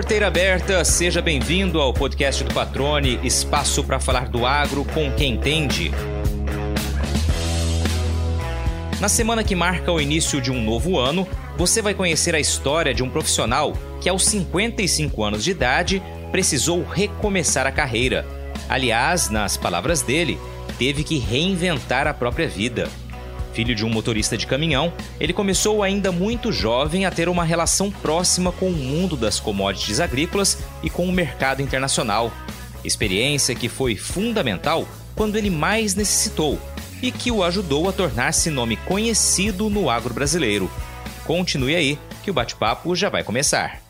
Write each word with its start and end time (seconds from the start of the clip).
Porteira 0.00 0.28
aberta, 0.28 0.82
seja 0.82 1.20
bem-vindo 1.20 1.78
ao 1.78 1.92
podcast 1.92 2.42
do 2.42 2.54
Patrone, 2.54 3.20
espaço 3.22 3.84
para 3.84 4.00
falar 4.00 4.30
do 4.30 4.46
agro 4.46 4.82
com 4.82 5.12
quem 5.12 5.34
entende. 5.34 5.90
Na 8.98 9.10
semana 9.10 9.44
que 9.44 9.54
marca 9.54 9.92
o 9.92 10.00
início 10.00 10.40
de 10.40 10.50
um 10.50 10.64
novo 10.64 10.98
ano, 10.98 11.28
você 11.54 11.82
vai 11.82 11.92
conhecer 11.92 12.34
a 12.34 12.40
história 12.40 12.94
de 12.94 13.02
um 13.02 13.10
profissional 13.10 13.74
que, 14.00 14.08
aos 14.08 14.24
55 14.24 15.22
anos 15.22 15.44
de 15.44 15.50
idade, 15.50 16.02
precisou 16.32 16.82
recomeçar 16.82 17.66
a 17.66 17.70
carreira. 17.70 18.26
Aliás, 18.70 19.28
nas 19.28 19.58
palavras 19.58 20.00
dele, 20.00 20.38
teve 20.78 21.04
que 21.04 21.18
reinventar 21.18 22.06
a 22.06 22.14
própria 22.14 22.48
vida. 22.48 22.88
Filho 23.52 23.74
de 23.74 23.84
um 23.84 23.90
motorista 23.90 24.36
de 24.36 24.46
caminhão, 24.46 24.92
ele 25.18 25.32
começou 25.32 25.82
ainda 25.82 26.12
muito 26.12 26.52
jovem 26.52 27.04
a 27.04 27.10
ter 27.10 27.28
uma 27.28 27.44
relação 27.44 27.90
próxima 27.90 28.52
com 28.52 28.68
o 28.68 28.76
mundo 28.76 29.16
das 29.16 29.40
commodities 29.40 30.00
agrícolas 30.00 30.58
e 30.82 30.90
com 30.90 31.06
o 31.06 31.12
mercado 31.12 31.60
internacional. 31.60 32.32
Experiência 32.84 33.54
que 33.54 33.68
foi 33.68 33.96
fundamental 33.96 34.86
quando 35.14 35.36
ele 35.36 35.50
mais 35.50 35.94
necessitou 35.94 36.58
e 37.02 37.10
que 37.10 37.30
o 37.30 37.42
ajudou 37.42 37.88
a 37.88 37.92
tornar-se 37.92 38.50
nome 38.50 38.76
conhecido 38.76 39.68
no 39.68 39.90
agro 39.90 40.14
brasileiro. 40.14 40.70
Continue 41.24 41.74
aí, 41.74 41.98
que 42.22 42.30
o 42.30 42.34
bate-papo 42.34 42.94
já 42.94 43.08
vai 43.08 43.24
começar. 43.24 43.80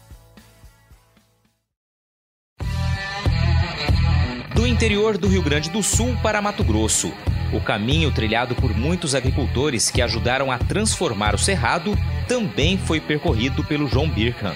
Do 4.54 4.66
interior 4.66 5.16
do 5.16 5.29
Rio 5.29 5.42
Grande 5.42 5.70
do 5.70 5.82
Sul 5.82 6.16
para 6.23 6.42
Mato 6.42 6.62
Grosso, 6.62 7.12
o 7.52 7.60
caminho 7.60 8.10
trilhado 8.12 8.54
por 8.54 8.74
muitos 8.77 9.14
agricultores 9.14 9.90
que 9.90 10.02
ajudaram 10.02 10.50
a 10.50 10.59
transformar 10.59 11.34
o 11.34 11.38
cerrado 11.38 11.96
também 12.29 12.79
foi 12.79 13.01
percorrido 13.01 13.65
pelo 13.65 13.88
João 13.88 14.09
Birkan. 14.09 14.54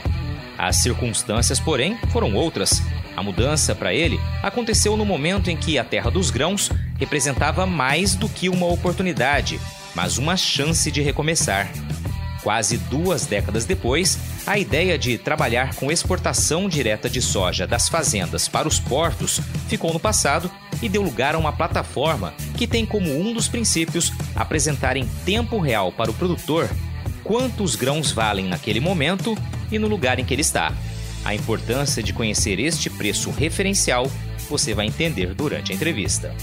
As 0.56 0.76
circunstâncias, 0.76 1.58
porém, 1.58 1.98
foram 2.10 2.34
outras. 2.34 2.82
A 3.16 3.22
mudança 3.22 3.74
para 3.74 3.92
ele 3.92 4.20
aconteceu 4.42 4.96
no 4.96 5.04
momento 5.04 5.50
em 5.50 5.56
que 5.56 5.78
a 5.78 5.84
terra 5.84 6.10
dos 6.10 6.30
grãos 6.30 6.70
representava 6.98 7.66
mais 7.66 8.14
do 8.14 8.28
que 8.28 8.48
uma 8.48 8.66
oportunidade, 8.66 9.60
mas 9.94 10.18
uma 10.18 10.36
chance 10.36 10.90
de 10.90 11.02
recomeçar. 11.02 11.70
Quase 12.44 12.76
duas 12.76 13.24
décadas 13.24 13.64
depois, 13.64 14.18
a 14.46 14.58
ideia 14.58 14.98
de 14.98 15.16
trabalhar 15.16 15.74
com 15.76 15.90
exportação 15.90 16.68
direta 16.68 17.08
de 17.08 17.22
soja 17.22 17.66
das 17.66 17.88
fazendas 17.88 18.48
para 18.48 18.68
os 18.68 18.78
portos 18.78 19.40
ficou 19.66 19.94
no 19.94 19.98
passado 19.98 20.50
e 20.82 20.88
deu 20.88 21.00
lugar 21.00 21.34
a 21.34 21.38
uma 21.38 21.54
plataforma 21.54 22.34
que 22.54 22.66
tem 22.66 22.84
como 22.84 23.18
um 23.18 23.32
dos 23.32 23.48
princípios 23.48 24.12
apresentar 24.36 24.94
em 24.94 25.08
tempo 25.24 25.58
real 25.58 25.90
para 25.90 26.10
o 26.10 26.14
produtor 26.14 26.68
quantos 27.22 27.76
grãos 27.76 28.12
valem 28.12 28.44
naquele 28.44 28.78
momento 28.78 29.34
e 29.72 29.78
no 29.78 29.88
lugar 29.88 30.18
em 30.18 30.24
que 30.26 30.34
ele 30.34 30.42
está. 30.42 30.70
A 31.24 31.34
importância 31.34 32.02
de 32.02 32.12
conhecer 32.12 32.60
este 32.60 32.90
preço 32.90 33.30
referencial 33.30 34.06
você 34.50 34.74
vai 34.74 34.84
entender 34.84 35.32
durante 35.32 35.72
a 35.72 35.74
entrevista. 35.74 36.34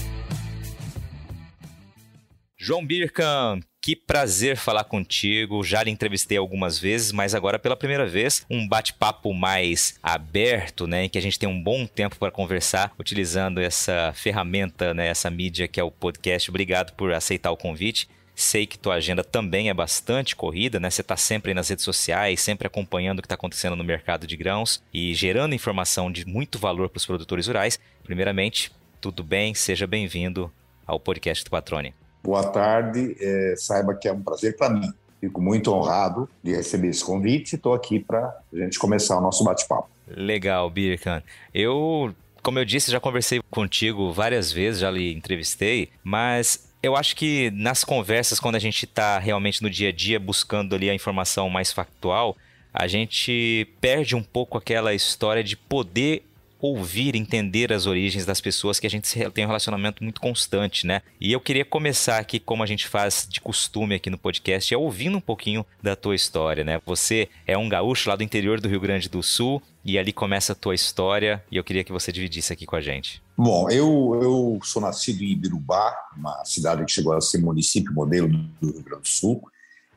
João 2.64 2.86
Birkan, 2.86 3.58
que 3.80 3.96
prazer 3.96 4.56
falar 4.56 4.84
contigo. 4.84 5.64
Já 5.64 5.82
lhe 5.82 5.90
entrevistei 5.90 6.38
algumas 6.38 6.78
vezes, 6.78 7.10
mas 7.10 7.34
agora 7.34 7.58
pela 7.58 7.74
primeira 7.74 8.06
vez, 8.06 8.46
um 8.48 8.68
bate-papo 8.68 9.34
mais 9.34 9.98
aberto, 10.00 10.86
né, 10.86 11.06
em 11.06 11.08
que 11.08 11.18
a 11.18 11.20
gente 11.20 11.40
tem 11.40 11.48
um 11.48 11.60
bom 11.60 11.88
tempo 11.88 12.16
para 12.20 12.30
conversar 12.30 12.92
utilizando 12.96 13.58
essa 13.58 14.12
ferramenta, 14.14 14.94
né, 14.94 15.08
essa 15.08 15.28
mídia 15.28 15.66
que 15.66 15.80
é 15.80 15.82
o 15.82 15.90
podcast. 15.90 16.48
Obrigado 16.48 16.92
por 16.92 17.12
aceitar 17.12 17.50
o 17.50 17.56
convite. 17.56 18.08
Sei 18.32 18.64
que 18.64 18.78
tua 18.78 18.94
agenda 18.94 19.24
também 19.24 19.68
é 19.68 19.74
bastante 19.74 20.36
corrida, 20.36 20.78
né? 20.78 20.88
Você 20.88 21.00
está 21.00 21.16
sempre 21.16 21.52
nas 21.54 21.68
redes 21.68 21.84
sociais, 21.84 22.40
sempre 22.40 22.68
acompanhando 22.68 23.18
o 23.18 23.22
que 23.22 23.26
está 23.26 23.34
acontecendo 23.34 23.74
no 23.74 23.82
mercado 23.82 24.24
de 24.24 24.36
grãos 24.36 24.80
e 24.94 25.12
gerando 25.14 25.52
informação 25.52 26.12
de 26.12 26.24
muito 26.24 26.60
valor 26.60 26.88
para 26.88 26.98
os 26.98 27.06
produtores 27.06 27.48
rurais. 27.48 27.80
Primeiramente, 28.04 28.70
tudo 29.00 29.24
bem? 29.24 29.52
Seja 29.52 29.84
bem-vindo 29.84 30.48
ao 30.86 31.00
podcast 31.00 31.42
do 31.42 31.50
Patrone. 31.50 31.92
Boa 32.22 32.44
tarde, 32.44 33.16
é, 33.20 33.54
saiba 33.56 33.94
que 33.94 34.06
é 34.06 34.12
um 34.12 34.22
prazer 34.22 34.56
para 34.56 34.70
mim. 34.70 34.92
Fico 35.20 35.40
muito 35.40 35.72
honrado 35.72 36.28
de 36.42 36.54
receber 36.54 36.88
esse 36.88 37.04
convite 37.04 37.52
e 37.52 37.56
estou 37.56 37.74
aqui 37.74 38.00
para 38.00 38.36
a 38.52 38.56
gente 38.56 38.78
começar 38.78 39.18
o 39.18 39.20
nosso 39.20 39.44
bate-papo. 39.44 39.88
Legal, 40.08 40.68
Birkan. 40.68 41.22
Eu, 41.54 42.14
como 42.42 42.58
eu 42.58 42.64
disse, 42.64 42.90
já 42.90 42.98
conversei 43.00 43.40
contigo 43.50 44.12
várias 44.12 44.50
vezes, 44.52 44.80
já 44.80 44.90
lhe 44.90 45.12
entrevistei, 45.12 45.90
mas 46.02 46.68
eu 46.82 46.96
acho 46.96 47.14
que 47.14 47.50
nas 47.52 47.84
conversas, 47.84 48.40
quando 48.40 48.56
a 48.56 48.58
gente 48.58 48.84
está 48.84 49.18
realmente 49.18 49.62
no 49.62 49.70
dia 49.70 49.90
a 49.90 49.92
dia 49.92 50.18
buscando 50.18 50.74
ali 50.74 50.90
a 50.90 50.94
informação 50.94 51.48
mais 51.48 51.72
factual, 51.72 52.36
a 52.74 52.88
gente 52.88 53.68
perde 53.80 54.16
um 54.16 54.22
pouco 54.22 54.58
aquela 54.58 54.92
história 54.92 55.44
de 55.44 55.56
poder 55.56 56.24
ouvir, 56.62 57.16
entender 57.16 57.72
as 57.72 57.86
origens 57.86 58.24
das 58.24 58.40
pessoas 58.40 58.78
que 58.78 58.86
a 58.86 58.90
gente 58.90 59.12
tem 59.30 59.44
um 59.44 59.48
relacionamento 59.48 60.04
muito 60.04 60.20
constante, 60.20 60.86
né? 60.86 61.02
E 61.20 61.32
eu 61.32 61.40
queria 61.40 61.64
começar 61.64 62.18
aqui, 62.18 62.38
como 62.38 62.62
a 62.62 62.66
gente 62.66 62.86
faz 62.86 63.26
de 63.28 63.40
costume 63.40 63.96
aqui 63.96 64.08
no 64.08 64.16
podcast, 64.16 64.72
é 64.72 64.78
ouvindo 64.78 65.18
um 65.18 65.20
pouquinho 65.20 65.66
da 65.82 65.96
tua 65.96 66.14
história, 66.14 66.62
né? 66.62 66.80
Você 66.86 67.28
é 67.48 67.58
um 67.58 67.68
gaúcho 67.68 68.08
lá 68.08 68.14
do 68.14 68.22
interior 68.22 68.60
do 68.60 68.68
Rio 68.68 68.78
Grande 68.80 69.08
do 69.08 69.20
Sul 69.24 69.60
e 69.84 69.98
ali 69.98 70.12
começa 70.12 70.52
a 70.52 70.54
tua 70.54 70.76
história 70.76 71.42
e 71.50 71.56
eu 71.56 71.64
queria 71.64 71.82
que 71.82 71.90
você 71.90 72.12
dividisse 72.12 72.52
aqui 72.52 72.64
com 72.64 72.76
a 72.76 72.80
gente. 72.80 73.20
Bom, 73.36 73.68
eu, 73.68 74.20
eu 74.22 74.60
sou 74.62 74.80
nascido 74.80 75.20
em 75.24 75.32
Ibirubá, 75.32 75.92
uma 76.16 76.44
cidade 76.44 76.84
que 76.84 76.92
chegou 76.92 77.12
a 77.12 77.20
ser 77.20 77.38
município 77.38 77.92
modelo 77.92 78.28
do 78.28 78.70
Rio 78.70 78.84
Grande 78.84 79.02
do 79.02 79.08
Sul. 79.08 79.42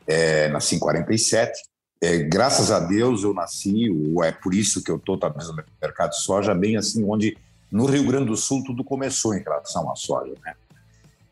É, 0.04 0.48
nasci 0.48 0.74
em 0.74 0.78
47 0.80 1.52
é, 2.00 2.18
graças 2.18 2.70
a 2.70 2.78
Deus 2.78 3.22
eu 3.22 3.32
nasci, 3.32 3.90
ou 3.90 4.22
é 4.22 4.32
por 4.32 4.54
isso 4.54 4.82
que 4.82 4.90
eu 4.90 4.96
estou 4.96 5.18
talvez 5.18 5.48
no 5.48 5.56
mercado 5.80 6.10
de 6.10 6.22
soja, 6.22 6.54
bem 6.54 6.76
assim, 6.76 7.04
onde 7.04 7.36
no 7.70 7.86
Rio 7.86 8.06
Grande 8.06 8.26
do 8.26 8.36
Sul 8.36 8.62
tudo 8.64 8.84
começou 8.84 9.34
em 9.34 9.42
relação 9.42 9.90
à 9.90 9.96
soja. 9.96 10.34
Né? 10.44 10.54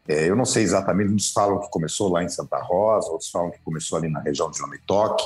É, 0.09 0.29
eu 0.29 0.37
não 0.37 0.45
sei 0.45 0.63
exatamente, 0.63 1.13
uns 1.13 1.31
falam 1.31 1.61
que 1.61 1.71
começou 1.71 2.11
lá 2.11 2.23
em 2.23 2.29
Santa 2.29 2.59
Rosa, 2.59 3.11
outros 3.11 3.31
falam 3.31 3.51
que 3.51 3.61
começou 3.63 3.99
ali 3.99 4.09
na 4.09 4.21
região 4.21 4.51
de 4.51 4.61
Lomitoque, 4.61 5.25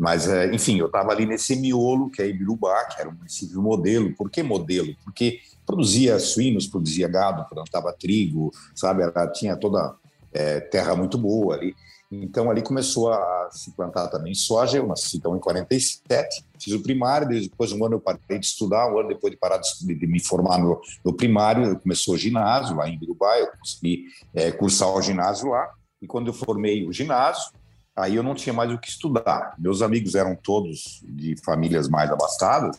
mas, 0.00 0.26
é, 0.26 0.50
enfim, 0.54 0.78
eu 0.78 0.86
estava 0.86 1.12
ali 1.12 1.26
nesse 1.26 1.54
miolo, 1.54 2.10
que 2.10 2.22
é 2.22 2.26
Ibirubá, 2.26 2.86
que 2.86 2.98
era 2.98 3.10
um 3.10 3.12
município 3.12 3.60
modelo. 3.60 4.14
Por 4.14 4.30
que 4.30 4.42
modelo? 4.42 4.96
Porque 5.04 5.40
produzia 5.66 6.18
suínos, 6.18 6.66
produzia 6.66 7.06
gado, 7.06 7.46
plantava 7.50 7.92
trigo, 7.92 8.50
sabe? 8.74 9.02
Tinha 9.34 9.58
toda 9.58 9.94
é, 10.32 10.58
terra 10.58 10.96
muito 10.96 11.18
boa 11.18 11.54
ali. 11.54 11.76
Então 12.10 12.50
ali 12.50 12.60
começou 12.60 13.12
a 13.12 13.48
se 13.52 13.70
plantar 13.70 14.08
também 14.08 14.34
soja. 14.34 14.78
Eu 14.78 14.86
nasci 14.86 15.16
então 15.16 15.36
em 15.36 15.38
47, 15.38 16.44
fiz 16.58 16.74
o 16.74 16.82
primário, 16.82 17.28
depois 17.28 17.70
um 17.72 17.84
ano 17.84 17.94
eu 17.94 18.00
parei 18.00 18.38
de 18.38 18.46
estudar, 18.46 18.92
um 18.92 18.98
ano 18.98 19.08
depois 19.08 19.30
de 19.32 19.38
parar 19.38 19.58
de, 19.58 19.94
de 19.94 20.06
me 20.06 20.18
formar 20.18 20.58
no, 20.58 20.80
no, 21.04 21.12
primário, 21.12 21.78
começou 21.78 22.14
o 22.14 22.18
ginásio 22.18 22.76
lá 22.76 22.88
em 22.88 22.98
Birubá, 22.98 23.38
eu 23.38 23.48
consegui 23.58 24.06
é, 24.34 24.50
cursar 24.50 24.92
o 24.92 25.00
ginásio 25.00 25.50
lá. 25.50 25.70
E 26.02 26.06
quando 26.06 26.28
eu 26.28 26.32
formei 26.32 26.86
o 26.86 26.92
ginásio, 26.92 27.52
aí 27.94 28.16
eu 28.16 28.22
não 28.22 28.34
tinha 28.34 28.52
mais 28.52 28.72
o 28.72 28.78
que 28.78 28.88
estudar. 28.88 29.54
Meus 29.58 29.80
amigos 29.80 30.14
eram 30.14 30.34
todos 30.34 31.04
de 31.04 31.36
famílias 31.44 31.88
mais 31.88 32.10
abastadas, 32.10 32.76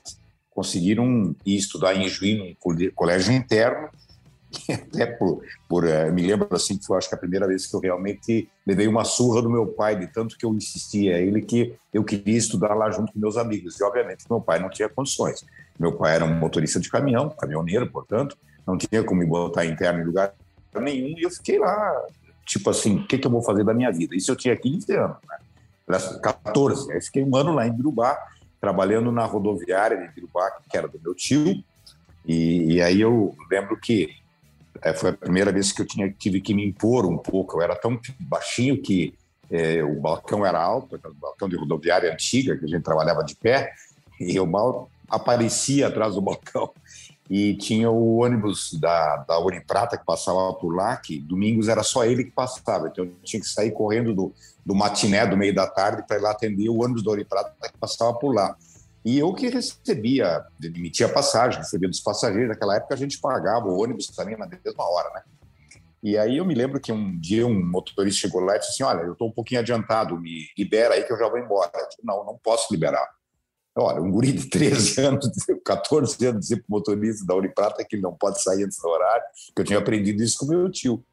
conseguiram 0.50 1.34
ir 1.46 1.56
estudar 1.56 1.96
em 1.96 2.10
Juí, 2.10 2.38
num 2.38 2.92
colégio 2.94 3.34
interno, 3.34 3.90
até 4.72 5.06
por, 5.06 5.42
por 5.68 5.86
uh, 5.86 6.12
me 6.12 6.22
lembro 6.22 6.48
assim 6.52 6.78
que 6.78 6.86
foi 6.86 6.98
acho 6.98 7.10
que 7.10 7.16
a 7.16 7.18
primeira 7.18 7.48
vez 7.48 7.68
que 7.68 7.76
eu 7.76 7.80
realmente 7.80 8.50
levei 8.66 8.88
uma 8.88 9.04
surra 9.04 9.42
do 9.42 9.50
meu 9.50 9.68
pai 9.68 9.98
de 9.98 10.08
tanto 10.08 10.38
que 10.38 10.46
eu 10.46 10.54
insistia 10.54 11.16
a 11.16 11.20
ele 11.20 11.42
que 11.42 11.76
eu 11.94 12.04
queria 12.04 12.38
estudar 12.38 12.74
lá 12.74 12.90
junto 12.92 13.14
com 13.14 13.20
meus 13.20 13.38
amigos. 13.38 13.80
E 13.80 13.84
obviamente 13.84 14.26
meu 14.30 14.42
pai 14.42 14.60
não 14.60 14.70
tinha 14.70 14.90
condições. 14.90 15.46
Meu 15.80 15.94
pai 15.94 16.16
era 16.16 16.26
um 16.26 16.36
motorista 16.36 16.80
de 16.80 16.90
caminhão 16.90 17.30
caminhoneiro 17.30 17.90
portanto 17.90 18.38
não 18.66 18.78
tinha 18.78 19.04
como 19.04 19.22
me 19.22 19.26
botar 19.26 19.66
interno 19.66 20.02
em 20.02 20.06
lugar 20.06 20.34
nenhum. 20.76 21.18
E 21.18 21.24
eu 21.24 21.32
fiquei 21.32 21.58
lá 21.58 22.06
tipo 22.46 22.70
assim 22.70 22.98
o 22.98 23.08
que, 23.08 23.18
que 23.18 23.28
eu 23.28 23.32
vou 23.32 23.42
fazer 23.42 23.64
da 23.64 23.74
minha 23.74 23.92
vida? 23.92 24.16
Isso 24.16 24.32
eu 24.32 24.36
tinha 24.36 24.56
15 24.56 24.92
anos 24.94 25.18
né? 25.28 25.38
14 26.22 26.94
aí 26.94 27.02
fiquei 27.02 27.24
um 27.24 27.36
ano 27.36 27.54
lá 27.54 27.68
em 27.68 27.74
Birubá 27.74 28.18
trabalhando 28.62 29.12
na 29.12 29.26
rodoviária 29.26 29.98
de 29.98 30.14
Birubá 30.14 30.52
que 30.70 30.78
era 30.78 30.88
do 30.88 31.00
meu 31.02 31.16
tio. 31.16 31.64
E, 32.26 32.76
e 32.76 32.82
aí 32.82 33.02
eu 33.02 33.36
lembro 33.50 33.76
que 33.80 34.21
é, 34.82 34.94
foi 34.94 35.12
a 35.12 35.14
primeira 35.14 35.52
vez 35.52 35.72
que 35.72 35.82
eu 35.82 35.88
tinha, 35.88 36.12
tive 36.12 36.42
que 36.42 36.54
me 36.54 36.66
impor 36.66 37.06
um 37.06 37.18
pouco. 37.18 37.58
Eu 37.58 37.62
era 37.62 37.76
tão 37.76 38.00
baixinho 38.20 38.82
que 38.82 39.14
é, 39.50 39.84
o 39.84 40.00
balcão 40.00 40.46
era 40.46 40.62
alto, 40.62 40.96
o 40.96 41.14
balcão 41.14 41.48
de 41.48 41.56
rodoviária 41.56 42.12
antiga, 42.12 42.58
que 42.58 42.66
a 42.66 42.68
gente 42.68 42.84
trabalhava 42.84 43.24
de 43.24 43.36
pé, 43.36 43.74
e 44.20 44.36
eu 44.36 44.46
mal 44.46 44.90
aparecia 45.10 45.88
atrás 45.88 46.16
do 46.16 46.22
balcão. 46.22 46.72
E 47.30 47.56
tinha 47.56 47.90
o 47.90 48.18
ônibus 48.18 48.74
da, 48.74 49.18
da 49.18 49.38
Prata 49.66 49.98
que 49.98 50.06
passava 50.06 50.54
por 50.54 50.76
lá, 50.76 50.98
que 50.98 51.20
domingos 51.20 51.70
era 51.70 51.84
só 51.84 52.04
ele 52.04 52.26
que 52.26 52.32
passava. 52.32 52.88
Então 52.88 53.06
eu 53.06 53.14
tinha 53.24 53.40
que 53.40 53.48
sair 53.48 53.72
correndo 53.72 54.14
do, 54.14 54.34
do 54.66 54.76
matiné, 54.76 55.26
do 55.26 55.38
meio 55.38 55.56
da 55.56 55.66
tarde, 55.66 56.04
para 56.06 56.18
ir 56.18 56.22
lá 56.22 56.32
atender 56.32 56.68
o 56.68 56.84
ônibus 56.84 57.04
da 57.04 57.12
Prata 57.24 57.54
que 57.72 57.78
passava 57.78 58.14
por 58.14 58.34
lá. 58.34 58.56
E 59.04 59.18
eu 59.18 59.34
que 59.34 59.50
recebia, 59.50 60.46
emitia 60.62 61.10
passagem, 61.10 61.60
recebia 61.60 61.90
dos 61.90 62.00
passageiros. 62.00 62.50
Naquela 62.50 62.76
época 62.76 62.94
a 62.94 62.98
gente 62.98 63.20
pagava 63.20 63.68
o 63.68 63.82
ônibus 63.82 64.08
também 64.08 64.38
na 64.38 64.48
mesma 64.48 64.84
hora, 64.84 65.10
né? 65.16 65.22
E 66.04 66.18
aí 66.18 66.38
eu 66.38 66.46
me 66.46 66.56
lembro 66.56 66.80
que 66.80 66.92
um 66.92 67.20
dia 67.20 67.46
um 67.46 67.64
motorista 67.64 68.22
chegou 68.22 68.42
lá 68.42 68.56
e 68.56 68.60
disse 68.60 68.72
assim: 68.72 68.84
Olha, 68.84 69.04
eu 69.04 69.14
estou 69.14 69.28
um 69.28 69.32
pouquinho 69.32 69.62
adiantado, 69.62 70.20
me 70.20 70.48
libera 70.58 70.96
aí 70.96 71.04
que 71.04 71.14
eu 71.14 71.18
já 71.18 71.28
vou 71.28 71.38
embora. 71.38 71.72
Eu 71.76 71.88
disse, 71.88 72.00
não, 72.04 72.26
não 72.26 72.38
posso 72.44 72.74
liberar. 72.74 73.08
Olha, 73.76 74.02
um 74.02 74.12
guri 74.12 74.34
de 74.34 74.50
13 74.50 75.00
anos, 75.06 75.30
14 75.64 76.26
anos, 76.26 76.42
dizer 76.42 76.58
para 76.58 76.66
o 76.68 76.72
motorista 76.72 77.26
da 77.26 77.36
Uniprata 77.36 77.86
que 77.86 77.96
ele 77.96 78.04
não 78.04 78.14
pode 78.14 78.42
sair 78.42 78.64
antes 78.64 78.78
do 78.80 78.90
horário, 78.90 79.24
que 79.56 79.62
eu 79.62 79.66
tinha 79.66 79.80
aprendido 79.80 80.22
isso 80.22 80.40
com 80.40 80.48
meu 80.48 80.70
tio. 80.70 81.04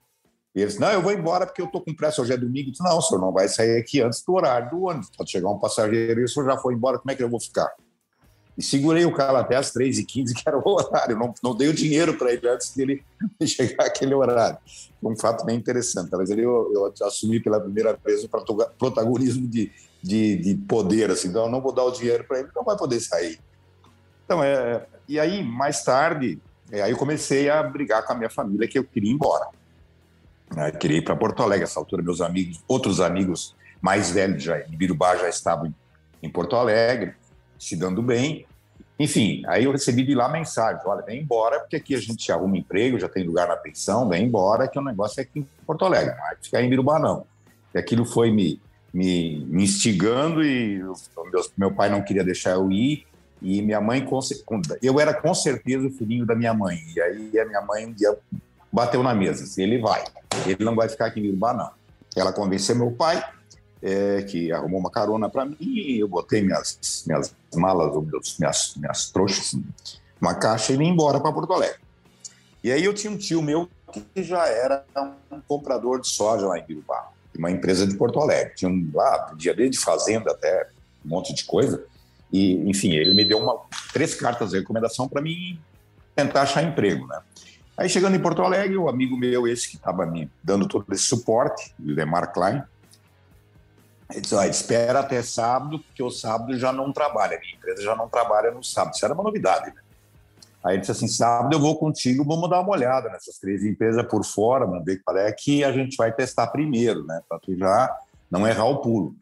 E 0.58 0.62
ele 0.62 0.66
disse, 0.66 0.80
não, 0.80 0.90
eu 0.90 1.00
vou 1.00 1.12
embora 1.12 1.46
porque 1.46 1.62
eu 1.62 1.66
estou 1.66 1.80
com 1.80 1.94
pressa, 1.94 2.20
hoje 2.20 2.32
é 2.32 2.36
domingo. 2.36 2.72
Disse, 2.72 2.82
não, 2.82 2.98
o 2.98 3.00
senhor 3.00 3.20
não 3.20 3.32
vai 3.32 3.48
sair 3.48 3.78
aqui 3.78 4.00
antes 4.00 4.24
do 4.24 4.34
horário 4.34 4.70
do 4.70 4.82
ônibus. 4.82 5.08
Pode 5.16 5.30
chegar 5.30 5.48
um 5.48 5.58
passageiro 5.58 6.20
e 6.20 6.24
o 6.24 6.28
senhor 6.28 6.46
já 6.46 6.58
foi 6.58 6.74
embora, 6.74 6.98
como 6.98 7.12
é 7.12 7.14
que 7.14 7.22
eu 7.22 7.30
vou 7.30 7.38
ficar? 7.38 7.72
E 8.56 8.62
segurei 8.62 9.04
o 9.04 9.14
cara 9.14 9.38
até 9.38 9.54
as 9.54 9.72
3h15, 9.72 10.34
que 10.34 10.42
era 10.44 10.58
o 10.58 10.68
horário. 10.68 11.16
Não, 11.16 11.32
não 11.44 11.54
dei 11.54 11.68
o 11.68 11.72
dinheiro 11.72 12.14
para 12.14 12.32
ele 12.32 12.48
antes 12.48 12.74
dele 12.74 13.04
chegar 13.46 13.84
aquele 13.84 14.12
horário. 14.12 14.58
Foi 15.00 15.12
um 15.12 15.16
fato 15.16 15.44
bem 15.44 15.56
interessante. 15.56 16.10
Talvez 16.10 16.28
ali 16.28 16.42
eu, 16.42 16.72
eu 16.74 17.06
assumi 17.06 17.38
pela 17.38 17.60
primeira 17.60 17.96
vez 18.04 18.24
o 18.24 18.28
protagonismo 18.28 19.46
de, 19.46 19.70
de, 20.02 20.36
de 20.38 20.54
poder. 20.56 21.08
Assim. 21.12 21.28
Então, 21.28 21.44
eu 21.44 21.50
não 21.52 21.60
vou 21.60 21.72
dar 21.72 21.84
o 21.84 21.92
dinheiro 21.92 22.24
para 22.24 22.40
ele, 22.40 22.48
não 22.52 22.64
vai 22.64 22.76
poder 22.76 22.98
sair. 22.98 23.38
Então, 24.24 24.42
é, 24.42 24.84
e 25.08 25.20
aí, 25.20 25.40
mais 25.44 25.84
tarde, 25.84 26.40
é, 26.72 26.82
aí 26.82 26.90
eu 26.90 26.98
comecei 26.98 27.48
a 27.48 27.62
brigar 27.62 28.04
com 28.04 28.12
a 28.12 28.16
minha 28.16 28.28
família 28.28 28.66
que 28.66 28.76
eu 28.76 28.82
queria 28.82 29.12
ir 29.12 29.14
embora. 29.14 29.56
Né? 30.54 30.70
Queria 30.72 30.98
ir 30.98 31.02
para 31.02 31.16
Porto 31.16 31.42
Alegre. 31.42 31.64
Nessa 31.64 31.78
altura, 31.80 32.02
meus 32.02 32.20
amigos, 32.20 32.62
outros 32.66 33.00
amigos 33.00 33.54
mais 33.80 34.10
velhos 34.10 34.42
já, 34.42 34.60
em 34.60 34.76
Birubá 34.76 35.16
já 35.16 35.28
estavam 35.28 35.66
em, 35.66 35.74
em 36.22 36.30
Porto 36.30 36.56
Alegre, 36.56 37.14
se 37.58 37.76
dando 37.76 38.02
bem. 38.02 38.46
Enfim, 38.98 39.42
aí 39.46 39.64
eu 39.64 39.72
recebi 39.72 40.04
de 40.04 40.14
lá 40.14 40.28
mensagem: 40.28 40.82
olha, 40.84 41.02
vem 41.02 41.20
embora, 41.20 41.60
porque 41.60 41.76
aqui 41.76 41.94
a 41.94 42.00
gente 42.00 42.30
arruma 42.32 42.56
emprego, 42.56 42.98
já 42.98 43.08
tem 43.08 43.24
lugar 43.24 43.46
na 43.46 43.56
pensão, 43.56 44.08
vem 44.08 44.24
embora, 44.24 44.66
que 44.66 44.78
o 44.78 44.82
negócio 44.82 45.20
é 45.20 45.22
aqui 45.22 45.40
em 45.40 45.48
Porto 45.64 45.84
Alegre, 45.84 46.14
não 46.14 46.22
vai 46.22 46.36
ficar 46.40 46.62
em 46.62 46.68
Birubá, 46.68 46.98
não. 46.98 47.24
E 47.72 47.78
aquilo 47.78 48.04
foi 48.04 48.30
me, 48.32 48.60
me, 48.92 49.44
me 49.46 49.64
instigando 49.64 50.44
e 50.44 50.78
meu, 50.78 51.42
meu 51.56 51.70
pai 51.72 51.88
não 51.88 52.02
queria 52.02 52.24
deixar 52.24 52.52
eu 52.52 52.70
ir. 52.72 53.06
E 53.40 53.62
minha 53.62 53.80
mãe, 53.80 54.04
eu 54.82 54.98
era 54.98 55.14
com 55.14 55.32
certeza 55.32 55.86
o 55.86 55.90
filhinho 55.92 56.26
da 56.26 56.34
minha 56.34 56.52
mãe. 56.52 56.82
E 56.96 57.00
aí 57.00 57.38
a 57.38 57.44
minha 57.44 57.60
mãe 57.60 57.86
um 57.86 57.92
dia 57.92 58.16
bateu 58.72 59.02
na 59.02 59.14
mesa: 59.14 59.46
se 59.46 59.62
ele 59.62 59.78
vai, 59.78 60.04
ele 60.46 60.64
não 60.64 60.74
vai 60.74 60.88
ficar 60.88 61.06
aqui 61.06 61.20
em 61.20 61.24
Birubá, 61.24 61.52
não. 61.54 61.70
Ela 62.16 62.32
convenceu 62.32 62.74
meu 62.74 62.90
pai, 62.90 63.22
é, 63.82 64.22
que 64.22 64.50
arrumou 64.52 64.80
uma 64.80 64.90
carona 64.90 65.28
para 65.28 65.44
mim, 65.44 65.58
eu 65.98 66.08
botei 66.08 66.42
minhas, 66.42 67.04
minhas 67.06 67.34
malas, 67.54 67.92
minhas, 68.38 68.74
minhas 68.76 69.10
trouxas, 69.10 69.60
uma 70.20 70.34
caixa 70.34 70.72
e 70.72 70.76
vim 70.76 70.88
embora 70.88 71.20
para 71.20 71.32
Porto 71.32 71.52
Alegre. 71.52 71.78
E 72.62 72.72
aí 72.72 72.84
eu 72.84 72.92
tinha 72.92 73.12
um 73.12 73.16
tio 73.16 73.40
meu 73.40 73.68
que 73.92 74.22
já 74.22 74.46
era 74.46 74.84
um 75.30 75.40
comprador 75.46 76.00
de 76.00 76.08
soja 76.08 76.46
lá 76.46 76.58
em 76.58 76.64
Birubá, 76.64 77.10
uma 77.38 77.50
empresa 77.50 77.86
de 77.86 77.94
Porto 77.96 78.20
Alegre. 78.20 78.54
Tinha 78.56 78.70
um, 78.70 78.90
lá, 78.92 79.32
dia 79.36 79.54
desde 79.54 79.78
fazenda 79.78 80.32
até 80.32 80.68
um 81.04 81.08
monte 81.08 81.32
de 81.32 81.44
coisa. 81.44 81.84
E, 82.32 82.68
enfim, 82.68 82.92
ele 82.92 83.14
me 83.14 83.24
deu 83.24 83.38
uma, 83.38 83.60
três 83.92 84.14
cartas 84.14 84.50
de 84.50 84.58
recomendação 84.58 85.08
para 85.08 85.22
mim 85.22 85.58
tentar 86.14 86.42
achar 86.42 86.62
emprego, 86.62 87.06
né? 87.06 87.20
Aí 87.78 87.88
chegando 87.88 88.16
em 88.16 88.20
Porto 88.20 88.42
Alegre, 88.42 88.76
o 88.76 88.88
amigo 88.88 89.16
meu, 89.16 89.46
esse 89.46 89.70
que 89.70 89.76
estava 89.76 90.04
me 90.04 90.28
dando 90.42 90.66
todo 90.66 90.84
esse 90.92 91.04
suporte, 91.04 91.72
Lemar 91.78 92.32
Klein, 92.32 92.60
ele 94.10 94.20
disse, 94.20 94.34
espera 94.48 94.98
até 94.98 95.22
sábado, 95.22 95.78
porque 95.78 96.02
o 96.02 96.10
sábado 96.10 96.58
já 96.58 96.72
não 96.72 96.92
trabalha, 96.92 97.36
a 97.36 97.40
minha 97.40 97.54
empresa 97.54 97.82
já 97.82 97.94
não 97.94 98.08
trabalha 98.08 98.50
no 98.50 98.64
sábado. 98.64 98.94
Isso 98.96 99.04
era 99.04 99.14
uma 99.14 99.22
novidade, 99.22 99.66
né? 99.66 99.80
Aí 100.64 100.74
ele 100.74 100.80
disse 100.80 100.90
assim, 100.90 101.06
sábado 101.06 101.54
eu 101.54 101.60
vou 101.60 101.78
contigo, 101.78 102.24
vamos 102.24 102.50
dar 102.50 102.60
uma 102.60 102.70
olhada 102.70 103.10
nessas 103.10 103.38
três 103.38 103.62
empresas 103.62 104.04
por 104.06 104.24
fora, 104.24 104.66
ver 104.82 105.00
qual 105.04 105.16
é 105.16 105.30
que 105.30 105.62
a 105.62 105.70
gente 105.70 105.96
vai 105.96 106.10
testar 106.10 106.48
primeiro, 106.48 107.06
né? 107.06 107.20
Para 107.28 107.38
tu 107.38 107.56
já 107.56 107.96
não 108.28 108.48
errar 108.48 108.64
o 108.64 108.78
pulo. 108.78 109.14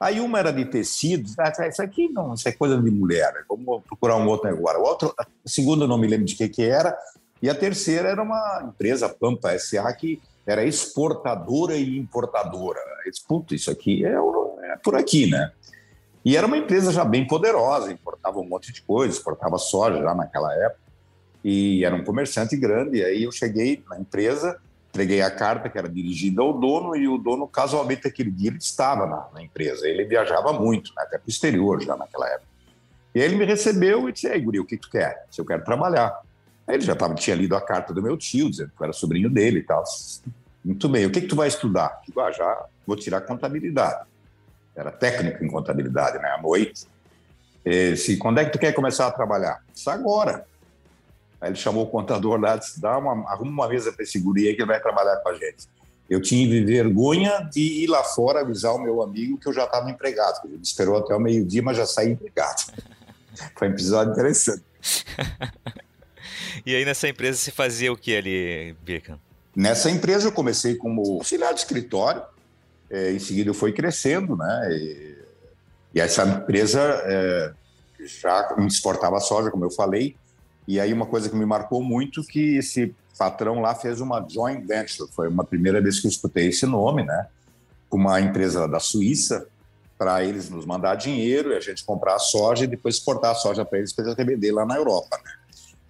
Aí 0.00 0.18
uma 0.20 0.38
era 0.38 0.52
de 0.52 0.64
tecidos, 0.64 1.34
ah, 1.38 1.52
isso 1.68 1.82
aqui 1.82 2.08
não, 2.08 2.32
isso 2.32 2.48
é 2.48 2.52
coisa 2.52 2.80
de 2.80 2.90
mulher, 2.90 3.34
vamos 3.48 3.82
procurar 3.84 4.16
um 4.16 4.28
outro 4.28 4.48
agora. 4.48 4.78
O 4.78 4.82
outro, 4.82 5.12
a 5.18 5.26
segunda 5.44 5.84
eu 5.84 5.88
não 5.88 5.98
me 5.98 6.06
lembro 6.06 6.24
de 6.24 6.36
que 6.36 6.48
que 6.48 6.62
era, 6.62 6.96
e 7.40 7.48
a 7.48 7.54
terceira 7.54 8.08
era 8.08 8.22
uma 8.22 8.64
empresa, 8.68 9.08
Pampa 9.08 9.52
S.A., 9.52 9.92
que 9.92 10.20
era 10.46 10.64
exportadora 10.64 11.76
e 11.76 11.98
importadora. 11.98 12.80
Puta, 13.26 13.54
isso 13.54 13.70
aqui 13.70 14.04
é, 14.04 14.14
é, 14.14 14.76
por 14.82 14.94
aqui, 14.94 15.30
né? 15.30 15.52
E 16.24 16.36
era 16.36 16.46
uma 16.46 16.58
empresa 16.58 16.92
já 16.92 17.04
bem 17.04 17.26
poderosa, 17.26 17.92
importava 17.92 18.38
um 18.38 18.48
monte 18.48 18.72
de 18.72 18.82
coisa, 18.82 19.14
exportava 19.14 19.56
soja 19.56 20.02
já 20.02 20.14
naquela 20.14 20.52
época, 20.54 20.80
e 21.44 21.84
era 21.84 21.94
um 21.94 22.04
comerciante 22.04 22.56
grande. 22.56 22.98
E 22.98 23.04
aí 23.04 23.22
eu 23.22 23.32
cheguei 23.32 23.82
na 23.88 23.98
empresa, 23.98 24.58
entreguei 24.90 25.22
a 25.22 25.30
carta 25.30 25.68
que 25.68 25.78
era 25.78 25.88
dirigida 25.88 26.42
ao 26.42 26.52
dono, 26.52 26.96
e 26.96 27.06
o 27.06 27.18
dono, 27.18 27.46
casualmente, 27.46 28.08
aquele 28.08 28.30
dia 28.30 28.50
ele 28.50 28.58
estava 28.58 29.06
na, 29.06 29.28
na 29.32 29.42
empresa. 29.42 29.88
Ele 29.88 30.04
viajava 30.04 30.52
muito, 30.52 30.92
né, 30.96 31.02
até 31.02 31.18
para 31.18 31.26
o 31.26 31.30
exterior 31.30 31.80
já 31.82 31.96
naquela 31.96 32.28
época. 32.28 32.48
E 33.14 33.20
aí 33.20 33.26
ele 33.26 33.36
me 33.36 33.44
recebeu 33.44 34.08
e 34.08 34.12
disse: 34.12 34.28
Ei, 34.28 34.40
Guri, 34.40 34.60
o 34.60 34.66
que 34.66 34.76
tu 34.76 34.90
quer? 34.90 35.26
Se 35.30 35.40
eu 35.40 35.44
quero 35.44 35.64
trabalhar. 35.64 36.20
Aí 36.68 36.74
ele 36.74 36.84
já 36.84 36.94
tava, 36.94 37.14
tinha 37.14 37.34
lido 37.34 37.56
a 37.56 37.60
carta 37.62 37.94
do 37.94 38.02
meu 38.02 38.14
tio, 38.18 38.50
dizendo 38.50 38.70
que 38.76 38.82
eu 38.82 38.84
era 38.84 38.92
sobrinho 38.92 39.30
dele 39.30 39.60
e 39.60 39.62
tal. 39.62 39.82
Muito 40.62 40.86
bem, 40.86 41.06
o 41.06 41.10
que, 41.10 41.22
que 41.22 41.26
tu 41.26 41.34
vai 41.34 41.48
estudar? 41.48 42.02
Digo, 42.06 42.20
ah, 42.20 42.30
já 42.30 42.66
vou 42.86 42.94
tirar 42.94 43.22
contabilidade. 43.22 44.06
Era 44.76 44.90
técnico 44.90 45.42
em 45.42 45.48
contabilidade, 45.48 46.18
né? 46.18 46.28
À 46.28 46.42
noite. 46.42 46.86
Quando 48.18 48.38
é 48.38 48.44
que 48.44 48.52
tu 48.52 48.58
quer 48.58 48.72
começar 48.72 49.06
a 49.06 49.10
trabalhar? 49.10 49.64
Isso 49.74 49.88
agora. 49.88 50.46
Aí 51.40 51.48
ele 51.48 51.56
chamou 51.56 51.84
o 51.84 51.88
contador 51.88 52.38
lá, 52.38 52.56
disse, 52.56 52.78
Dá 52.80 52.98
uma, 52.98 53.30
arruma 53.30 53.50
uma 53.50 53.68
mesa 53.68 53.90
para 53.90 54.02
esse 54.02 54.18
guri 54.18 54.48
aí 54.48 54.54
que 54.54 54.60
ele 54.60 54.70
vai 54.70 54.80
trabalhar 54.80 55.16
com 55.16 55.30
a 55.30 55.34
gente. 55.34 55.66
Eu 56.08 56.20
tive 56.20 56.64
vergonha 56.64 57.48
de 57.50 57.84
ir 57.84 57.86
lá 57.86 58.04
fora 58.04 58.40
avisar 58.40 58.74
o 58.74 58.78
meu 58.78 59.02
amigo 59.02 59.38
que 59.38 59.48
eu 59.48 59.54
já 59.54 59.64
estava 59.64 59.90
empregado. 59.90 60.40
Ele 60.44 60.60
esperou 60.62 60.98
até 60.98 61.14
o 61.14 61.20
meio-dia, 61.20 61.62
mas 61.62 61.78
já 61.78 61.86
saí 61.86 62.12
empregado. 62.12 62.72
Foi 63.56 63.68
um 63.68 63.72
episódio 63.72 64.12
interessante. 64.12 64.62
E 66.64 66.74
aí 66.74 66.84
nessa 66.84 67.08
empresa 67.08 67.38
se 67.38 67.50
fazia 67.50 67.92
o 67.92 67.96
que 67.96 68.16
ali, 68.16 68.76
Birkan? 68.82 69.18
Nessa 69.54 69.90
empresa 69.90 70.28
eu 70.28 70.32
comecei 70.32 70.76
como 70.76 71.02
auxiliar 71.14 71.52
de 71.52 71.60
escritório, 71.60 72.22
é, 72.90 73.12
em 73.12 73.18
seguida 73.18 73.50
eu 73.50 73.54
fui 73.54 73.72
crescendo, 73.72 74.36
né? 74.36 74.68
E, 74.72 75.18
e 75.94 76.00
essa 76.00 76.24
empresa 76.24 76.80
é, 77.04 77.52
já 78.00 78.56
exportava 78.66 79.18
soja, 79.20 79.50
como 79.50 79.64
eu 79.64 79.70
falei, 79.70 80.16
e 80.66 80.78
aí 80.78 80.92
uma 80.92 81.06
coisa 81.06 81.28
que 81.28 81.36
me 81.36 81.46
marcou 81.46 81.82
muito 81.82 82.22
que 82.22 82.56
esse 82.56 82.94
patrão 83.18 83.60
lá 83.60 83.74
fez 83.74 84.00
uma 84.00 84.24
joint 84.28 84.64
venture, 84.66 85.10
foi 85.12 85.28
uma 85.28 85.44
primeira 85.44 85.80
vez 85.80 85.98
que 85.98 86.06
eu 86.06 86.10
escutei 86.10 86.48
esse 86.48 86.66
nome, 86.66 87.02
né? 87.04 87.26
Com 87.88 87.96
uma 87.96 88.20
empresa 88.20 88.68
da 88.68 88.78
Suíça, 88.78 89.46
para 89.98 90.22
eles 90.22 90.48
nos 90.48 90.64
mandar 90.64 90.94
dinheiro 90.94 91.52
e 91.52 91.56
a 91.56 91.60
gente 91.60 91.84
comprar 91.84 92.14
a 92.14 92.18
soja 92.20 92.64
e 92.64 92.68
depois 92.68 92.94
exportar 92.94 93.32
a 93.32 93.34
soja 93.34 93.64
para 93.64 93.78
eles 93.78 93.92
para 93.92 94.04
eles 94.04 94.16
revender 94.16 94.54
lá 94.54 94.64
na 94.64 94.76
Europa, 94.76 95.18
né? 95.24 95.32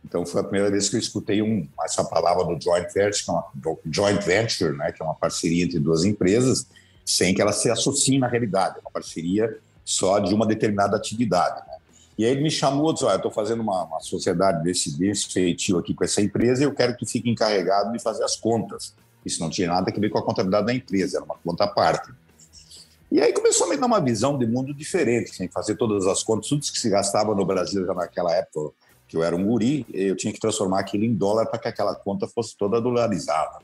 Então 0.05 0.25
foi 0.25 0.41
a 0.41 0.45
primeira 0.45 0.71
vez 0.71 0.89
que 0.89 0.97
eu 0.97 1.01
escutei 1.01 1.43
um, 1.43 1.69
essa 1.85 2.05
palavra 2.05 2.45
do 2.45 2.61
joint 2.63 2.93
venture, 2.93 3.25
que 3.25 3.31
é 3.31 3.33
uma, 3.33 3.45
joint 3.91 4.25
venture, 4.25 4.77
né, 4.77 4.93
que 4.93 5.03
é 5.03 5.05
uma 5.05 5.15
parceria 5.15 5.65
entre 5.65 5.79
duas 5.79 6.05
empresas, 6.05 6.67
sem 7.05 7.35
que 7.35 7.43
elas 7.43 7.57
se 7.57 7.71
associem 7.71 8.19
na 8.19 8.29
realidade, 8.29 8.77
é 8.79 8.81
uma 8.81 8.91
parceria 8.91 9.59
só 9.85 10.19
de 10.19 10.35
uma 10.35 10.47
determinada 10.47 10.97
atividade. 10.97 11.67
Né? 11.67 11.77
E 12.19 12.25
aí 12.25 12.33
ele 12.33 12.43
me 12.43 12.51
chamou 12.51 12.91
e 12.91 12.95
disse: 12.95 13.07
ah, 13.07 13.13
eu 13.13 13.17
estou 13.17 13.31
fazendo 13.31 13.61
uma, 13.61 13.85
uma, 13.85 14.01
sociedade 14.01 14.63
desse, 14.63 14.99
desse 14.99 15.33
feitio 15.33 15.79
aqui 15.79 15.95
com 15.95 16.05
essa 16.05 16.21
empresa 16.21 16.63
e 16.63 16.65
eu 16.65 16.75
quero 16.75 16.93
que 16.95 17.05
tu 17.05 17.11
fique 17.11 17.31
encarregado 17.31 17.93
de 17.93 17.99
fazer 17.99 18.25
as 18.25 18.37
contas. 18.37 18.95
Isso 19.25 19.41
não 19.41 19.49
tinha 19.51 19.69
nada 19.69 19.91
a 19.91 20.01
ver 20.01 20.09
com 20.11 20.19
a 20.19 20.23
contabilidade 20.23 20.67
da 20.67 20.75
empresa, 20.75 21.19
era 21.19 21.25
uma 21.25 21.37
conta 21.37 21.65
à 21.65 21.69
parte. 21.69 22.13
E 23.11 23.21
aí 23.21 23.33
começou 23.33 23.67
a 23.67 23.71
me 23.71 23.77
dar 23.77 23.87
uma 23.87 24.01
visão 24.01 24.37
de 24.37 24.47
mundo 24.47 24.75
diferente, 24.75 25.35
sem 25.35 25.49
fazer 25.49 25.77
todas 25.77 26.07
as 26.07 26.23
contas, 26.23 26.49
tudo 26.49 26.61
que 26.61 26.79
se 26.79 26.91
gastava 26.91 27.35
no 27.35 27.45
Brasil 27.45 27.87
já 27.87 27.95
naquela 27.95 28.35
época, 28.35 28.75
que 29.09 29.17
eu 29.17 29.23
era 29.23 29.35
um 29.35 29.45
guri, 29.45 29.87
eu 29.93 30.15
tinha 30.17 30.33
que 30.33 30.39
transformar 30.39 30.81
aquilo 30.81 31.05
em 31.05 31.15
dólar 31.15 31.47
para 31.47 31.59
que 31.59 31.69
aquela 31.69 31.95
conta 31.95 32.29
fosse 32.29 32.57
toda 32.57 32.81
dolarizada. 32.81 33.59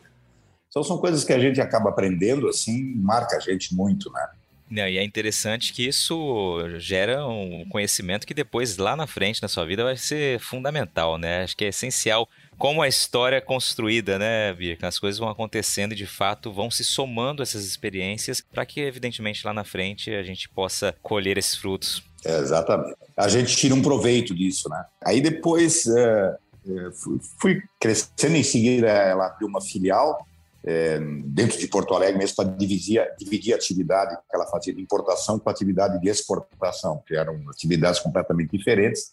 Então 0.69 0.83
são 0.83 0.99
coisas 0.99 1.23
que 1.23 1.33
a 1.33 1.39
gente 1.39 1.61
acaba 1.61 1.91
aprendendo 1.91 2.49
assim, 2.49 2.95
marca 2.97 3.37
a 3.37 3.41
gente 3.41 3.75
muito, 3.75 4.11
né? 4.11 4.27
Não, 4.71 4.89
e 4.89 4.99
é 4.99 5.05
interessante 5.05 5.73
que 5.73 5.87
isso 5.87 6.59
gera 6.79 7.27
um 7.27 7.65
conhecimento 7.69 8.27
que 8.27 8.33
depois, 8.33 8.79
lá 8.79 8.97
na 8.97 9.07
frente, 9.07 9.43
na 9.43 9.47
sua 9.47 9.65
vida, 9.65 9.85
vai 9.85 9.97
ser 9.97 10.41
fundamental, 10.41 11.19
né? 11.19 11.45
Acho 11.45 11.57
que 11.57 11.65
é 11.65 11.69
essencial 11.69 12.29
como 12.57 12.83
a 12.83 12.89
história 12.89 13.37
é 13.37 13.41
construída, 13.41 14.19
né, 14.19 14.53
Birka? 14.55 14.89
As 14.89 14.99
coisas 14.99 15.19
vão 15.19 15.29
acontecendo 15.29 15.93
e, 15.93 15.97
de 15.97 16.07
fato, 16.07 16.53
vão 16.53 16.71
se 16.71 16.85
somando 16.85 17.43
essas 17.43 17.65
experiências 17.65 18.41
para 18.41 18.65
que, 18.65 18.81
evidentemente, 18.81 19.45
lá 19.47 19.53
na 19.53 19.65
frente 19.65 20.13
a 20.15 20.23
gente 20.23 20.49
possa 20.49 20.95
colher 21.03 21.37
esses 21.37 21.57
frutos. 21.57 22.03
É, 22.25 22.39
exatamente. 22.39 22.97
A 23.17 23.29
gente 23.29 23.57
tira 23.57 23.75
um 23.75 23.83
proveito 23.83 24.35
disso, 24.35 24.69
né? 24.69 24.85
Aí 25.05 25.21
depois 25.21 25.87
é, 25.87 26.37
é 26.67 26.91
fui, 26.93 27.21
fui, 27.41 27.63
crescendo 27.81 28.37
em 28.37 28.43
seguida, 28.43 28.89
ela 28.89 29.27
abriu 29.27 29.47
uma 29.47 29.61
filial 29.61 30.19
é, 30.65 30.99
dentro 31.27 31.59
de 31.59 31.69
Porto 31.69 31.95
Alegre 31.95 32.19
mesmo 32.19 32.37
para 32.37 32.49
dividir, 32.49 33.07
dividir 33.19 33.53
a 33.53 33.57
atividade 33.57 34.17
que 34.17 34.35
ela 34.35 34.47
fazia 34.47 34.75
de 34.75 34.81
importação 34.81 35.39
com 35.39 35.49
a 35.51 35.53
atividade 35.53 36.01
de 36.01 36.09
exportação, 36.09 37.03
que 37.07 37.15
eram 37.15 37.39
atividades 37.51 38.01
completamente 38.01 38.57
diferentes. 38.57 39.13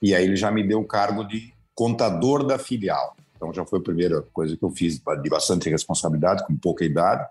E 0.00 0.14
aí 0.14 0.24
ele 0.24 0.36
já 0.36 0.50
me 0.50 0.66
deu 0.66 0.80
o 0.80 0.86
cargo 0.86 1.22
de 1.24 1.52
contador 1.74 2.44
da 2.44 2.58
filial. 2.58 3.14
Então 3.36 3.52
já 3.52 3.64
foi 3.66 3.78
a 3.78 3.82
primeira 3.82 4.22
coisa 4.32 4.56
que 4.56 4.62
eu 4.62 4.70
fiz 4.70 4.98
de 4.98 5.30
bastante 5.30 5.68
responsabilidade, 5.68 6.46
com 6.46 6.56
pouca 6.56 6.84
idade. 6.84 7.28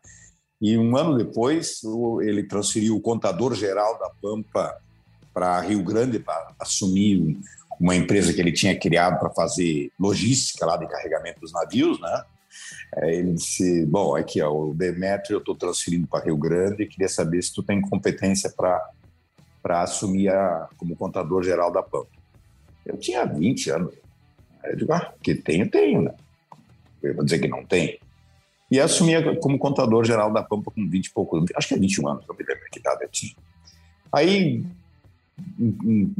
E 0.62 0.78
um 0.78 0.96
ano 0.96 1.18
depois 1.18 1.82
ele 2.22 2.44
transferiu 2.44 2.96
o 2.96 3.02
contador 3.02 3.56
geral 3.56 3.98
da 3.98 4.10
Pampa 4.22 4.76
para 5.40 5.62
Rio 5.62 5.82
Grande 5.82 6.20
para 6.20 6.54
assumir 6.60 7.40
uma 7.80 7.96
empresa 7.96 8.34
que 8.34 8.42
ele 8.42 8.52
tinha 8.52 8.78
criado 8.78 9.18
para 9.18 9.30
fazer 9.30 9.90
logística 9.98 10.66
lá 10.66 10.76
de 10.76 10.86
carregamento 10.86 11.40
dos 11.40 11.54
navios, 11.54 11.98
né? 12.02 12.24
ele 13.04 13.34
disse: 13.36 13.86
Bom, 13.86 14.18
aqui, 14.18 14.42
ó, 14.42 14.52
o 14.52 14.74
Demetrio 14.74 15.38
eu 15.38 15.40
estou 15.40 15.56
transferindo 15.56 16.06
para 16.08 16.26
Rio 16.26 16.36
Grande 16.36 16.84
e 16.84 16.88
queria 16.88 17.08
saber 17.08 17.42
se 17.42 17.54
tu 17.54 17.64
tem 17.64 17.80
competência 17.80 18.54
para 18.54 19.82
assumir 19.82 20.28
a, 20.28 20.68
como 20.76 20.94
contador 20.98 21.42
geral 21.42 21.72
da 21.72 21.82
Pampa. 21.82 22.10
Eu 22.86 22.98
tinha 22.98 23.24
20 23.24 23.70
anos. 23.70 23.94
Aí 24.62 24.72
eu 24.74 24.76
digo: 24.76 24.92
Ah, 24.92 25.14
que 25.24 25.36
tenho, 25.36 25.72
tenho, 25.72 26.02
né? 26.02 26.14
Eu 27.02 27.16
vou 27.16 27.24
dizer 27.24 27.40
que 27.40 27.48
não 27.48 27.64
tem. 27.64 27.98
E 28.70 28.78
assumi 28.78 29.14
como 29.40 29.58
contador 29.58 30.04
geral 30.04 30.34
da 30.34 30.44
Pampa 30.44 30.70
com 30.70 30.86
20 30.86 31.06
e 31.06 31.12
poucos, 31.12 31.46
acho 31.56 31.70
que 31.70 31.76
é 31.76 31.78
21 31.78 32.10
anos, 32.10 32.26
não 32.28 32.36
me 32.36 32.44
lembro 32.44 32.66
que 32.70 32.80
idade 32.80 33.04
eu 33.04 33.10
tinha. 33.10 33.34
Aí, 34.12 34.64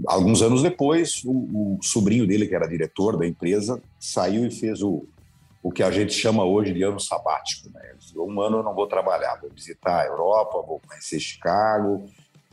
alguns 0.08 0.42
anos 0.42 0.62
depois, 0.64 1.22
o, 1.26 1.78
o 1.78 1.80
sobrinho 1.82 2.28
dele, 2.28 2.48
que 2.48 2.56
era 2.56 2.68
diretor 2.68 3.18
da 3.18 3.28
empresa, 3.28 3.82
saiu 4.00 4.46
e 4.46 4.52
fez 4.52 4.82
o, 4.82 5.06
o 5.62 5.72
que 5.72 5.84
a 5.84 5.92
gente 5.92 6.14
chama 6.14 6.44
hoje 6.44 6.74
de 6.74 6.84
ano 6.84 7.00
sabático. 7.00 7.70
Né? 7.74 7.94
Um 8.16 8.42
ano 8.42 8.58
eu 8.58 8.64
não 8.64 8.74
vou 8.74 8.88
trabalhar, 8.88 9.40
vou 9.42 9.50
visitar 9.50 10.02
a 10.02 10.06
Europa, 10.06 10.62
vou 10.66 10.82
conhecer 10.88 11.20
Chicago. 11.20 12.06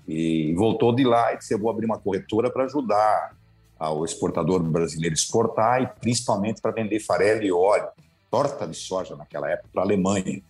E 0.07 0.55
voltou 0.55 0.95
de 0.95 1.05
lá 1.05 1.35
e 1.35 1.39
disse: 1.39 1.53
Eu 1.53 1.59
vou 1.59 1.71
abrir 1.71 1.87
uma 1.87 1.99
corretora 1.99 2.51
para 2.51 2.65
ajudar 2.65 3.37
o 3.79 4.05
exportador 4.05 4.63
brasileiro 4.63 5.15
exportar 5.15 5.83
e 5.83 5.87
principalmente 6.01 6.61
para 6.61 6.71
vender 6.71 6.99
farelo 7.01 7.43
e 7.43 7.53
óleo, 7.53 7.89
torta 8.31 8.67
de 8.67 8.77
soja 8.77 9.15
naquela 9.17 9.51
época 9.51 9.69
para 9.73 9.83
a 9.83 9.85
Alemanha, 9.85 10.43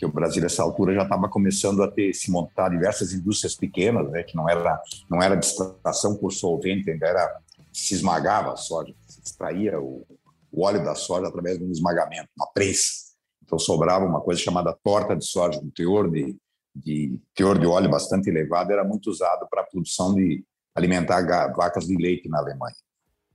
que 0.00 0.06
o 0.06 0.10
Brasil 0.10 0.42
nessa 0.42 0.62
altura 0.62 0.94
já 0.94 1.02
estava 1.02 1.28
começando 1.28 1.82
a 1.82 1.90
ter 1.90 2.14
se 2.14 2.30
montar 2.30 2.70
diversas 2.70 3.12
indústrias 3.12 3.54
pequenas, 3.54 4.10
né, 4.10 4.22
que 4.22 4.34
não 4.34 4.48
era 4.48 4.80
não 5.10 5.22
era 5.22 5.36
distração 5.36 6.16
por 6.16 6.32
solvente, 6.32 6.90
ainda 6.90 7.06
era 7.06 7.38
se 7.70 7.92
esmagava 7.92 8.54
a 8.54 8.56
soja, 8.56 8.94
se 9.06 9.20
extraía 9.22 9.78
o, 9.78 10.06
o 10.50 10.64
óleo 10.64 10.82
da 10.82 10.94
soja 10.94 11.28
através 11.28 11.58
de 11.58 11.64
um 11.64 11.70
esmagamento, 11.70 12.30
uma 12.34 12.46
prensa. 12.46 13.10
Então 13.44 13.58
sobrava 13.58 14.06
uma 14.06 14.22
coisa 14.22 14.40
chamada 14.40 14.74
torta 14.82 15.14
de 15.14 15.26
soja, 15.26 15.60
um 15.60 15.68
teor 15.68 16.10
de, 16.10 16.34
de 16.74 17.20
teor 17.34 17.58
de 17.58 17.66
óleo 17.66 17.90
bastante 17.90 18.30
elevado, 18.30 18.72
era 18.72 18.82
muito 18.82 19.10
usado 19.10 19.46
para 19.50 19.60
a 19.60 19.66
produção 19.66 20.14
de 20.14 20.42
alimentar 20.74 21.20
vacas 21.54 21.86
de 21.86 21.94
leite 21.94 22.26
na 22.26 22.38
Alemanha. 22.38 22.74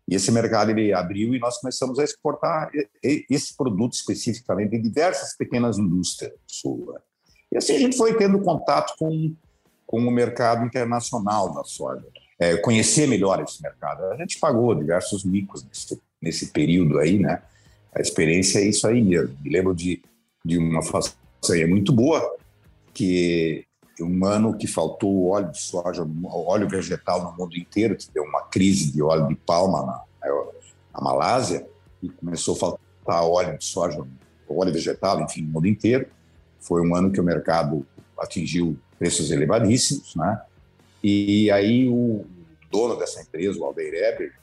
E 0.07 0.15
esse 0.15 0.31
mercado 0.31 0.69
ele 0.69 0.93
abriu 0.93 1.33
e 1.33 1.39
nós 1.39 1.59
começamos 1.59 1.97
a 1.97 2.03
exportar 2.03 2.69
esse 3.03 3.55
produto 3.55 3.93
especificamente 3.93 4.75
em 4.75 4.81
diversas 4.81 5.35
pequenas 5.35 5.79
indústrias 5.79 6.31
do 6.31 6.37
sul. 6.47 6.93
Né? 6.93 6.99
E 7.53 7.57
assim 7.57 7.75
a 7.75 7.79
gente 7.79 7.97
foi 7.97 8.15
tendo 8.15 8.39
contato 8.39 8.95
com, 8.99 9.33
com 9.85 9.99
o 9.99 10.11
mercado 10.11 10.63
internacional 10.65 11.53
da 11.53 11.63
soja, 11.63 12.05
é, 12.39 12.55
conhecer 12.57 13.07
melhor 13.07 13.41
esse 13.41 13.61
mercado. 13.61 14.03
A 14.11 14.17
gente 14.17 14.39
pagou 14.39 14.75
diversos 14.75 15.23
micos 15.23 15.63
nesse, 15.63 15.99
nesse 16.21 16.51
período 16.51 16.99
aí, 16.99 17.17
né? 17.17 17.41
A 17.93 18.01
experiência 18.01 18.59
é 18.59 18.65
isso 18.65 18.85
aí. 18.85 19.13
Eu 19.13 19.29
me 19.41 19.49
lembro 19.49 19.73
de, 19.73 20.03
de 20.43 20.57
uma 20.57 20.83
façanha 20.83 21.65
muito 21.65 21.93
boa, 21.93 22.35
que 22.93 23.65
um 24.03 24.25
ano 24.25 24.57
que 24.57 24.67
faltou 24.67 25.29
óleo 25.29 25.51
de 25.51 25.61
soja, 25.61 26.05
óleo 26.25 26.67
vegetal 26.67 27.23
no 27.23 27.37
mundo 27.37 27.57
inteiro, 27.57 27.95
que 27.95 28.09
deu 28.11 28.23
uma 28.23 28.43
crise 28.43 28.91
de 28.91 29.01
óleo 29.01 29.27
de 29.27 29.35
palma 29.35 29.85
na, 29.85 30.03
na 30.93 31.01
Malásia, 31.01 31.67
e 32.01 32.09
começou 32.09 32.55
a 32.55 32.59
faltar 32.59 33.23
óleo 33.23 33.57
de 33.57 33.65
soja, 33.65 34.05
óleo 34.49 34.73
vegetal, 34.73 35.21
enfim, 35.21 35.41
no 35.41 35.49
mundo 35.49 35.67
inteiro. 35.67 36.07
Foi 36.59 36.85
um 36.85 36.95
ano 36.95 37.11
que 37.11 37.19
o 37.19 37.23
mercado 37.23 37.85
atingiu 38.19 38.77
preços 38.97 39.31
elevadíssimos, 39.31 40.15
né? 40.15 40.41
E 41.03 41.51
aí 41.51 41.87
o 41.87 42.25
dono 42.71 42.97
dessa 42.97 43.21
empresa, 43.21 43.59
o 43.59 43.65
Aldeir 43.65 43.93
Eber, 43.93 44.33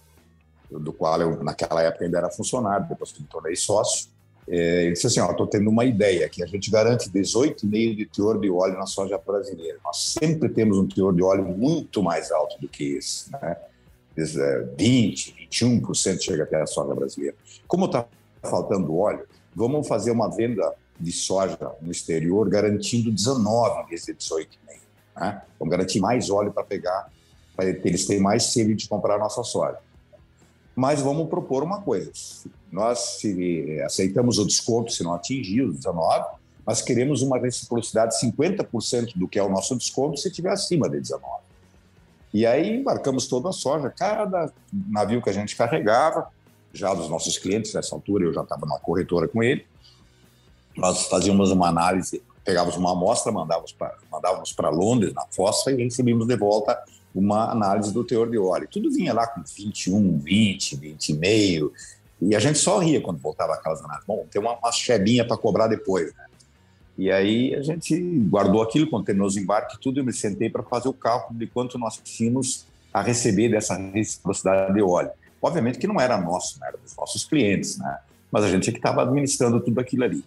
do 0.70 0.92
qual 0.92 1.20
eu, 1.20 1.42
naquela 1.42 1.82
época, 1.82 2.04
ainda 2.04 2.18
era 2.18 2.30
funcionário, 2.30 2.88
depois 2.88 3.12
que 3.12 3.20
me 3.20 3.28
tornei 3.28 3.56
sócio. 3.56 4.08
É, 4.48 4.84
ele 4.84 4.92
disse 4.92 5.06
assim: 5.06 5.20
estou 5.20 5.46
tendo 5.46 5.70
uma 5.70 5.84
ideia 5.84 6.28
que 6.28 6.42
a 6.42 6.46
gente 6.46 6.70
garante 6.70 7.08
18,5 7.10 7.96
de 7.96 8.06
teor 8.06 8.40
de 8.40 8.50
óleo 8.50 8.74
na 8.74 8.86
soja 8.86 9.18
brasileira. 9.18 9.78
Nós 9.84 10.16
sempre 10.20 10.48
temos 10.48 10.78
um 10.78 10.86
teor 10.86 11.14
de 11.14 11.22
óleo 11.22 11.44
muito 11.44 12.02
mais 12.02 12.30
alto 12.32 12.60
do 12.60 12.68
que 12.68 12.96
esse, 12.96 13.30
né? 13.32 13.56
20, 14.16 15.48
21% 15.50 16.20
chega 16.20 16.42
até 16.42 16.60
a 16.60 16.66
soja 16.66 16.94
brasileira. 16.94 17.36
Como 17.66 17.86
está 17.86 18.06
faltando 18.42 18.96
óleo, 18.96 19.26
vamos 19.54 19.88
fazer 19.88 20.10
uma 20.10 20.28
venda 20.28 20.74
de 21.00 21.12
soja 21.12 21.58
no 21.80 21.90
exterior 21.90 22.48
garantindo 22.48 23.10
19 23.10 23.88
vezes 23.88 24.14
18,5. 24.14 24.46
Né? 25.16 25.42
Vamos 25.58 25.72
garantir 25.72 26.00
mais 26.00 26.28
óleo 26.30 26.52
para 26.52 26.62
pegar, 26.62 27.10
para 27.56 27.68
eles 27.68 28.06
terem 28.06 28.22
mais 28.22 28.44
sede 28.44 28.74
de 28.74 28.88
comprar 28.88 29.18
nossa 29.18 29.42
soja. 29.42 29.78
Mas 30.74 31.00
vamos 31.00 31.28
propor 31.28 31.62
uma 31.62 31.80
coisa: 31.82 32.10
nós 32.70 33.20
aceitamos 33.84 34.38
o 34.38 34.46
desconto 34.46 34.92
se 34.92 35.02
não 35.02 35.14
atingir 35.14 35.62
os 35.62 35.76
19, 35.76 36.26
mas 36.64 36.80
queremos 36.80 37.22
uma 37.22 37.38
reciprocidade 37.38 38.18
de 38.18 38.26
50% 38.26 39.16
do 39.16 39.28
que 39.28 39.38
é 39.38 39.42
o 39.42 39.48
nosso 39.48 39.76
desconto 39.76 40.18
se 40.18 40.28
estiver 40.28 40.50
acima 40.50 40.88
de 40.88 41.00
19. 41.00 41.42
E 42.32 42.46
aí 42.46 42.76
embarcamos 42.76 43.26
toda 43.26 43.50
a 43.50 43.52
soja, 43.52 43.90
cada 43.90 44.50
navio 44.72 45.20
que 45.20 45.28
a 45.28 45.32
gente 45.32 45.54
carregava, 45.54 46.28
já 46.72 46.94
dos 46.94 47.08
nossos 47.10 47.36
clientes, 47.36 47.74
nessa 47.74 47.94
altura 47.94 48.24
eu 48.24 48.32
já 48.32 48.42
estava 48.42 48.64
numa 48.64 48.78
corretora 48.78 49.28
com 49.28 49.42
ele, 49.42 49.66
nós 50.74 51.06
fazíamos 51.08 51.50
uma 51.50 51.68
análise, 51.68 52.22
pegávamos 52.42 52.76
uma 52.76 52.92
amostra, 52.92 53.30
mandávamos 53.30 53.72
para 53.72 53.94
mandávamos 54.10 54.54
Londres, 54.72 55.12
na 55.12 55.26
fossa, 55.30 55.70
e 55.70 55.84
recebíamos 55.84 56.26
de 56.26 56.36
volta 56.36 56.82
uma 57.14 57.50
análise 57.50 57.92
do 57.92 58.04
teor 58.04 58.30
de 58.30 58.38
óleo. 58.38 58.68
Tudo 58.70 58.90
vinha 58.90 59.12
lá 59.12 59.26
com 59.26 59.42
21, 59.42 60.18
20, 60.18 60.76
20,5, 60.76 61.70
e 62.20 62.36
a 62.36 62.38
gente 62.38 62.58
só 62.58 62.78
ria 62.78 63.00
quando 63.00 63.18
voltava 63.18 63.54
aquelas 63.54 63.80
análises. 63.80 64.06
Bom, 64.06 64.26
tem 64.30 64.40
uma, 64.40 64.56
uma 64.56 64.72
chebinha 64.72 65.26
para 65.26 65.36
cobrar 65.36 65.66
depois, 65.66 66.14
né? 66.14 66.26
E 66.96 67.10
aí 67.10 67.54
a 67.54 67.62
gente 67.62 67.98
guardou 68.28 68.62
aquilo, 68.62 68.88
quando 68.88 69.04
terminou 69.04 69.26
os 69.26 69.36
embarques, 69.36 69.78
tudo, 69.78 70.00
eu 70.00 70.04
me 70.04 70.12
sentei 70.12 70.50
para 70.50 70.62
fazer 70.62 70.88
o 70.88 70.92
cálculo 70.92 71.38
de 71.38 71.46
quanto 71.46 71.78
nós 71.78 71.96
tínhamos 71.96 72.66
a 72.92 73.00
receber 73.00 73.48
dessa 73.48 73.76
reciprocidade 73.76 74.74
de 74.74 74.82
óleo. 74.82 75.10
Obviamente 75.40 75.78
que 75.78 75.86
não 75.86 76.00
era 76.00 76.16
nosso, 76.18 76.60
né? 76.60 76.68
era 76.68 76.76
dos 76.76 76.94
nossos 76.94 77.24
clientes, 77.24 77.78
né? 77.78 77.98
Mas 78.30 78.44
a 78.44 78.48
gente 78.48 78.68
é 78.68 78.72
que 78.72 78.78
estava 78.78 79.02
administrando 79.02 79.60
tudo 79.60 79.80
aquilo 79.80 80.04
ali. 80.04 80.24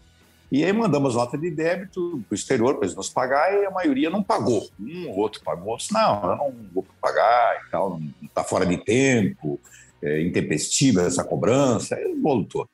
E 0.52 0.64
aí 0.64 0.72
mandamos 0.72 1.16
nota 1.16 1.38
de 1.38 1.50
débito 1.50 2.24
para 2.28 2.34
o 2.34 2.36
exterior 2.36 2.76
para 2.76 2.86
eles 2.86 2.96
nos 2.96 3.10
pagar 3.10 3.54
e 3.54 3.66
a 3.66 3.72
maioria 3.72 4.10
não 4.10 4.24
pagou. 4.24 4.68
Um 4.80 5.10
ou 5.10 5.18
outro 5.18 5.42
pagou, 5.44 5.76
disse, 5.78 5.94
não, 5.94 6.24
eu 6.24 6.36
não 6.38 6.56
vou 6.74 6.86
pagar 7.02 7.62
e 7.66 7.72
tal, 7.72 8.00
está 8.22 8.44
fora 8.44 8.66
de 8.66 8.78
tempo, 8.78 9.60
é 10.02 10.22
intempestiva 10.22 11.02
essa 11.02 11.24
cobrança, 11.24 12.00
e 12.00 12.16
todo. 12.46 12.70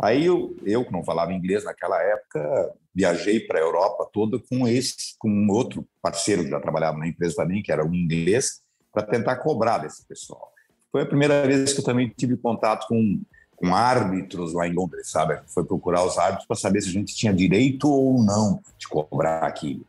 Aí 0.00 0.26
eu, 0.26 0.56
eu, 0.64 0.84
que 0.84 0.92
não 0.92 1.04
falava 1.04 1.32
inglês 1.32 1.64
naquela 1.64 2.02
época, 2.02 2.72
viajei 2.94 3.40
para 3.40 3.58
a 3.58 3.62
Europa 3.62 4.08
toda 4.12 4.38
com 4.38 4.66
esse, 4.66 5.16
com 5.18 5.28
um 5.28 5.50
outro 5.50 5.86
parceiro 6.02 6.44
que 6.44 6.50
já 6.50 6.60
trabalhava 6.60 6.98
na 6.98 7.06
empresa 7.06 7.36
também, 7.36 7.62
que 7.62 7.70
era 7.70 7.84
um 7.84 7.94
inglês, 7.94 8.60
para 8.92 9.04
tentar 9.04 9.36
cobrar 9.36 9.78
desse 9.78 10.06
pessoal. 10.06 10.52
Foi 10.90 11.02
a 11.02 11.06
primeira 11.06 11.46
vez 11.46 11.72
que 11.72 11.80
eu 11.80 11.84
também 11.84 12.12
tive 12.16 12.36
contato 12.36 12.86
com 12.86 13.20
com 13.56 13.74
árbitros 13.74 14.52
lá 14.52 14.66
em 14.66 14.72
Londres, 14.72 15.10
sabe? 15.10 15.38
Foi 15.46 15.64
procurar 15.64 16.04
os 16.04 16.18
árbitros 16.18 16.46
para 16.46 16.56
saber 16.56 16.82
se 16.82 16.88
a 16.88 16.92
gente 16.92 17.14
tinha 17.14 17.32
direito 17.32 17.88
ou 17.88 18.22
não 18.22 18.60
de 18.78 18.88
cobrar 18.88 19.40
aquilo. 19.40 19.84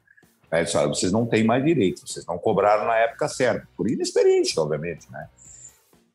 Aí 0.51 0.63
disse, 0.63 0.77
vocês 0.87 1.11
não 1.11 1.25
têm 1.25 1.43
mais 1.43 1.63
direito, 1.63 2.07
vocês 2.07 2.25
não 2.25 2.37
cobraram 2.37 2.85
na 2.85 2.95
época 2.97 3.27
certa, 3.27 3.67
por 3.75 3.89
inexperiência, 3.89 4.61
obviamente, 4.61 5.11
né? 5.11 5.27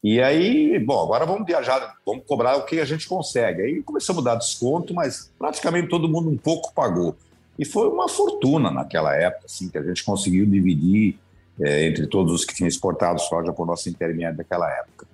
E 0.02 0.20
aí, 0.22 0.78
bom, 0.78 1.02
agora 1.02 1.26
vamos 1.26 1.46
viajar, 1.46 1.94
vamos 2.06 2.24
cobrar 2.26 2.56
o 2.56 2.64
que 2.64 2.80
a 2.80 2.86
gente 2.86 3.06
consegue. 3.06 3.60
Aí 3.60 3.82
começamos 3.82 4.26
a 4.26 4.30
dar 4.30 4.36
desconto, 4.36 4.94
mas 4.94 5.30
praticamente 5.38 5.88
todo 5.88 6.08
mundo 6.08 6.30
um 6.30 6.38
pouco 6.38 6.72
pagou. 6.72 7.14
E 7.58 7.66
foi 7.66 7.86
uma 7.88 8.08
fortuna 8.08 8.70
naquela 8.70 9.14
época, 9.14 9.44
assim, 9.44 9.68
que 9.68 9.76
a 9.76 9.82
gente 9.82 10.02
conseguiu 10.02 10.46
dividir 10.46 11.18
é, 11.60 11.86
entre 11.86 12.06
todos 12.06 12.32
os 12.32 12.44
que 12.46 12.54
tinham 12.54 12.68
exportado 12.68 13.20
soja 13.20 13.52
por 13.52 13.66
nossa 13.66 13.90
intermédio 13.90 14.38
naquela 14.38 14.70
época. 14.70 15.06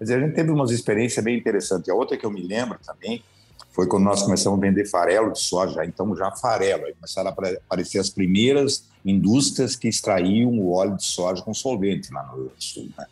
Quer 0.00 0.04
dizer, 0.04 0.16
a 0.16 0.20
gente 0.20 0.34
teve 0.34 0.50
umas 0.50 0.70
experiências 0.70 1.22
bem 1.22 1.36
interessantes. 1.36 1.86
A 1.90 1.94
outra 1.94 2.16
que 2.16 2.24
eu 2.24 2.30
me 2.30 2.40
lembro 2.40 2.78
também 2.82 3.22
foi 3.70 3.86
quando 3.86 4.04
nós 4.04 4.22
começamos 4.22 4.58
a 4.58 4.62
vender 4.62 4.86
farelo 4.86 5.30
de 5.30 5.38
soja, 5.38 5.84
então 5.84 6.16
já 6.16 6.30
farelo. 6.30 6.86
Aí 6.86 6.94
começaram 6.94 7.28
a 7.28 7.32
aparecer 7.32 7.98
as 7.98 8.08
primeiras 8.08 8.88
indústrias 9.04 9.76
que 9.76 9.88
extraíam 9.88 10.58
o 10.58 10.72
óleo 10.72 10.96
de 10.96 11.04
soja 11.04 11.42
com 11.42 11.52
solvente 11.52 12.10
lá 12.14 12.24
no 12.34 12.50
Sul. 12.58 12.88
Né? 12.96 13.04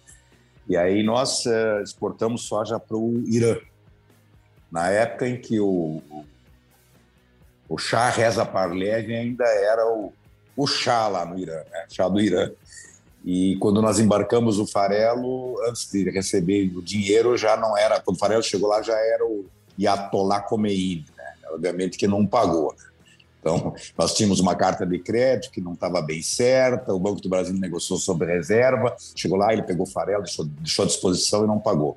E 0.67 0.79
aí 0.79 1.03
nós 1.03 1.45
uh, 1.45 1.83
exportamos 1.85 2.45
soja 2.45 2.81
para 2.81 2.97
o 2.97 3.23
Irã. 3.27 3.59
Na 4.73 4.89
época 4.89 5.29
em 5.29 5.39
que 5.39 5.61
o, 5.61 6.01
o 7.69 7.77
Shah 7.77 8.09
Reza 8.09 8.47
Parlev 8.47 9.13
ainda 9.13 9.45
era 9.45 9.87
o, 9.87 10.11
o 10.57 10.67
Shah 10.67 11.09
lá 11.09 11.27
no 11.27 11.39
Irã, 11.39 11.63
né? 11.71 11.85
Shah 11.91 12.09
do 12.09 12.19
Irã. 12.19 12.51
E 13.25 13.57
quando 13.57 13.83
nós 13.83 13.99
embarcamos 13.99 14.59
o 14.59 14.67
farelo, 14.67 15.57
antes 15.69 15.91
de 15.91 16.09
receber 16.11 16.73
o 16.77 16.83
dinheiro, 16.83 17.37
já 17.37 17.57
não 17.57 17.77
era. 17.77 18.01
Quando 18.01 18.17
o 18.17 18.21
farelo 18.21 18.43
chegou 18.43 18.69
lá, 18.69 18.81
já 18.81 18.97
era 18.97 19.25
o 19.25 19.47
Yatollah 19.79 20.41
Khomeini, 20.43 21.05
né? 21.17 21.25
Obviamente 21.51 21.99
que 21.99 22.07
não 22.07 22.27
pagou. 22.27 22.75
Né? 22.79 22.85
Então, 23.41 23.75
nós 23.97 24.15
tínhamos 24.15 24.41
uma 24.41 24.55
carta 24.55 24.85
de 24.85 24.99
crédito 24.99 25.53
que 25.53 25.61
não 25.61 25.73
estava 25.73 26.03
bem 26.03 26.21
certa, 26.21 26.93
o 26.93 26.99
Banco 26.99 27.21
do 27.21 27.29
Brasil 27.29 27.55
negociou 27.55 27.99
sobre 27.99 28.27
reserva, 28.27 28.97
chegou 29.15 29.39
lá, 29.39 29.53
ele 29.53 29.63
pegou 29.63 29.87
farelo, 29.87 30.23
deixou, 30.23 30.45
deixou 30.45 30.85
à 30.85 30.89
disposição 30.89 31.45
e 31.45 31.47
não 31.47 31.59
pagou. 31.59 31.97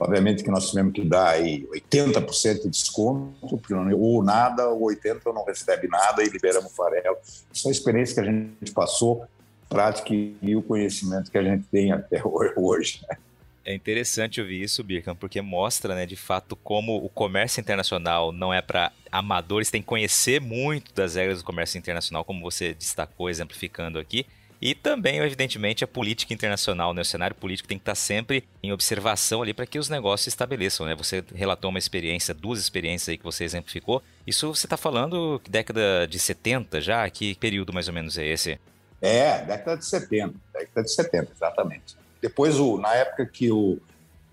Obviamente 0.00 0.44
que 0.44 0.50
nós 0.50 0.70
tivemos 0.70 0.92
que 0.92 1.04
dar 1.04 1.30
aí 1.30 1.66
80% 1.72 2.62
de 2.62 2.68
desconto, 2.68 3.60
ou 3.96 4.22
nada, 4.22 4.68
ou 4.68 4.88
80% 4.88 5.20
ou 5.24 5.34
não 5.34 5.44
recebe 5.44 5.88
nada 5.88 6.22
e 6.22 6.28
liberamos 6.28 6.70
o 6.70 6.74
farelo. 6.74 7.16
Isso 7.52 7.66
é 7.66 7.70
a 7.70 7.72
experiência 7.72 8.14
que 8.14 8.28
a 8.28 8.32
gente 8.32 8.72
passou 8.72 9.26
prática 9.68 10.14
e 10.14 10.56
o 10.56 10.62
conhecimento 10.62 11.30
que 11.30 11.38
a 11.38 11.42
gente 11.42 11.64
tem 11.70 11.92
até 11.92 12.22
hoje. 12.24 13.00
Né? 13.08 13.16
É 13.64 13.74
interessante 13.74 14.40
ouvir 14.40 14.62
isso, 14.62 14.82
Birkan, 14.82 15.14
porque 15.14 15.42
mostra, 15.42 15.94
né, 15.94 16.06
de 16.06 16.16
fato, 16.16 16.56
como 16.56 16.96
o 16.96 17.08
comércio 17.10 17.60
internacional 17.60 18.32
não 18.32 18.52
é 18.52 18.62
para 18.62 18.90
amadores, 19.12 19.70
tem 19.70 19.82
que 19.82 19.86
conhecer 19.86 20.40
muito 20.40 20.94
das 20.94 21.16
regras 21.16 21.38
do 21.38 21.44
comércio 21.44 21.76
internacional, 21.76 22.24
como 22.24 22.40
você 22.40 22.72
destacou, 22.72 23.28
exemplificando 23.28 23.98
aqui. 23.98 24.24
E 24.60 24.74
também, 24.74 25.18
evidentemente, 25.18 25.84
a 25.84 25.86
política 25.86 26.34
internacional, 26.34 26.92
né? 26.92 27.02
O 27.02 27.04
cenário 27.04 27.36
político 27.36 27.68
tem 27.68 27.78
que 27.78 27.82
estar 27.82 27.94
sempre 27.94 28.42
em 28.62 28.72
observação 28.72 29.42
ali 29.42 29.54
para 29.54 29.66
que 29.66 29.78
os 29.78 29.88
negócios 29.88 30.24
se 30.24 30.30
estabeleçam, 30.30 30.84
né? 30.84 30.96
Você 30.96 31.22
relatou 31.34 31.70
uma 31.70 31.78
experiência, 31.78 32.34
duas 32.34 32.58
experiências 32.58 33.10
aí 33.10 33.18
que 33.18 33.24
você 33.24 33.44
exemplificou. 33.44 34.02
Isso 34.26 34.52
você 34.52 34.66
está 34.66 34.76
falando 34.76 35.40
década 35.48 36.08
de 36.08 36.18
70 36.18 36.80
já? 36.80 37.08
Que 37.08 37.36
período 37.36 37.72
mais 37.72 37.86
ou 37.86 37.94
menos 37.94 38.18
é 38.18 38.26
esse? 38.26 38.58
É, 39.00 39.42
década 39.44 39.76
de 39.76 39.86
70, 39.86 40.34
década 40.52 40.82
de 40.82 40.92
70, 40.92 41.32
exatamente. 41.32 41.96
Depois, 42.20 42.58
o, 42.58 42.78
na 42.78 42.94
época 42.94 43.26
que 43.26 43.50
o, 43.50 43.78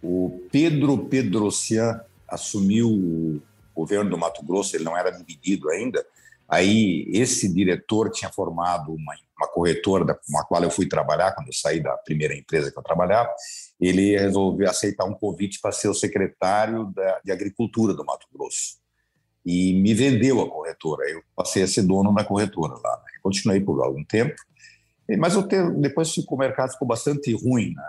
o 0.01 0.47
Pedro 0.51 0.97
Pedrocian 1.05 2.01
assumiu 2.27 2.89
o 2.89 3.41
governo 3.75 4.09
do 4.09 4.17
Mato 4.17 4.43
Grosso, 4.43 4.75
ele 4.75 4.83
não 4.83 4.97
era 4.97 5.11
dividido 5.11 5.69
ainda, 5.69 6.03
aí 6.47 7.05
esse 7.09 7.51
diretor 7.51 8.09
tinha 8.09 8.31
formado 8.31 8.93
uma, 8.93 9.13
uma 9.37 9.47
corretora 9.47 10.15
com 10.15 10.39
a 10.39 10.45
qual 10.45 10.63
eu 10.63 10.71
fui 10.71 10.87
trabalhar 10.87 11.33
quando 11.33 11.47
eu 11.47 11.53
saí 11.53 11.79
da 11.79 11.95
primeira 11.97 12.35
empresa 12.35 12.71
que 12.71 12.77
eu 12.77 12.83
trabalhava, 12.83 13.29
ele 13.79 14.17
resolveu 14.17 14.69
aceitar 14.69 15.05
um 15.05 15.13
convite 15.13 15.59
para 15.59 15.71
ser 15.71 15.89
o 15.89 15.93
secretário 15.93 16.91
da, 16.95 17.19
de 17.23 17.31
Agricultura 17.31 17.93
do 17.93 18.05
Mato 18.05 18.27
Grosso. 18.33 18.77
E 19.45 19.73
me 19.73 19.93
vendeu 19.93 20.41
a 20.41 20.49
corretora. 20.49 21.07
Eu 21.09 21.21
passei 21.35 21.63
a 21.63 21.67
ser 21.67 21.83
dono 21.83 22.13
da 22.13 22.23
corretora 22.23 22.73
lá. 22.83 23.01
Continuei 23.21 23.59
por 23.59 23.83
algum 23.83 24.03
tempo. 24.03 24.35
Mas 25.19 25.35
o 25.35 25.43
tempo, 25.43 25.79
depois 25.79 26.17
o 26.17 26.37
mercado 26.37 26.71
ficou 26.71 26.87
bastante 26.87 27.31
ruim. 27.33 27.73
Né? 27.75 27.83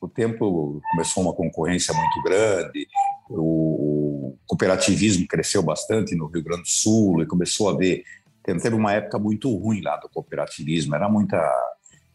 O 0.00 0.08
tempo 0.08 0.80
começou 0.90 1.22
uma 1.22 1.32
concorrência 1.32 1.94
muito 1.94 2.22
grande, 2.22 2.88
o 3.28 4.36
cooperativismo 4.46 5.26
cresceu 5.28 5.62
bastante 5.62 6.16
no 6.16 6.26
Rio 6.26 6.42
Grande 6.42 6.62
do 6.62 6.68
Sul 6.68 7.22
e 7.22 7.26
começou 7.26 7.68
a 7.68 7.76
ver. 7.76 8.02
Teve 8.42 8.74
uma 8.74 8.94
época 8.94 9.18
muito 9.18 9.54
ruim 9.54 9.82
lá 9.82 9.96
do 9.98 10.08
cooperativismo, 10.08 10.94
era 10.94 11.08
muita, 11.08 11.38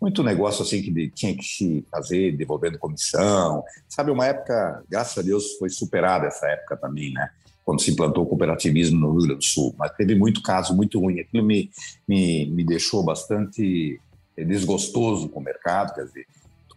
muito 0.01 0.23
negócio 0.23 0.63
assim 0.63 0.81
que 0.81 1.09
tinha 1.11 1.37
que 1.37 1.43
se 1.43 1.85
fazer, 1.89 2.35
devolvendo 2.35 2.79
comissão. 2.79 3.63
Sabe, 3.87 4.11
uma 4.11 4.25
época, 4.25 4.83
graças 4.89 5.17
a 5.17 5.21
Deus, 5.21 5.53
foi 5.57 5.69
superada 5.69 6.25
essa 6.25 6.47
época 6.47 6.75
também, 6.75 7.13
né? 7.13 7.29
Quando 7.65 7.81
se 7.81 7.91
implantou 7.91 8.23
o 8.23 8.27
cooperativismo 8.27 8.99
no 8.99 9.11
Rio 9.11 9.21
Grande 9.21 9.39
do 9.39 9.43
Sul. 9.43 9.73
Mas 9.77 9.91
teve 9.95 10.13
muito 10.13 10.41
caso 10.41 10.75
muito 10.75 10.99
ruim. 10.99 11.19
Aquilo 11.19 11.43
me, 11.43 11.69
me, 12.07 12.45
me 12.45 12.63
deixou 12.63 13.03
bastante 13.03 13.99
é 14.37 14.43
desgostoso 14.43 15.29
com 15.29 15.39
o 15.39 15.43
mercado, 15.43 15.93
quer 15.93 16.05
dizer, 16.05 16.27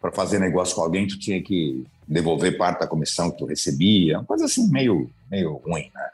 para 0.00 0.12
fazer 0.12 0.38
negócio 0.38 0.76
com 0.76 0.82
alguém, 0.82 1.08
tu 1.08 1.18
tinha 1.18 1.42
que 1.42 1.84
devolver 2.06 2.56
parte 2.56 2.80
da 2.80 2.86
comissão 2.86 3.30
que 3.30 3.38
tu 3.38 3.46
recebia, 3.46 4.18
uma 4.18 4.24
coisa 4.24 4.44
assim 4.44 4.70
meio, 4.70 5.10
meio 5.28 5.54
ruim, 5.54 5.90
né? 5.92 6.10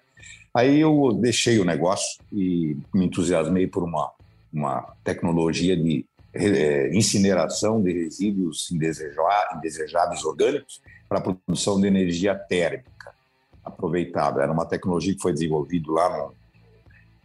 Aí 0.55 0.81
eu 0.81 1.13
deixei 1.21 1.59
o 1.59 1.65
negócio 1.65 2.19
e 2.33 2.77
me 2.95 3.07
entusiasmei 3.07 3.67
por 3.67 3.83
uma, 3.83 4.11
uma 4.53 4.95
tecnologia 5.03 5.77
de 5.77 6.07
é, 6.33 6.97
incineração 6.97 7.83
de 7.83 7.93
resíduos 7.93 8.71
indesejáveis 8.71 10.25
orgânicos 10.25 10.81
para 11.09 11.19
a 11.19 11.21
produção 11.21 11.81
de 11.81 11.89
energia 11.89 12.35
térmica 12.35 13.13
aproveitável. 13.65 14.43
Era 14.43 14.53
uma 14.53 14.67
tecnologia 14.67 15.15
que 15.15 15.23
foi 15.23 15.33
desenvolvida 15.33 15.91
lá 15.91 16.17
no 16.17 16.35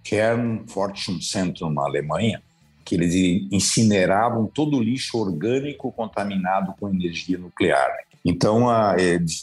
Kern 0.04 0.65
Center, 1.21 1.69
na 1.69 1.84
Alemanha, 1.84 2.41
que 2.86 2.95
eles 2.95 3.13
incineravam 3.52 4.47
todo 4.47 4.78
o 4.78 4.82
lixo 4.82 5.17
orgânico 5.17 5.91
contaminado 5.91 6.73
com 6.80 6.89
energia 6.89 7.38
nuclear. 7.38 7.91
Então, 8.23 8.65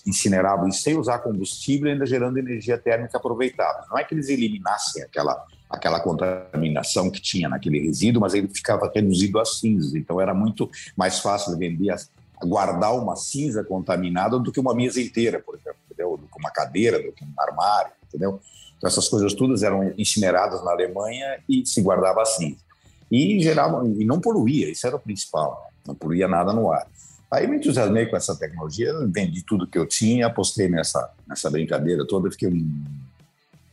incineravam 0.07 0.69
isso 0.69 0.83
sem 0.83 0.97
usar 0.99 1.21
combustível, 1.21 1.91
ainda 1.91 2.05
gerando 2.05 2.39
energia 2.39 2.77
térmica 2.77 3.17
aproveitável. 3.17 3.83
Não 3.89 3.99
é 3.99 4.05
que 4.05 4.15
eles 4.15 4.29
eliminassem 4.29 5.03
aquela, 5.03 5.45
aquela 5.71 6.01
contaminação 6.01 7.11
que 7.11 7.21
tinha 7.21 7.49
naquele 7.49 7.81
resíduo, 7.81 8.21
mas 8.21 8.35
ele 8.35 8.49
ficava 8.49 8.91
reduzido 8.95 9.39
a 9.39 9.45
cinzas. 9.45 9.95
Então, 9.95 10.21
era 10.21 10.35
muito 10.35 10.71
mais 10.97 11.21
fácil 11.21 11.57
vender, 11.57 11.95
guardar 12.43 12.95
uma 12.95 13.17
cinza 13.17 13.65
contaminada 13.65 14.39
do 14.39 14.53
que 14.53 14.61
uma 14.61 14.75
mesa 14.75 15.01
inteira, 15.01 15.41
por 15.41 15.55
exemplo, 15.55 15.79
entendeu? 15.97 16.17
do 16.17 16.27
que 16.27 16.39
uma 16.39 16.51
cadeira, 16.51 17.03
do 17.03 17.13
que 17.13 17.25
um 17.25 17.33
armário, 17.39 17.93
entendeu? 18.07 18.41
Então, 18.77 18.89
essas 18.89 19.09
coisas 19.09 19.33
todas 19.33 19.63
eram 19.63 19.93
incineradas 19.97 20.63
na 20.63 20.71
Alemanha 20.71 21.41
e 21.49 21.65
se 21.65 21.81
guardava 21.81 22.23
a 22.23 22.27
cinza 22.27 22.67
e 23.11 23.41
gerava 23.41 23.87
e 23.87 24.05
não 24.05 24.21
poluía, 24.21 24.71
isso 24.71 24.87
era 24.87 24.97
o 24.97 25.01
principal, 25.01 25.63
né? 25.65 25.79
não 25.89 25.95
poluía 25.95 26.27
nada 26.27 26.53
no 26.53 26.71
ar. 26.71 26.87
Aí 27.31 27.47
me 27.47 27.57
entusiasmei 27.57 28.07
com 28.07 28.17
essa 28.17 28.37
tecnologia, 28.37 28.93
vendi 29.09 29.43
tudo 29.43 29.67
que 29.67 29.79
eu 29.79 29.87
tinha, 29.87 30.27
apostei 30.27 30.69
nessa, 30.69 31.11
nessa 31.27 31.51
brincadeira 31.51 32.07
toda, 32.07 32.31
fiquei 32.31 32.49
um, 32.49 32.85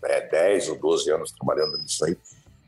é, 0.04 0.28
10 0.28 0.70
ou 0.70 0.80
12 0.80 1.12
anos 1.12 1.32
trabalhando 1.32 1.78
nisso 1.78 2.04
aí, 2.06 2.18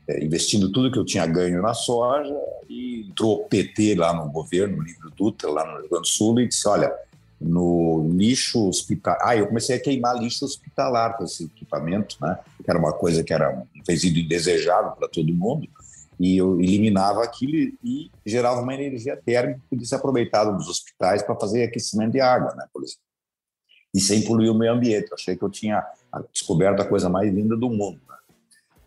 é, 0.08 0.24
investindo 0.24 0.70
tudo 0.70 0.90
que 0.90 0.98
eu 0.98 1.04
tinha 1.04 1.26
ganho 1.26 1.60
na 1.60 1.74
soja, 1.74 2.34
e 2.68 3.08
entrou 3.08 3.42
o 3.42 3.44
PT 3.48 3.96
lá 3.96 4.14
no 4.14 4.30
governo, 4.30 4.76
no 4.76 4.82
livro 4.82 5.10
Dutra, 5.10 5.50
lá 5.50 5.64
no 5.64 5.80
Rio 5.80 5.90
Grande 5.90 6.02
do 6.02 6.06
Sul, 6.06 6.40
e 6.40 6.48
disse, 6.48 6.68
olha, 6.68 6.92
no 7.40 8.08
lixo 8.14 8.68
hospitalar. 8.68 9.20
Ah, 9.22 9.36
eu 9.36 9.46
comecei 9.46 9.76
a 9.76 9.80
queimar 9.80 10.16
lixo 10.18 10.44
hospitalar 10.44 11.16
com 11.16 11.24
esse 11.24 11.44
equipamento, 11.44 12.16
né? 12.20 12.38
Que 12.64 12.70
era 12.70 12.78
uma 12.78 12.92
coisa 12.92 13.22
que 13.22 13.32
era 13.32 13.50
um 13.50 13.66
resíduo 13.86 14.22
indesejável 14.22 14.92
para 14.92 15.08
todo 15.08 15.32
mundo 15.32 15.68
e 16.18 16.36
eu 16.38 16.60
eliminava 16.60 17.22
aquilo 17.22 17.76
e 17.84 18.10
gerava 18.24 18.60
uma 18.60 18.74
energia 18.74 19.16
térmica 19.16 19.60
que 19.60 19.68
podia 19.68 19.86
ser 19.86 19.96
aproveitada 19.96 20.50
nos 20.50 20.66
hospitais 20.68 21.22
para 21.22 21.38
fazer 21.38 21.62
aquecimento 21.64 22.12
de 22.12 22.20
água, 22.20 22.54
né, 22.54 22.66
por 22.72 22.82
exemplo. 22.82 23.02
E 23.94 24.00
sem 24.00 24.24
poluir 24.24 24.50
o 24.50 24.54
meio 24.54 24.72
ambiente. 24.72 25.08
Eu 25.10 25.14
achei 25.14 25.36
que 25.36 25.42
eu 25.42 25.50
tinha 25.50 25.84
descoberto 26.32 26.80
a 26.80 26.84
coisa 26.84 27.08
mais 27.08 27.32
linda 27.32 27.56
do 27.56 27.68
mundo. 27.68 28.00
Né? 28.08 28.16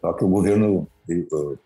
Só 0.01 0.13
que 0.13 0.23
o 0.23 0.27
governo 0.27 0.87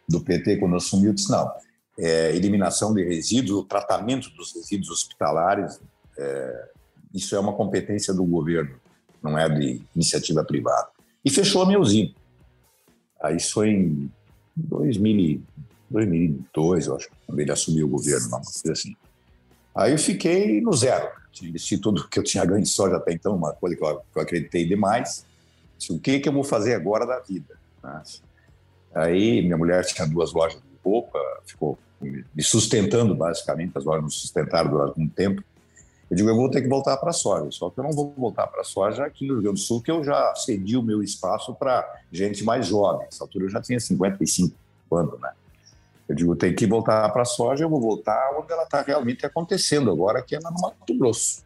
do 0.07 0.21
PT, 0.21 0.57
quando 0.57 0.75
assumiu, 0.75 1.13
disse: 1.13 1.31
não, 1.31 1.51
é, 1.97 2.35
eliminação 2.35 2.93
de 2.93 3.03
resíduos, 3.03 3.59
o 3.59 3.65
tratamento 3.65 4.29
dos 4.31 4.53
resíduos 4.53 4.89
hospitalares, 4.89 5.79
é, 6.17 6.69
isso 7.13 7.35
é 7.35 7.39
uma 7.39 7.53
competência 7.53 8.13
do 8.13 8.23
governo, 8.23 8.75
não 9.21 9.37
é 9.37 9.47
de 9.47 9.81
iniciativa 9.95 10.43
privada. 10.43 10.87
E 11.23 11.29
fechou 11.29 11.61
a 11.61 11.65
minha 11.65 11.79
usina. 11.79 12.13
Aí 13.21 13.37
isso 13.37 13.53
foi 13.53 13.69
em 13.69 14.11
2000, 14.55 15.41
2002, 15.89 16.87
eu 16.87 16.95
acho, 16.95 17.09
quando 17.25 17.39
ele 17.39 17.51
assumiu 17.51 17.85
o 17.85 17.89
governo, 17.89 18.27
uma 18.27 18.41
coisa 18.41 18.71
assim. 18.71 18.95
Aí 19.75 19.91
eu 19.91 19.97
fiquei 19.97 20.61
no 20.61 20.73
zero. 20.73 21.09
Tinha 21.31 21.49
investido 21.49 21.81
tudo 21.81 22.07
que 22.07 22.19
eu 22.19 22.23
tinha 22.23 22.45
ganho 22.45 22.61
em 22.61 22.65
soja 22.65 22.97
até 22.97 23.13
então, 23.13 23.35
uma 23.35 23.53
coisa 23.53 23.75
que 23.75 23.83
eu, 23.83 23.99
que 23.99 24.17
eu 24.17 24.21
acreditei 24.21 24.67
demais. 24.67 25.25
Disse, 25.77 25.91
o 25.91 25.99
que, 25.99 26.19
que 26.19 26.29
eu 26.29 26.33
vou 26.33 26.43
fazer 26.43 26.75
agora 26.75 27.05
da 27.05 27.19
vida? 27.19 27.57
Né? 27.83 28.03
Aí 28.93 29.41
minha 29.41 29.57
mulher 29.57 29.83
tinha 29.85 30.07
duas 30.07 30.31
lojas 30.31 30.61
de 30.61 30.77
roupa, 30.83 31.19
ficou 31.45 31.77
me 32.01 32.43
sustentando 32.43 33.15
basicamente, 33.15 33.71
as 33.75 33.85
lojas 33.85 34.03
me 34.03 34.11
sustentaram 34.11 34.69
durante 34.69 34.89
algum 34.89 35.07
tempo. 35.07 35.43
Eu 36.13 36.15
digo, 36.15 36.29
eu 36.29 36.35
vou 36.35 36.47
ter 36.47 36.61
que 36.61 36.67
voltar 36.67 36.95
para 36.97 37.09
a 37.09 37.13
soja, 37.13 37.49
só 37.49 37.71
que 37.71 37.79
eu 37.79 37.83
não 37.83 37.91
vou 37.91 38.13
voltar 38.15 38.45
para 38.45 38.61
a 38.61 38.63
soja 38.63 39.03
aqui 39.03 39.25
no 39.25 39.33
Rio 39.33 39.41
Grande 39.41 39.59
do 39.59 39.65
Sul, 39.65 39.81
que 39.81 39.89
eu 39.89 40.03
já 40.03 40.35
cedi 40.35 40.77
o 40.77 40.83
meu 40.83 41.01
espaço 41.01 41.55
para 41.55 41.91
gente 42.11 42.43
mais 42.43 42.67
jovem. 42.67 43.05
Nessa 43.05 43.23
altura 43.23 43.45
eu 43.45 43.49
já 43.49 43.59
tinha 43.59 43.79
55 43.79 44.55
anos, 44.95 45.19
né? 45.19 45.31
Eu 46.07 46.13
digo, 46.13 46.35
tem 46.35 46.53
que 46.53 46.67
voltar 46.67 47.09
para 47.09 47.23
a 47.23 47.25
soja, 47.25 47.63
eu 47.63 47.69
vou 47.69 47.81
voltar 47.81 48.31
onde 48.37 48.53
ela 48.53 48.61
está 48.61 48.83
realmente 48.83 49.25
acontecendo 49.25 49.89
agora, 49.89 50.21
que 50.21 50.35
é 50.35 50.39
no 50.39 50.51
Mato 50.51 50.95
Grosso. 50.95 51.43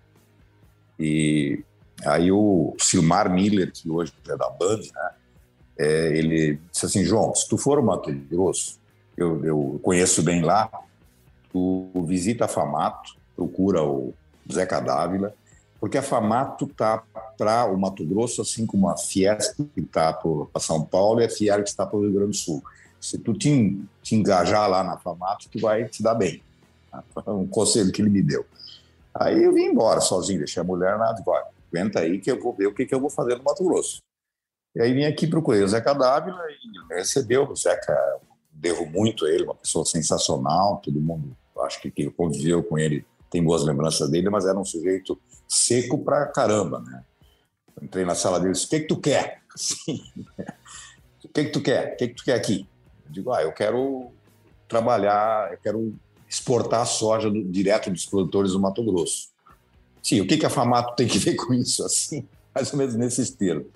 E 0.99 1.63
aí 2.05 2.29
o 2.29 2.75
Silmar 2.77 3.33
Miller, 3.33 3.71
que 3.71 3.89
hoje 3.89 4.11
é 4.27 4.35
da 4.35 4.49
Band, 4.49 4.79
né? 4.79 5.11
É, 5.79 6.07
ele 6.17 6.59
disse 6.69 6.85
assim, 6.87 7.05
João, 7.05 7.33
se 7.33 7.47
tu 7.47 7.57
for 7.57 7.77
ao 7.77 7.85
Mato 7.85 8.11
Grosso, 8.29 8.77
eu, 9.15 9.45
eu 9.45 9.79
conheço 9.81 10.21
bem 10.21 10.41
lá, 10.41 10.69
tu 11.53 11.89
visita 12.05 12.43
a 12.43 12.49
Famato, 12.49 13.15
procura 13.33 13.81
o 13.81 14.13
Zeca 14.53 14.79
Dávila, 14.79 15.33
porque 15.79 15.97
a 15.97 16.01
Famato 16.01 16.65
está 16.65 17.03
para 17.37 17.65
o 17.65 17.77
Mato 17.77 18.05
Grosso, 18.05 18.41
assim 18.41 18.65
como 18.65 18.89
a 18.89 18.97
Fiesp 18.97 19.61
que 19.73 19.81
está 19.81 20.11
para 20.11 20.61
São 20.61 20.83
Paulo 20.83 21.21
e 21.21 21.25
a 21.25 21.27
que 21.61 21.69
está 21.69 21.85
para 21.85 21.97
o 21.97 22.01
Rio 22.01 22.13
Grande 22.13 22.31
do 22.31 22.35
Sul. 22.35 22.63
Se 22.99 23.17
tu 23.17 23.33
te, 23.33 23.79
te 24.01 24.15
engajar 24.15 24.67
lá 24.69 24.83
na 24.83 24.97
Famato, 24.97 25.47
tu 25.49 25.59
vai 25.59 25.85
te 25.85 26.01
dar 26.01 26.15
bem. 26.15 26.41
Foi 27.13 27.33
um 27.33 27.47
conselho 27.47 27.91
que 27.91 28.01
ele 28.01 28.09
me 28.09 28.23
deu. 28.23 28.45
Aí 29.13 29.43
eu 29.43 29.53
vim 29.53 29.65
embora 29.65 30.01
sozinho, 30.01 30.39
deixei 30.39 30.61
a 30.61 30.65
mulher 30.65 30.95
lá, 30.95 31.13
digo, 31.13 31.31
aguenta 31.31 31.99
aí 31.99 32.19
que 32.19 32.31
eu 32.31 32.41
vou 32.41 32.53
ver 32.53 32.67
o 32.67 32.73
que, 32.73 32.85
que 32.85 32.93
eu 32.93 32.99
vou 32.99 33.09
fazer 33.09 33.35
no 33.35 33.43
Mato 33.43 33.63
Grosso. 33.63 33.99
E 34.75 34.81
aí 34.81 34.93
vim 34.93 35.05
aqui, 35.05 35.27
procurei 35.27 35.63
o 35.63 35.67
Zeca 35.67 35.93
Dávila 35.93 36.41
e 36.49 36.95
recebeu. 36.95 37.49
O 37.49 37.55
Zeca, 37.55 37.95
devo 38.51 38.85
muito 38.85 39.25
a 39.25 39.29
ele, 39.29 39.43
uma 39.43 39.55
pessoa 39.55 39.85
sensacional, 39.85 40.81
todo 40.83 40.99
mundo, 40.99 41.35
acho 41.61 41.79
que 41.81 41.91
quem 41.91 42.09
conviveu 42.09 42.63
com 42.63 42.77
ele 42.77 43.05
tem 43.29 43.43
boas 43.43 43.63
lembranças 43.63 44.09
dele, 44.09 44.29
mas 44.29 44.45
era 44.45 44.57
um 44.57 44.65
sujeito 44.65 45.19
seco 45.47 45.99
pra 45.99 46.25
caramba, 46.27 46.79
né? 46.79 47.03
Entrei 47.81 48.05
na 48.05 48.15
sala 48.15 48.39
dele 48.39 48.51
e 48.51 48.53
disse, 48.53 48.65
o 48.65 48.69
que 48.69 48.79
que 48.81 48.87
tu 48.87 48.99
quer? 48.99 49.41
Assim, 49.53 50.03
o 51.23 51.27
que 51.29 51.45
que 51.45 51.51
tu 51.51 51.61
quer? 51.61 51.93
O 51.93 51.97
que 51.97 52.07
que 52.09 52.15
tu 52.15 52.23
quer 52.23 52.35
aqui? 52.35 52.67
Eu 53.05 53.11
digo, 53.11 53.31
ah, 53.31 53.41
eu 53.41 53.51
quero 53.51 54.11
trabalhar, 54.67 55.51
eu 55.51 55.57
quero 55.57 55.95
exportar 56.29 56.85
soja 56.85 57.29
do, 57.29 57.43
direto 57.43 57.89
dos 57.89 58.05
produtores 58.05 58.51
do 58.51 58.59
Mato 58.59 58.83
Grosso. 58.83 59.29
Sim, 60.03 60.21
o 60.21 60.27
que, 60.27 60.37
que 60.37 60.45
a 60.45 60.49
Famato 60.49 60.95
tem 60.95 61.07
que 61.07 61.17
ver 61.19 61.35
com 61.35 61.53
isso? 61.53 61.83
Assim, 61.83 62.27
mais 62.53 62.71
ou 62.71 62.77
menos 62.77 62.95
nesses 62.95 63.29
termos. 63.29 63.67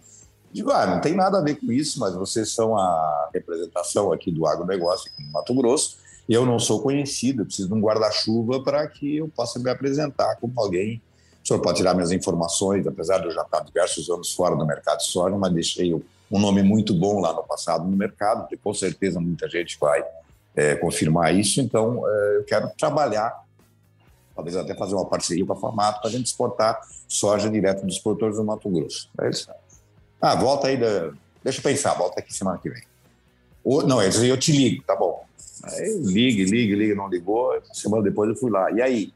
Digo, 0.51 0.69
ah, 0.71 0.85
não 0.85 0.99
tem 0.99 1.15
nada 1.15 1.37
a 1.37 1.41
ver 1.41 1.55
com 1.55 1.71
isso, 1.71 1.99
mas 1.99 2.13
vocês 2.13 2.51
são 2.51 2.77
a 2.77 3.29
representação 3.33 4.11
aqui 4.11 4.31
do 4.31 4.45
agronegócio 4.45 5.09
aqui 5.11 5.23
no 5.23 5.31
Mato 5.31 5.53
Grosso. 5.53 5.97
Eu 6.29 6.45
não 6.45 6.60
sou 6.60 6.81
conhecido, 6.81 7.41
eu 7.41 7.45
preciso 7.45 7.67
de 7.67 7.73
um 7.73 7.81
guarda-chuva 7.81 8.63
para 8.63 8.88
que 8.88 9.17
eu 9.17 9.27
possa 9.27 9.60
me 9.60 9.69
apresentar 9.69 10.36
como 10.38 10.53
alguém. 10.57 11.01
O 11.43 11.47
senhor 11.47 11.60
pode 11.60 11.77
tirar 11.77 11.93
minhas 11.93 12.12
informações, 12.12 12.86
apesar 12.86 13.17
de 13.19 13.25
eu 13.25 13.31
já 13.31 13.41
estar 13.41 13.62
diversos 13.62 14.10
anos 14.10 14.31
fora 14.34 14.55
do 14.55 14.65
mercado 14.65 15.01
soja, 15.01 15.36
mas 15.36 15.51
deixei 15.53 15.93
um 15.93 16.39
nome 16.39 16.63
muito 16.63 16.93
bom 16.93 17.19
lá 17.19 17.34
no 17.34 17.43
passado 17.43 17.84
no 17.84 17.97
mercado, 17.97 18.47
e 18.51 18.57
com 18.57 18.73
certeza 18.73 19.19
muita 19.19 19.49
gente 19.49 19.77
vai 19.79 20.03
é, 20.55 20.75
confirmar 20.75 21.36
isso. 21.36 21.60
Então, 21.60 22.07
é, 22.07 22.38
eu 22.38 22.43
quero 22.45 22.69
trabalhar, 22.77 23.43
talvez 24.36 24.55
até 24.55 24.75
fazer 24.75 24.95
uma 24.95 25.05
parceria 25.05 25.45
com 25.45 25.53
a 25.53 25.55
Formato 25.55 25.99
para 25.99 26.10
a 26.10 26.12
gente 26.12 26.27
exportar 26.27 26.79
soja 27.07 27.49
direto 27.49 27.86
dos 27.86 27.99
produtores 27.99 28.38
do 28.38 28.43
Mato 28.43 28.69
Grosso. 28.69 29.10
É 29.19 29.29
isso. 29.29 29.49
Ah, 30.21 30.36
volta 30.36 30.67
aí, 30.67 30.77
da... 30.77 31.12
deixa 31.43 31.60
eu 31.60 31.63
pensar, 31.63 31.95
volta 31.95 32.19
aqui 32.19 32.34
semana 32.34 32.60
que 32.60 32.69
vem. 32.69 32.84
Ou, 33.63 33.86
não, 33.86 34.01
eu, 34.01 34.12
eu 34.23 34.38
te 34.38 34.51
ligo, 34.51 34.84
tá 34.84 34.95
bom. 34.95 35.25
Aí 35.63 35.97
ligue, 35.99 36.45
ligue, 36.45 36.75
ligue, 36.75 36.95
não 36.95 37.08
ligou. 37.08 37.60
Semana 37.73 38.04
depois 38.04 38.30
eu 38.30 38.36
fui 38.36 38.49
lá. 38.49 38.71
E 38.71 38.82
aí? 38.82 39.13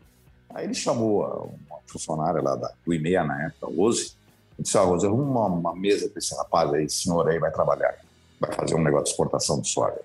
Aí 0.53 0.65
ele 0.65 0.73
chamou 0.73 1.53
uma 1.67 1.79
funcionária 1.87 2.41
lá 2.41 2.55
da, 2.55 2.71
do 2.85 2.93
IMEA 2.93 3.23
na 3.23 3.47
época, 3.47 3.67
Rose, 3.67 4.13
e 4.57 4.63
disse: 4.63 4.77
Ah, 4.77 4.81
Rose, 4.81 5.05
arruma 5.05 5.23
uma, 5.23 5.47
uma 5.47 5.75
mesa 5.75 6.07
para 6.09 6.19
esse 6.19 6.35
rapaz 6.35 6.73
aí, 6.73 6.85
esse 6.85 7.03
senhor 7.03 7.27
aí 7.27 7.39
vai 7.39 7.51
trabalhar, 7.51 7.95
vai 8.39 8.51
fazer 8.53 8.75
um 8.75 8.83
negócio 8.83 9.05
de 9.05 9.11
exportação 9.11 9.59
de 9.59 9.67
soja. 9.67 9.99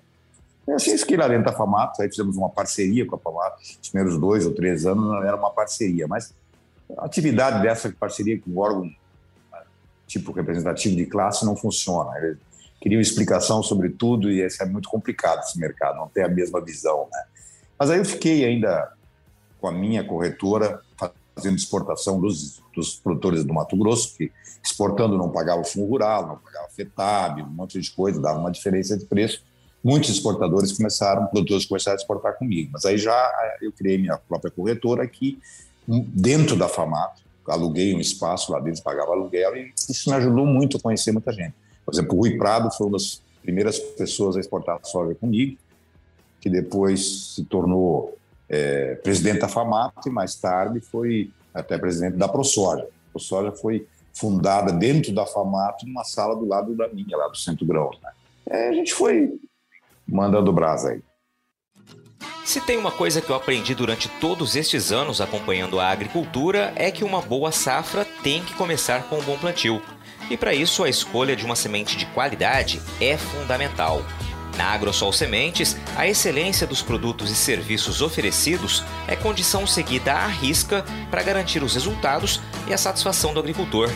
E 0.67 0.71
assim, 0.71 0.93
isso 0.93 1.05
que 1.05 1.17
lá 1.17 1.27
dentro 1.27 1.45
da 1.45 1.53
FAMATO, 1.53 2.01
aí 2.01 2.09
fizemos 2.09 2.37
uma 2.37 2.49
parceria 2.49 3.05
com 3.05 3.15
a 3.15 3.19
FAMATO, 3.19 3.61
os 3.81 3.89
primeiros 3.89 4.19
dois 4.19 4.45
ou 4.45 4.53
três 4.53 4.85
anos 4.85 5.23
era 5.23 5.35
uma 5.35 5.51
parceria, 5.51 6.07
mas 6.07 6.33
a 6.97 7.05
atividade 7.05 7.61
dessa 7.61 7.89
parceria 7.97 8.39
com 8.39 8.51
o 8.51 8.59
órgão 8.59 8.91
tipo 10.11 10.33
representativo 10.33 10.95
de 10.95 11.05
classe 11.05 11.45
não 11.45 11.55
funciona. 11.55 12.17
Eles 12.17 12.37
queriam 12.81 12.99
explicação 12.99 13.61
sobre 13.61 13.89
tudo 13.89 14.31
e 14.31 14.43
isso 14.43 14.61
é 14.61 14.65
muito 14.65 14.89
complicado 14.89 15.39
esse 15.41 15.57
mercado, 15.59 15.97
não 15.97 16.07
tem 16.07 16.23
a 16.23 16.27
mesma 16.27 16.59
visão, 16.59 17.07
né? 17.11 17.23
Mas 17.77 17.89
aí 17.91 17.99
eu 17.99 18.05
fiquei 18.05 18.43
ainda 18.43 18.91
com 19.59 19.67
a 19.67 19.71
minha 19.71 20.03
corretora 20.03 20.81
fazendo 21.35 21.55
exportação 21.55 22.19
dos, 22.19 22.61
dos 22.75 22.95
produtores 22.95 23.43
do 23.43 23.53
Mato 23.53 23.77
Grosso, 23.77 24.15
que 24.17 24.31
exportando 24.63 25.17
não 25.17 25.29
pagava 25.29 25.63
fundo 25.63 25.87
rural, 25.87 26.27
não 26.27 26.37
pagava 26.37 26.67
FETAB, 26.69 27.43
um 27.43 27.47
monte 27.47 27.79
de 27.79 27.91
coisa, 27.91 28.19
dava 28.19 28.39
uma 28.39 28.51
diferença 28.51 28.97
de 28.97 29.05
preço. 29.05 29.43
Muitos 29.83 30.09
exportadores 30.09 30.71
começaram, 30.73 31.25
produtores 31.27 31.65
começaram 31.65 31.97
a 31.97 32.01
exportar 32.01 32.37
comigo. 32.37 32.71
Mas 32.73 32.85
aí 32.85 32.97
já 32.97 33.13
eh, 33.13 33.65
eu 33.65 33.71
criei 33.71 33.97
minha 33.97 34.17
própria 34.17 34.51
corretora 34.51 35.03
aqui, 35.03 35.39
dentro 35.87 36.55
da 36.55 36.67
FAMATO, 36.67 37.21
aluguei 37.47 37.95
um 37.95 37.99
espaço 37.99 38.51
lá 38.51 38.59
dentro, 38.59 38.83
pagava 38.83 39.11
aluguel, 39.11 39.57
e 39.57 39.73
isso 39.89 40.09
me 40.09 40.15
ajudou 40.15 40.45
muito 40.45 40.77
a 40.77 40.79
conhecer 40.79 41.11
muita 41.11 41.33
gente. 41.33 41.55
Por 41.85 41.93
exemplo, 41.93 42.15
o 42.15 42.19
Rui 42.19 42.37
Prado 42.37 42.69
foi 42.71 42.87
uma 42.87 42.97
das 42.97 43.21
primeiras 43.41 43.79
pessoas 43.79 44.37
a 44.37 44.39
exportar 44.39 44.79
soja 44.83 45.15
comigo, 45.15 45.57
que 46.39 46.49
depois 46.49 47.33
se 47.35 47.43
tornou 47.45 48.17
é, 48.47 48.95
presidente 48.95 49.39
da 49.39 49.47
FAMAT 49.47 50.05
e 50.05 50.09
mais 50.09 50.35
tarde 50.35 50.79
foi 50.79 51.31
até 51.53 51.77
presidente 51.77 52.17
da 52.17 52.27
ProSoja. 52.27 52.83
A 52.83 53.11
ProSoja 53.11 53.51
foi 53.51 53.87
fundada 54.13 54.71
dentro 54.71 55.13
da 55.13 55.25
FAMAT, 55.25 55.85
numa 55.85 56.03
sala 56.03 56.35
do 56.35 56.45
lado 56.45 56.75
da 56.75 56.87
minha, 56.89 57.17
lá 57.17 57.27
do 57.27 57.37
Centro 57.37 57.65
Grãos. 57.65 57.97
Né? 58.01 58.11
É, 58.47 58.69
a 58.69 58.73
gente 58.73 58.93
foi 58.93 59.39
mandando 60.07 60.51
brasa 60.51 60.89
aí. 60.89 61.01
Se 62.43 62.59
tem 62.59 62.77
uma 62.77 62.91
coisa 62.91 63.21
que 63.21 63.29
eu 63.29 63.35
aprendi 63.35 63.73
durante 63.73 64.09
todos 64.19 64.55
estes 64.55 64.91
anos 64.91 65.21
acompanhando 65.21 65.79
a 65.79 65.89
agricultura 65.89 66.73
é 66.75 66.91
que 66.91 67.03
uma 67.03 67.21
boa 67.21 67.51
safra 67.51 68.05
tem 68.23 68.43
que 68.43 68.53
começar 68.55 69.07
com 69.07 69.19
um 69.19 69.23
bom 69.23 69.37
plantio. 69.37 69.81
E 70.31 70.37
para 70.37 70.53
isso 70.53 70.81
a 70.85 70.89
escolha 70.89 71.35
de 71.35 71.43
uma 71.43 71.57
semente 71.57 71.97
de 71.97 72.05
qualidade 72.05 72.81
é 73.01 73.17
fundamental. 73.17 74.01
Na 74.55 74.67
Agrosol 74.67 75.11
Sementes, 75.11 75.75
a 75.97 76.07
excelência 76.07 76.65
dos 76.65 76.81
produtos 76.81 77.29
e 77.29 77.35
serviços 77.35 78.01
oferecidos 78.01 78.81
é 79.09 79.15
condição 79.17 79.67
seguida 79.67 80.13
à 80.13 80.27
risca 80.27 80.85
para 81.09 81.21
garantir 81.21 81.61
os 81.61 81.73
resultados 81.73 82.39
e 82.65 82.73
a 82.73 82.77
satisfação 82.77 83.33
do 83.33 83.41
agricultor. 83.41 83.91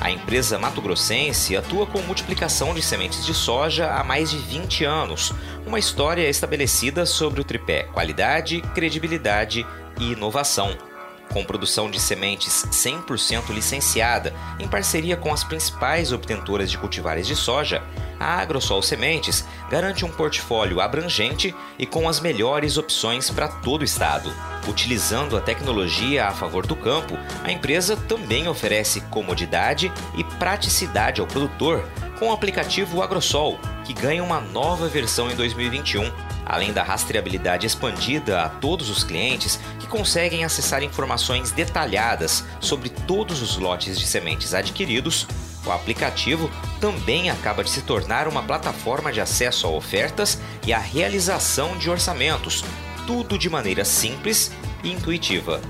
A 0.00 0.12
empresa 0.12 0.60
Mato 0.60 0.80
Grossense 0.80 1.56
atua 1.56 1.86
com 1.86 2.00
multiplicação 2.02 2.72
de 2.72 2.80
sementes 2.80 3.26
de 3.26 3.34
soja 3.34 3.90
há 3.90 4.04
mais 4.04 4.30
de 4.30 4.38
20 4.38 4.84
anos, 4.84 5.32
uma 5.66 5.80
história 5.80 6.28
estabelecida 6.28 7.04
sobre 7.04 7.40
o 7.40 7.44
tripé 7.44 7.82
qualidade, 7.92 8.60
credibilidade 8.76 9.66
e 9.98 10.12
inovação. 10.12 10.93
Com 11.34 11.44
produção 11.44 11.90
de 11.90 11.98
sementes 11.98 12.64
100% 12.70 13.52
licenciada, 13.52 14.32
em 14.60 14.68
parceria 14.68 15.16
com 15.16 15.32
as 15.32 15.42
principais 15.42 16.12
obtentoras 16.12 16.70
de 16.70 16.78
cultivares 16.78 17.26
de 17.26 17.34
soja, 17.34 17.82
a 18.20 18.40
Agrosol 18.40 18.80
Sementes 18.80 19.44
garante 19.68 20.04
um 20.04 20.12
portfólio 20.12 20.80
abrangente 20.80 21.52
e 21.76 21.86
com 21.86 22.08
as 22.08 22.20
melhores 22.20 22.78
opções 22.78 23.30
para 23.30 23.48
todo 23.48 23.82
o 23.82 23.84
estado. 23.84 24.32
Utilizando 24.68 25.36
a 25.36 25.40
tecnologia 25.40 26.28
a 26.28 26.30
favor 26.30 26.68
do 26.68 26.76
campo, 26.76 27.18
a 27.42 27.50
empresa 27.50 27.96
também 27.96 28.46
oferece 28.46 29.00
comodidade 29.00 29.92
e 30.16 30.22
praticidade 30.22 31.20
ao 31.20 31.26
produtor 31.26 31.84
com 32.16 32.28
o 32.28 32.32
aplicativo 32.32 33.02
Agrosol, 33.02 33.58
que 33.84 33.92
ganha 33.92 34.22
uma 34.22 34.40
nova 34.40 34.86
versão 34.86 35.28
em 35.28 35.34
2021, 35.34 36.12
além 36.46 36.72
da 36.72 36.82
rastreabilidade 36.82 37.66
expandida 37.66 38.42
a 38.42 38.48
todos 38.48 38.90
os 38.90 39.02
clientes 39.02 39.58
que 39.78 39.86
conseguem 39.86 40.44
acessar 40.44 40.82
informações 40.82 41.50
detalhadas 41.50 42.44
sobre 42.60 42.88
todos 42.88 43.42
os 43.42 43.56
lotes 43.56 43.98
de 43.98 44.06
sementes 44.06 44.54
adquiridos 44.54 45.26
o 45.66 45.72
aplicativo 45.72 46.50
também 46.80 47.30
acaba 47.30 47.64
de 47.64 47.70
se 47.70 47.82
tornar 47.82 48.28
uma 48.28 48.42
plataforma 48.42 49.12
de 49.12 49.20
acesso 49.20 49.66
a 49.66 49.70
ofertas 49.70 50.38
e 50.66 50.72
a 50.72 50.78
realização 50.78 51.76
de 51.78 51.90
orçamentos, 51.90 52.62
tudo 53.06 53.38
de 53.38 53.48
maneira 53.48 53.84
simples 53.84 54.52
e 54.82 54.92
intuitiva. 54.92 55.60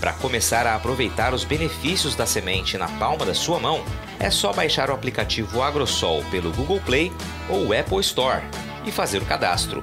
Para 0.00 0.12
começar 0.12 0.66
a 0.66 0.74
aproveitar 0.74 1.32
os 1.32 1.44
benefícios 1.44 2.14
da 2.14 2.26
semente 2.26 2.76
na 2.76 2.88
palma 2.88 3.24
da 3.24 3.34
sua 3.34 3.58
mão, 3.58 3.82
é 4.18 4.28
só 4.28 4.52
baixar 4.52 4.90
o 4.90 4.92
aplicativo 4.92 5.62
Agrosol 5.62 6.22
pelo 6.30 6.52
Google 6.52 6.80
Play 6.80 7.12
ou 7.48 7.72
Apple 7.72 8.00
Store 8.00 8.42
e 8.84 8.90
fazer 8.90 9.22
o 9.22 9.26
cadastro. 9.26 9.82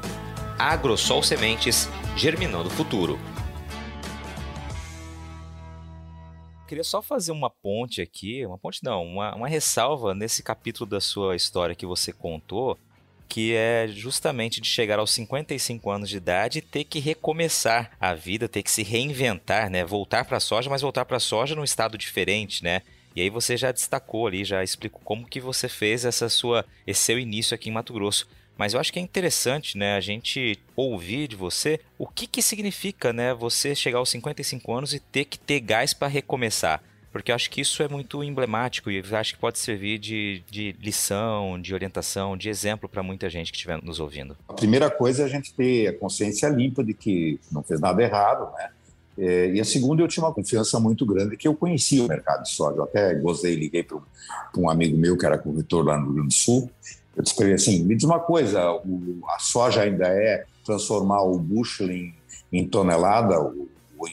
Agrosol 0.62 1.24
Sementes, 1.24 1.89
germinando 2.15 2.67
o 2.67 2.71
futuro. 2.71 3.19
queria 6.67 6.84
só 6.86 7.02
fazer 7.02 7.34
uma 7.34 7.50
ponte 7.50 8.02
aqui, 8.02 8.45
uma 8.45 8.58
ponte 8.58 8.82
não, 8.82 9.04
uma, 9.04 9.36
uma 9.36 9.47
ressalva 9.50 10.15
nesse 10.15 10.41
capítulo 10.41 10.89
da 10.89 11.02
sua 11.02 11.36
história 11.36 11.76
que 11.76 11.86
você 11.86 12.13
contou, 12.13 12.80
que 13.28 13.54
é 13.54 13.89
justamente 13.89 14.62
de 14.62 14.69
chegar 14.69 14.97
aos 14.97 15.12
55 15.12 15.89
anos 15.89 16.08
de 16.08 16.15
idade 16.15 16.60
e 16.60 16.62
ter 16.62 16.86
que 16.86 17.00
recomeçar 17.00 17.91
a 18.00 18.13
vida, 18.13 18.47
ter 18.47 18.63
que 18.63 18.71
se 18.71 18.84
reinventar, 18.84 19.69
né? 19.69 19.84
Voltar 19.84 20.24
para 20.24 20.38
a 20.38 20.39
soja, 20.39 20.69
mas 20.69 20.82
voltar 20.82 21.04
para 21.04 21.17
a 21.17 21.19
soja 21.19 21.56
num 21.56 21.63
estado 21.63 21.97
diferente, 21.97 22.63
né? 22.63 22.82
E 23.13 23.21
aí 23.21 23.30
você 23.30 23.58
já 23.58 23.74
destacou 23.74 24.28
ali, 24.28 24.45
já 24.45 24.63
explicou 24.63 25.02
como 25.04 25.28
que 25.28 25.41
você 25.41 25.67
fez 25.67 26.06
essa 26.06 26.30
sua, 26.30 26.63
esse 26.88 27.02
seu 27.02 27.19
início 27.19 27.54
aqui 27.54 27.67
em 27.69 27.74
Mato 27.74 27.91
Grosso. 27.91 28.30
Mas 28.62 28.76
eu 28.76 28.80
acho 28.80 28.93
que 28.93 29.00
é 29.00 29.02
interessante, 29.02 29.76
né, 29.76 29.95
a 29.95 30.00
gente 30.00 30.60
ouvir 30.76 31.28
de 31.28 31.36
você 31.36 31.80
o 31.97 32.06
que 32.06 32.28
que 32.28 32.43
significa, 32.43 33.12
né, 33.12 33.34
você 33.34 33.74
chegar 33.74 33.97
aos 33.97 34.12
55 34.12 34.71
anos 34.71 34.93
e 34.93 35.00
ter 35.00 35.26
que 35.26 35.39
ter 35.39 35.60
gás 35.62 35.95
para 35.95 36.08
recomeçar. 36.08 36.80
Porque 37.12 37.32
eu 37.32 37.36
acho 37.36 37.50
que 37.50 37.60
isso 37.60 37.82
é 37.82 37.88
muito 37.88 38.24
emblemático 38.24 38.91
e 38.91 39.02
acho 39.15 39.34
que 39.34 39.39
pode 39.39 39.58
servir 39.58 39.97
de, 39.97 40.43
de 40.47 40.76
lição, 40.80 41.60
de 41.60 41.74
orientação, 41.74 42.38
de 42.38 42.50
exemplo 42.50 42.88
para 42.88 43.02
muita 43.02 43.32
gente 43.32 43.52
que 43.52 43.58
estiver 43.58 43.82
nos 43.82 44.00
ouvindo. 44.00 44.38
A 44.47 44.54
primeira 44.54 44.91
coisa 44.91 45.24
é 45.24 45.26
a 45.26 45.30
gente 45.30 45.52
ter 45.56 45.88
a 45.88 45.97
consciência 45.97 46.47
limpa 46.47 46.84
de 46.84 46.93
que 46.93 47.39
não 47.52 47.63
fez 47.63 47.80
nada 47.80 48.00
errado, 48.04 48.47
né? 48.56 48.69
É, 49.17 49.50
e 49.56 49.60
a 49.60 49.65
segunda, 49.65 50.04
eu 50.04 50.08
tinha 50.08 50.24
uma 50.24 50.34
confiança 50.34 50.80
muito 50.80 51.04
grande 51.04 51.36
que 51.36 51.47
eu 51.47 51.56
conhecia 51.56 52.06
o 52.06 52.08
mercado 52.08 52.43
de 52.43 52.52
soja. 52.52 52.78
Eu 52.78 52.84
até 52.84 53.15
gozei, 53.15 53.56
liguei 53.56 53.82
para 53.82 53.97
um 54.56 54.69
amigo 54.69 54.95
meu 54.95 55.17
que 55.17 55.26
era 55.26 55.38
corretor 55.38 55.84
lá 55.84 55.97
no 55.97 56.06
Rio 56.06 56.13
Grande 56.13 56.28
do 56.28 56.34
Sul 56.34 56.71
eu 57.15 57.24
descrevi 57.24 57.54
assim, 57.54 57.84
me 57.84 57.95
diz 57.95 58.04
uma 58.04 58.19
coisa, 58.19 58.71
o, 58.71 59.21
a 59.30 59.39
soja 59.39 59.82
ainda 59.82 60.08
é 60.08 60.45
transformar 60.65 61.21
o 61.24 61.38
bushel 61.38 61.91
em, 61.91 62.13
em 62.52 62.67
tonelada, 62.67 63.39
o, 63.41 63.69
o, 63.97 64.08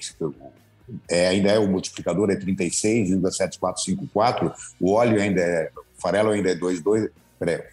é, 1.09 1.29
ainda 1.29 1.51
é 1.51 1.59
o 1.59 1.69
multiplicador 1.69 2.31
é 2.31 2.37
36,7454, 2.37 4.53
o 4.81 4.93
óleo 4.93 5.21
ainda 5.21 5.41
é 5.41 5.71
farelo 5.99 6.31
ainda 6.31 6.51
é 6.51 6.55
2,2, 6.55 7.11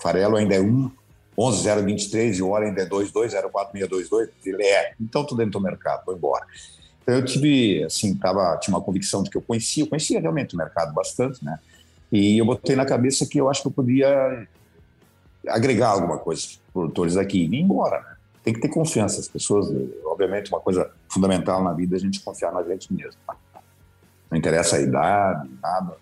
farelo 0.02 0.36
ainda 0.36 0.56
é 0.56 0.60
1, 0.60 0.92
11,023 1.38 2.38
e 2.38 2.42
o 2.42 2.50
óleo 2.50 2.68
ainda 2.68 2.82
é 2.82 2.86
2,204,622. 2.86 4.30
Ele 4.46 4.64
é, 4.64 4.94
então 5.00 5.22
estou 5.22 5.38
dentro 5.38 5.54
do 5.54 5.62
mercado, 5.62 6.04
vou 6.06 6.16
embora. 6.16 6.46
Então 7.04 7.16
eu 7.16 7.26
tive, 7.26 7.84
assim, 7.84 8.16
tava, 8.16 8.58
tinha 8.58 8.76
uma 8.76 8.84
convicção 8.84 9.22
de 9.22 9.30
que 9.30 9.38
eu 9.38 9.42
conhecia, 9.42 9.84
eu 9.84 9.88
conhecia 9.88 10.20
realmente 10.20 10.56
o 10.56 10.58
mercado 10.58 10.94
bastante, 10.94 11.44
né? 11.44 11.60
E 12.12 12.38
eu 12.38 12.46
botei 12.46 12.76
na 12.76 12.86
cabeça 12.86 13.26
que 13.26 13.40
eu 13.40 13.50
acho 13.50 13.62
que 13.62 13.68
eu 13.68 13.72
podia 13.72 14.48
agregar 15.47 15.89
alguma 15.89 16.17
coisa 16.17 16.41
para 16.41 16.49
os 16.49 16.62
produtores 16.73 17.17
aqui 17.17 17.39
e 17.39 17.45
ir 17.45 17.62
embora, 17.62 18.01
né? 18.01 18.15
Tem 18.43 18.53
que 18.53 18.60
ter 18.60 18.69
confiança. 18.69 19.19
As 19.19 19.27
pessoas, 19.27 19.67
obviamente, 20.05 20.51
uma 20.51 20.60
coisa 20.60 20.91
fundamental 21.10 21.63
na 21.63 21.73
vida 21.73 21.95
é 21.95 21.97
a 21.97 21.99
gente 21.99 22.21
confiar 22.21 22.51
na 22.51 22.62
gente 22.63 22.93
mesmo. 22.93 23.19
Não 24.29 24.38
interessa 24.38 24.77
a 24.77 24.81
idade, 24.81 25.49
nada. 25.62 25.97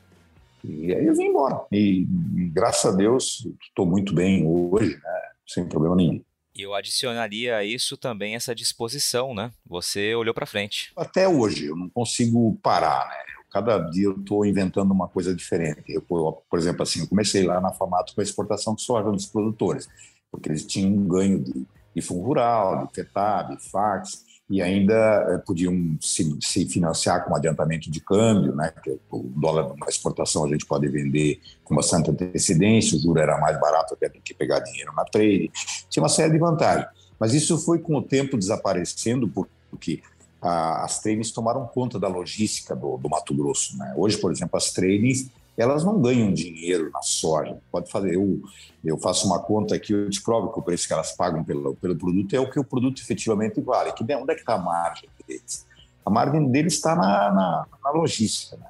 E 0.63 0.93
aí 0.93 1.05
eu 1.05 1.13
vim 1.13 1.25
embora. 1.25 1.61
E, 1.71 2.07
e 2.35 2.49
graças 2.53 2.93
a 2.93 2.95
Deus, 2.95 3.47
estou 3.61 3.85
muito 3.85 4.13
bem 4.13 4.45
hoje, 4.45 4.95
né? 4.95 5.21
sem 5.47 5.65
problema 5.65 5.95
nenhum. 5.95 6.21
E 6.55 6.61
eu 6.61 6.73
adicionaria 6.73 7.57
a 7.57 7.63
isso 7.63 7.97
também 7.97 8.35
essa 8.35 8.53
disposição, 8.53 9.33
né? 9.33 9.51
Você 9.65 10.13
olhou 10.13 10.33
para 10.33 10.45
frente. 10.45 10.91
Até 10.95 11.27
hoje, 11.27 11.65
eu 11.65 11.75
não 11.75 11.89
consigo 11.89 12.57
parar, 12.61 13.07
né? 13.09 13.32
Cada 13.53 13.77
dia 13.77 14.05
eu 14.05 14.19
estou 14.19 14.43
inventando 14.43 14.91
uma 14.91 15.07
coisa 15.07 15.35
diferente. 15.35 15.83
Eu, 15.87 16.01
por 16.01 16.57
exemplo, 16.57 16.81
assim, 16.81 17.01
eu 17.01 17.07
comecei 17.07 17.45
lá 17.45 17.61
na 17.61 17.71
Famato 17.71 18.15
com 18.15 18.21
a 18.21 18.23
exportação 18.23 18.73
de 18.73 18.81
soja 18.81 19.11
dos 19.11 19.27
produtores, 19.27 19.87
porque 20.31 20.49
eles 20.49 20.65
tinham 20.65 20.91
um 20.91 21.07
ganho 21.07 21.39
de, 21.39 21.63
de 21.95 22.01
fundo 22.01 22.23
rural, 22.23 22.87
de 22.87 22.95
FETAB, 22.95 23.57
FAX, 23.61 24.23
e 24.49 24.59
ainda 24.59 24.93
eh, 25.29 25.37
podiam 25.37 25.95
se, 26.01 26.35
se, 26.41 26.65
financiar 26.65 27.25
com 27.25 27.35
adiantamento 27.35 27.91
de 27.91 27.99
câmbio, 28.01 28.55
né? 28.55 28.73
Que 28.83 28.99
o 29.11 29.19
dólar 29.35 29.75
na 29.77 29.87
exportação 29.87 30.45
a 30.45 30.47
gente 30.47 30.65
pode 30.65 30.87
vender 30.89 31.39
com 31.63 31.75
bastante 31.75 32.09
antecedência, 32.09 32.97
o 32.97 33.01
juro 33.01 33.19
era 33.19 33.39
mais 33.39 33.59
barato 33.59 33.93
até 33.93 34.09
do 34.09 34.19
que 34.19 34.33
pegar 34.33 34.59
dinheiro 34.59 34.91
na 34.93 35.05
trade, 35.05 35.51
tinha 35.89 36.01
uma 36.01 36.09
série 36.09 36.33
de 36.33 36.39
vantagens. 36.39 36.87
Mas 37.19 37.35
isso 37.35 37.57
foi 37.59 37.77
com 37.77 37.95
o 37.95 38.01
tempo 38.01 38.35
desaparecendo 38.35 39.31
porque 39.69 40.01
as 40.43 40.99
tradings 40.99 41.31
tomaram 41.31 41.65
conta 41.65 41.99
da 41.99 42.07
logística 42.07 42.75
do, 42.75 42.97
do 42.97 43.09
Mato 43.09 43.33
Grosso. 43.33 43.77
Né? 43.77 43.93
Hoje, 43.95 44.17
por 44.17 44.31
exemplo, 44.31 44.57
as 44.57 44.71
tradings 44.71 45.29
elas 45.57 45.83
não 45.83 46.01
ganham 46.01 46.33
dinheiro 46.33 46.89
na 46.91 47.01
soja. 47.01 47.57
Pode 47.71 47.89
fazer, 47.89 48.15
eu, 48.15 48.41
eu 48.83 48.97
faço 48.97 49.27
uma 49.27 49.39
conta 49.39 49.75
aqui, 49.75 49.93
eu 49.93 50.09
te 50.09 50.21
provo 50.21 50.51
que 50.51 50.59
o 50.59 50.63
preço 50.63 50.87
que 50.87 50.93
elas 50.93 51.11
pagam 51.11 51.43
pelo, 51.43 51.75
pelo 51.75 51.95
produto 51.95 52.35
é 52.35 52.39
o 52.39 52.49
que 52.49 52.59
o 52.59 52.63
produto 52.63 53.01
efetivamente 53.01 53.61
vale. 53.61 53.91
Que, 53.93 54.03
onde 54.03 54.31
é 54.31 54.35
que 54.35 54.41
está 54.41 54.55
a 54.55 54.59
margem 54.59 55.07
deles? 55.27 55.65
A 56.05 56.09
margem 56.09 56.49
deles 56.49 56.73
está 56.73 56.95
na, 56.95 57.31
na, 57.31 57.65
na, 57.83 57.91
logística. 57.91 58.57
Né? 58.57 58.65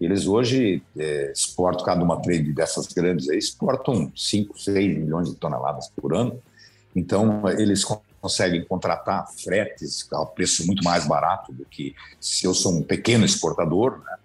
Eles 0.00 0.26
hoje 0.26 0.82
é, 0.96 1.32
exportam, 1.32 1.84
cada 1.84 2.04
uma 2.04 2.20
trade 2.20 2.52
dessas 2.52 2.86
grandes 2.88 3.28
aí, 3.28 3.38
exportam 3.38 4.12
5, 4.14 4.58
6 4.58 4.98
milhões 4.98 5.30
de 5.30 5.36
toneladas 5.36 5.90
por 5.96 6.14
ano. 6.14 6.40
Então, 6.94 7.48
eles 7.58 7.84
conseguem 8.20 8.64
contratar 8.64 9.26
fretes 9.28 10.06
a 10.12 10.26
preço 10.26 10.66
muito 10.66 10.82
mais 10.82 11.06
barato 11.06 11.52
do 11.52 11.64
que 11.64 11.94
se 12.20 12.46
eu 12.46 12.54
sou 12.54 12.72
um 12.72 12.82
pequeno 12.82 13.24
exportador, 13.24 13.98
né? 14.04 14.16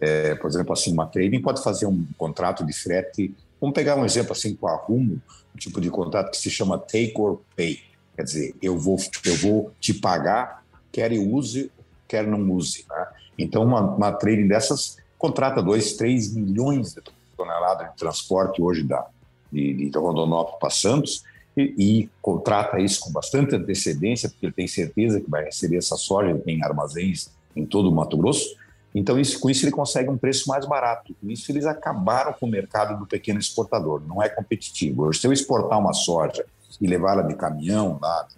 é, 0.00 0.34
por 0.34 0.50
exemplo, 0.50 0.72
assim, 0.72 0.92
uma 0.92 1.06
trading 1.06 1.40
pode 1.40 1.62
fazer 1.62 1.86
um 1.86 2.04
contrato 2.18 2.66
de 2.66 2.72
frete. 2.72 3.34
Vamos 3.60 3.72
pegar 3.72 3.96
um 3.96 4.04
exemplo 4.04 4.32
assim 4.32 4.54
com 4.54 4.66
a 4.66 4.74
Rumo, 4.74 5.22
um 5.54 5.58
tipo 5.58 5.80
de 5.80 5.90
contrato 5.90 6.32
que 6.32 6.36
se 6.36 6.50
chama 6.50 6.76
take 6.76 7.14
or 7.16 7.40
pay. 7.56 7.80
Quer 8.16 8.24
dizer, 8.24 8.54
eu 8.60 8.76
vou, 8.76 8.96
eu 9.24 9.36
vou 9.36 9.72
te 9.80 9.94
pagar, 9.94 10.64
quer 10.90 11.12
eu 11.12 11.22
use, 11.22 11.70
quer 12.08 12.26
não 12.26 12.50
use. 12.50 12.84
Né? 12.90 13.06
Então, 13.38 13.62
uma, 13.62 13.80
uma 13.80 14.12
trading 14.12 14.48
dessas 14.48 14.96
contrata 15.16 15.62
2, 15.62 15.92
3 15.92 16.34
milhões 16.34 16.94
de 16.94 17.02
toneladas 17.36 17.90
de 17.90 17.96
transporte 17.96 18.60
hoje 18.60 18.82
da, 18.82 19.06
de, 19.52 19.88
de 19.88 19.98
Rondonópolis 19.98 20.58
para 20.58 20.70
Santos 20.70 21.22
e, 21.56 22.08
contrata 22.20 22.80
isso 22.80 23.00
com 23.00 23.12
bastante 23.12 23.54
antecedência, 23.54 24.28
porque 24.28 24.46
ele 24.46 24.52
tem 24.52 24.66
certeza 24.66 25.20
que 25.20 25.30
vai 25.30 25.44
receber 25.44 25.76
essa 25.76 25.96
soja, 25.96 26.30
ele 26.30 26.38
tem 26.38 26.62
armazéns 26.64 27.30
em 27.54 27.66
todo 27.66 27.90
o 27.90 27.94
Mato 27.94 28.16
Grosso, 28.16 28.56
então, 28.94 29.18
isso, 29.18 29.40
com 29.40 29.48
isso, 29.48 29.64
ele 29.64 29.72
consegue 29.72 30.10
um 30.10 30.18
preço 30.18 30.48
mais 30.48 30.66
barato. 30.66 31.14
Com 31.20 31.30
isso, 31.30 31.50
eles 31.50 31.64
acabaram 31.64 32.32
com 32.34 32.46
o 32.46 32.50
mercado 32.50 32.98
do 32.98 33.06
pequeno 33.06 33.40
exportador. 33.40 34.02
Não 34.06 34.22
é 34.22 34.28
competitivo. 34.28 35.04
Hoje, 35.04 35.20
se 35.20 35.26
eu 35.26 35.32
exportar 35.32 35.78
uma 35.78 35.94
soja 35.94 36.44
e 36.80 36.86
levá-la 36.86 37.22
de 37.22 37.34
caminhão 37.34 37.98
lá, 38.00 38.28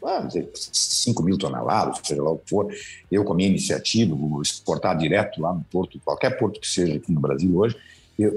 vamos 0.00 0.34
dizer, 0.34 0.50
5 0.54 1.22
mil 1.22 1.38
toneladas, 1.38 2.00
seja 2.04 2.22
lá 2.22 2.30
o 2.30 2.38
que 2.38 2.50
for, 2.50 2.68
eu, 3.10 3.24
com 3.24 3.32
a 3.32 3.36
minha 3.36 3.48
iniciativa, 3.48 4.14
vou 4.14 4.42
exportar 4.42 4.96
direto 4.96 5.40
lá 5.40 5.52
no 5.52 5.64
porto, 5.64 6.00
qualquer 6.04 6.38
porto 6.38 6.60
que 6.60 6.68
seja 6.68 6.96
aqui 6.96 7.12
no 7.12 7.20
Brasil 7.20 7.56
hoje, 7.56 7.76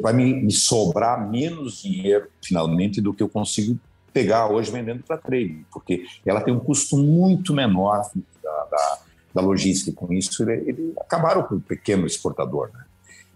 vai 0.01 0.13
me, 0.13 0.33
me 0.33 0.51
sobrar 0.51 1.29
menos 1.29 1.81
dinheiro, 1.81 2.27
finalmente, 2.41 3.01
do 3.01 3.13
que 3.13 3.21
eu 3.21 3.27
consigo 3.27 3.77
pegar 4.13 4.47
hoje 4.47 4.71
vendendo 4.71 5.04
para 5.04 5.17
trade, 5.17 5.65
porque 5.71 6.06
ela 6.26 6.41
tem 6.41 6.54
um 6.54 6.60
custo 6.60 6.95
muito 6.97 7.54
menor 7.54 8.10
da, 8.43 8.65
da 8.65 8.99
da 9.34 9.41
logística. 9.41 9.91
Com 9.91 10.13
isso, 10.13 10.43
ele, 10.43 10.69
ele 10.69 10.93
acabaram 10.99 11.43
com 11.43 11.56
o 11.56 11.62
pequeno 11.62 12.06
exportador. 12.06 12.69
Né? 12.73 12.86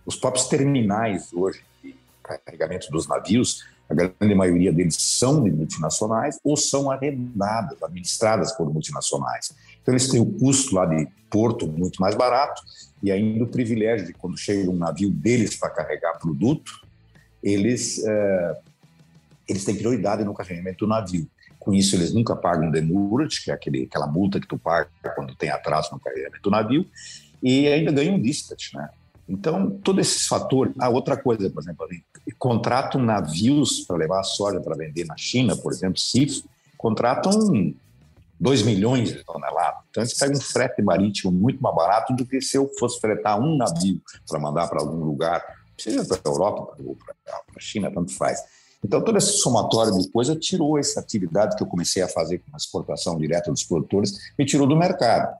Os 0.05 0.15
próprios 0.15 0.47
terminais 0.47 1.33
hoje 1.33 1.61
de 1.83 1.95
carregamento 2.21 2.91
dos 2.91 3.07
navios, 3.07 3.65
a 3.89 3.93
grande 3.93 4.35
maioria 4.35 4.71
deles 4.71 4.95
são 4.95 5.43
de 5.43 5.49
multinacionais 5.49 6.39
ou 6.43 6.55
são 6.55 6.91
arrendadas, 6.91 7.81
administradas 7.81 8.51
por 8.55 8.71
multinacionais. 8.71 9.55
Então, 9.81 9.93
eles 9.93 10.09
têm 10.09 10.19
o 10.19 10.25
custo 10.25 10.75
lá 10.75 10.85
de 10.85 11.07
porto 11.29 11.67
muito 11.67 11.99
mais 12.01 12.13
barato 12.13 12.61
e 13.01 13.11
ainda 13.11 13.43
o 13.43 13.47
privilégio 13.47 14.05
de, 14.05 14.13
quando 14.13 14.37
chega 14.37 14.69
um 14.69 14.75
navio 14.75 15.09
deles 15.09 15.55
para 15.55 15.69
carregar 15.69 16.19
produto, 16.19 16.85
eles, 17.41 18.03
é, 18.05 18.57
eles 19.47 19.63
têm 19.63 19.75
prioridade 19.75 20.23
no 20.23 20.33
carregamento 20.33 20.85
do 20.85 20.89
navio. 20.89 21.27
Com 21.59 21.73
isso, 21.73 21.95
eles 21.95 22.13
nunca 22.13 22.35
pagam 22.35 22.69
demurrage, 22.71 23.43
que 23.43 23.51
é 23.51 23.53
aquele, 23.53 23.83
aquela 23.83 24.07
multa 24.07 24.39
que 24.39 24.47
tu 24.47 24.57
paga 24.57 24.89
quando 25.15 25.35
tem 25.35 25.49
atraso 25.49 25.89
no 25.91 25.99
carregamento 25.99 26.41
do 26.41 26.49
navio, 26.49 26.85
e 27.41 27.67
ainda 27.67 27.91
ganham 27.91 28.19
dispatch, 28.19 28.73
né? 28.73 28.89
Então, 29.27 29.69
todos 29.83 30.07
esses 30.07 30.25
fatores. 30.25 30.73
Ah, 30.79 30.89
outra 30.89 31.17
coisa, 31.17 31.49
por 31.49 31.61
exemplo, 31.61 31.87
contratam 32.39 33.01
navios 33.01 33.81
para 33.81 33.97
levar 33.97 34.21
a 34.21 34.23
soja 34.23 34.61
para 34.61 34.75
vender 34.75 35.05
na 35.05 35.17
China, 35.17 35.55
por 35.57 35.71
exemplo, 35.73 35.99
CIF, 35.99 36.43
contratam 36.77 37.73
2 38.39 38.61
milhões 38.61 39.09
de 39.09 39.23
toneladas. 39.25 39.81
Então, 39.89 40.03
eles 40.03 40.13
pegam 40.13 40.37
um 40.37 40.41
frete 40.41 40.81
marítimo 40.81 41.31
muito 41.31 41.61
mais 41.61 41.75
barato 41.75 42.15
do 42.15 42.25
que 42.25 42.39
se 42.39 42.57
eu 42.57 42.69
fosse 42.79 42.99
fretar 43.01 43.39
um 43.39 43.57
navio 43.57 44.01
para 44.27 44.39
mandar 44.39 44.67
para 44.67 44.79
algum 44.79 45.03
lugar, 45.03 45.43
seja 45.77 46.05
para 46.05 46.17
a 46.17 46.29
Europa 46.29 46.75
ou 46.83 46.95
para 46.95 47.15
a 47.55 47.59
China, 47.59 47.91
tanto 47.91 48.13
faz. 48.13 48.39
Então, 48.83 49.03
todo 49.03 49.17
esse 49.17 49.39
somatório 49.39 49.97
de 49.97 50.09
coisa 50.09 50.35
tirou 50.35 50.77
essa 50.77 50.99
atividade 50.99 51.55
que 51.55 51.63
eu 51.63 51.67
comecei 51.67 52.01
a 52.01 52.07
fazer 52.07 52.39
com 52.39 52.53
a 52.53 52.57
exportação 52.57 53.17
direta 53.17 53.51
dos 53.51 53.63
produtores, 53.63 54.13
me 54.37 54.45
tirou 54.45 54.67
do 54.67 54.77
mercado. 54.77 55.35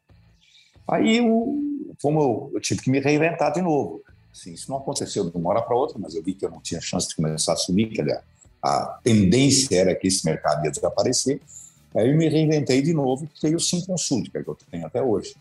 Aí, 0.87 1.17
eu, 1.17 1.55
como 2.01 2.21
eu, 2.21 2.51
eu 2.55 2.61
tive 2.61 2.81
que 2.81 2.89
me 2.89 2.99
reinventar 2.99 3.53
de 3.53 3.61
novo. 3.61 4.01
Assim, 4.31 4.53
isso 4.53 4.69
não 4.69 4.77
aconteceu 4.77 5.29
de 5.29 5.35
uma 5.37 5.49
hora 5.49 5.61
para 5.61 5.75
outra, 5.75 5.97
mas 5.99 6.15
eu 6.15 6.23
vi 6.23 6.33
que 6.33 6.45
eu 6.45 6.51
não 6.51 6.61
tinha 6.61 6.81
chance 6.81 7.07
de 7.07 7.15
começar 7.15 7.51
a 7.51 7.55
assumir, 7.55 7.89
que 7.89 8.01
a, 8.01 8.21
a 8.61 8.99
tendência 9.03 9.75
era 9.75 9.95
que 9.95 10.07
esse 10.07 10.25
mercado 10.25 10.63
ia 10.65 10.71
desaparecer. 10.71 11.41
Aí 11.95 12.09
eu 12.09 12.17
me 12.17 12.27
reinventei 12.27 12.81
de 12.81 12.93
novo 12.93 13.25
e 13.25 13.39
criei 13.39 13.55
o 13.55 13.59
Sim 13.59 13.83
Consult, 13.85 14.29
que 14.29 14.37
é 14.37 14.43
que 14.43 14.49
eu 14.49 14.57
tenho 14.69 14.85
até 14.85 15.01
hoje. 15.01 15.35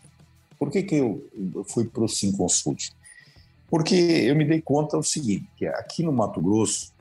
Por 0.57 0.71
que, 0.71 0.81
que 0.81 0.95
eu 0.95 1.23
fui 1.67 1.85
para 1.85 2.03
o 2.03 2.07
Sim 2.07 2.31
Consult? 2.31 2.91
Porque 3.69 3.95
eu 3.95 4.35
me 4.35 4.45
dei 4.45 4.61
conta 4.61 4.97
do 4.97 5.03
seguinte, 5.03 5.47
que 5.55 5.67
aqui 5.67 6.01
no 6.03 6.11
Mato 6.11 6.41
Grosso, 6.41 6.91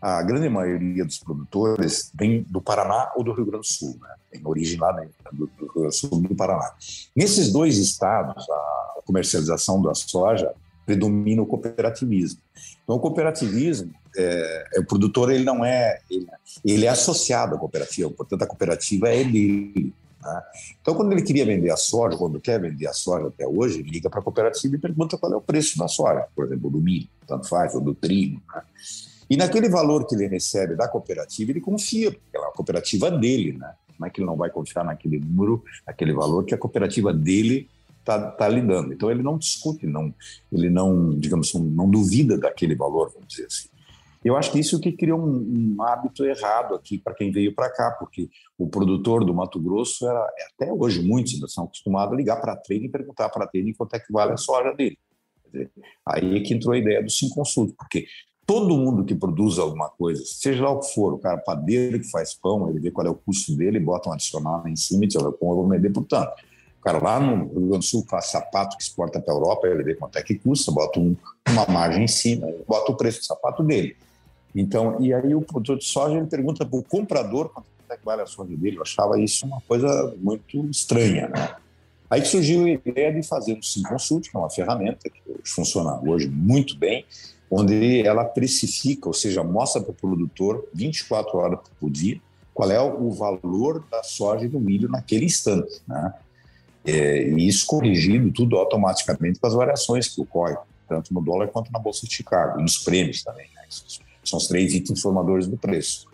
a 0.00 0.22
grande 0.22 0.48
maioria 0.48 1.04
dos 1.04 1.18
produtores 1.18 2.10
vem 2.14 2.42
do 2.48 2.60
Paraná 2.60 3.12
ou 3.14 3.22
do 3.22 3.32
Rio 3.32 3.44
Grande 3.44 3.68
do 3.68 3.72
Sul, 3.72 3.98
né? 4.00 4.14
tem 4.30 4.40
origem 4.44 4.78
lá 4.78 4.92
né, 4.94 5.08
do, 5.32 5.46
do 5.46 5.52
Rio 5.58 5.72
Grande 5.74 5.88
do 5.88 5.92
Sul 5.92 6.22
do 6.22 6.34
Paraná. 6.34 6.72
Nesses 7.14 7.52
dois 7.52 7.76
estados, 7.76 8.48
a 8.48 9.00
comercialização 9.04 9.82
da 9.82 9.94
soja 9.94 10.54
predomina 10.86 11.42
o 11.42 11.46
cooperativismo. 11.46 12.40
Então, 12.82 12.96
o 12.96 13.00
cooperativismo, 13.00 13.92
é, 14.16 14.64
é, 14.74 14.80
o 14.80 14.86
produtor 14.86 15.30
ele 15.30 15.44
não 15.44 15.64
é, 15.64 16.00
ele, 16.10 16.26
ele, 16.64 16.86
é 16.86 16.88
associado 16.88 17.54
à 17.54 17.58
cooperativa, 17.58 18.10
portanto, 18.10 18.42
a 18.42 18.46
cooperativa 18.46 19.08
é 19.08 19.22
dele. 19.22 19.94
Né? 20.20 20.42
Então, 20.80 20.94
quando 20.94 21.12
ele 21.12 21.22
queria 21.22 21.44
vender 21.44 21.70
a 21.70 21.76
soja, 21.76 22.16
quando 22.16 22.40
quer 22.40 22.60
vender 22.60 22.86
a 22.86 22.92
soja 22.92 23.28
até 23.28 23.46
hoje, 23.46 23.82
liga 23.82 24.08
para 24.10 24.20
a 24.20 24.22
cooperativa 24.22 24.74
e 24.74 24.78
pergunta 24.78 25.16
qual 25.18 25.32
é 25.32 25.36
o 25.36 25.40
preço 25.40 25.78
da 25.78 25.86
soja, 25.86 26.26
por 26.34 26.46
exemplo, 26.46 26.70
do 26.70 26.80
milho, 26.80 27.08
tanto 27.26 27.48
faz, 27.48 27.74
ou 27.74 27.80
do 27.80 27.94
trigo. 27.94 28.42
Né? 28.54 28.62
E 29.30 29.36
naquele 29.36 29.68
valor 29.68 30.04
que 30.08 30.16
ele 30.16 30.26
recebe 30.26 30.74
da 30.74 30.88
cooperativa, 30.88 31.52
ele 31.52 31.60
confia, 31.60 32.10
porque 32.10 32.36
é 32.36 32.40
a 32.40 32.50
cooperativa 32.50 33.08
dele, 33.12 33.56
né? 33.56 33.72
Como 33.96 34.06
é 34.06 34.10
que 34.10 34.20
ele 34.20 34.26
não 34.26 34.36
vai 34.36 34.50
confiar 34.50 34.84
naquele 34.84 35.20
número, 35.20 35.62
naquele 35.86 36.12
valor 36.12 36.44
que 36.44 36.52
a 36.52 36.58
cooperativa 36.58 37.12
dele 37.12 37.68
está 38.00 38.30
tá 38.32 38.48
dando? 38.48 38.92
Então 38.92 39.08
ele 39.08 39.22
não 39.22 39.38
discute, 39.38 39.86
não, 39.86 40.12
ele 40.50 40.68
não, 40.68 41.16
digamos, 41.16 41.54
não 41.54 41.88
duvida 41.88 42.36
daquele 42.36 42.74
valor, 42.74 43.12
vamos 43.12 43.28
dizer 43.28 43.46
assim. 43.46 43.68
Eu 44.24 44.36
acho 44.36 44.50
que 44.50 44.58
isso 44.58 44.80
que 44.80 44.92
criou 44.92 45.20
um, 45.20 45.76
um 45.76 45.82
hábito 45.82 46.24
errado 46.24 46.74
aqui 46.74 46.98
para 46.98 47.14
quem 47.14 47.30
veio 47.30 47.54
para 47.54 47.70
cá, 47.70 47.92
porque 47.92 48.28
o 48.58 48.68
produtor 48.68 49.24
do 49.24 49.32
Mato 49.32 49.60
Grosso 49.60 50.08
era 50.08 50.28
até 50.54 50.72
hoje 50.72 51.02
muitos 51.02 51.40
são 51.52 51.64
acostumados 51.64 52.14
a 52.14 52.16
ligar 52.16 52.40
para 52.40 52.52
a 52.52 52.56
trade 52.56 52.86
e 52.86 52.88
perguntar 52.88 53.28
para 53.28 53.44
a 53.44 53.46
trade 53.46 53.74
quanto 53.74 53.94
é 53.94 54.00
que 54.00 54.12
vale 54.12 54.32
a 54.32 54.36
soja 54.36 54.74
dele. 54.74 54.98
Aí 56.04 56.36
é 56.36 56.40
que 56.40 56.54
entrou 56.54 56.74
a 56.74 56.78
ideia 56.78 57.02
do 57.02 57.10
Sim 57.10 57.28
Consulto, 57.30 57.74
porque 57.78 58.06
todo 58.50 58.76
mundo 58.76 59.04
que 59.04 59.14
produz 59.14 59.60
alguma 59.60 59.88
coisa, 59.88 60.24
seja 60.26 60.64
lá 60.64 60.70
o 60.72 60.80
que 60.80 60.92
for, 60.92 61.12
o 61.12 61.18
cara 61.18 61.38
padeiro 61.38 62.00
que 62.00 62.10
faz 62.10 62.34
pão, 62.34 62.68
ele 62.68 62.80
vê 62.80 62.90
qual 62.90 63.06
é 63.06 63.10
o 63.10 63.14
custo 63.14 63.54
dele, 63.54 63.78
bota 63.78 64.10
um 64.10 64.12
adicional 64.12 64.66
em 64.66 64.74
cima 64.74 65.04
e 65.04 65.06
diz, 65.06 65.14
eu 65.14 65.38
vou 65.40 65.68
vender 65.68 65.90
por 65.90 66.04
tanto. 66.04 66.32
O 66.80 66.82
cara 66.82 67.00
lá 67.00 67.20
no 67.20 67.44
Rio 67.44 67.68
Grande 67.68 67.78
do 67.78 67.84
Sul 67.84 68.04
faz 68.10 68.26
sapato 68.26 68.76
que 68.76 68.82
exporta 68.82 69.20
para 69.20 69.32
a 69.32 69.36
Europa, 69.36 69.68
ele 69.68 69.84
vê 69.84 69.94
quanto 69.94 70.18
é 70.18 70.22
que 70.24 70.34
custa, 70.34 70.72
bota 70.72 70.98
um, 70.98 71.14
uma 71.48 71.64
margem 71.66 72.02
em 72.02 72.08
cima, 72.08 72.48
bota 72.66 72.90
o 72.90 72.96
preço 72.96 73.20
do 73.20 73.26
sapato 73.26 73.62
dele. 73.62 73.96
Então, 74.52 75.00
e 75.00 75.14
aí 75.14 75.32
o 75.32 75.42
produtor 75.42 75.78
de 75.78 75.84
soja 75.84 76.16
ele 76.16 76.26
pergunta 76.26 76.66
para 76.66 76.76
o 76.76 76.82
comprador 76.82 77.50
quanto 77.50 77.68
é 77.88 77.96
que 77.96 78.04
vale 78.04 78.22
a 78.22 78.26
soja 78.26 78.56
dele. 78.56 78.78
Eu 78.78 78.82
achava 78.82 79.16
isso 79.20 79.46
uma 79.46 79.60
coisa 79.60 80.12
muito 80.18 80.58
estranha, 80.68 81.28
né? 81.28 81.54
Aí 82.10 82.24
surgiu 82.24 82.64
a 82.64 82.70
ideia 82.70 83.14
de 83.14 83.22
fazer 83.22 83.56
um 83.56 83.62
Sim 83.62 83.84
Consult, 83.84 84.28
que 84.28 84.36
é 84.36 84.40
uma 84.40 84.50
ferramenta 84.50 85.08
que 85.08 85.22
funciona 85.44 86.00
hoje 86.02 86.28
muito 86.28 86.76
bem, 86.76 87.06
onde 87.50 88.06
ela 88.06 88.24
precifica, 88.24 89.08
ou 89.08 89.12
seja, 89.12 89.42
mostra 89.42 89.82
para 89.82 89.90
o 89.90 89.94
produtor 89.94 90.64
24 90.72 91.36
horas 91.36 91.58
por 91.78 91.90
dia 91.90 92.20
qual 92.60 92.70
é 92.70 92.80
o 92.80 93.10
valor 93.10 93.82
da 93.90 94.02
soja 94.02 94.44
e 94.44 94.48
do 94.48 94.60
milho 94.60 94.88
naquele 94.88 95.24
instante, 95.24 95.80
né? 95.88 96.12
É, 96.84 97.22
e 97.28 97.48
isso 97.48 97.66
corrigindo 97.66 98.30
tudo 98.32 98.56
automaticamente 98.56 99.38
com 99.38 99.46
as 99.46 99.54
variações 99.54 100.08
que 100.08 100.20
ocorrem, 100.20 100.58
tanto 100.88 101.12
no 101.12 101.22
dólar 101.22 101.48
quanto 101.48 101.70
na 101.72 101.78
Bolsa 101.78 102.06
de 102.06 102.14
Chicago, 102.14 102.60
nos 102.60 102.78
prêmios 102.78 103.22
também. 103.22 103.46
Né? 103.54 103.62
São 104.24 104.38
os 104.38 104.46
três 104.46 104.74
itens 104.74 105.00
formadores 105.00 105.46
do 105.46 105.56
preço. 105.56 106.06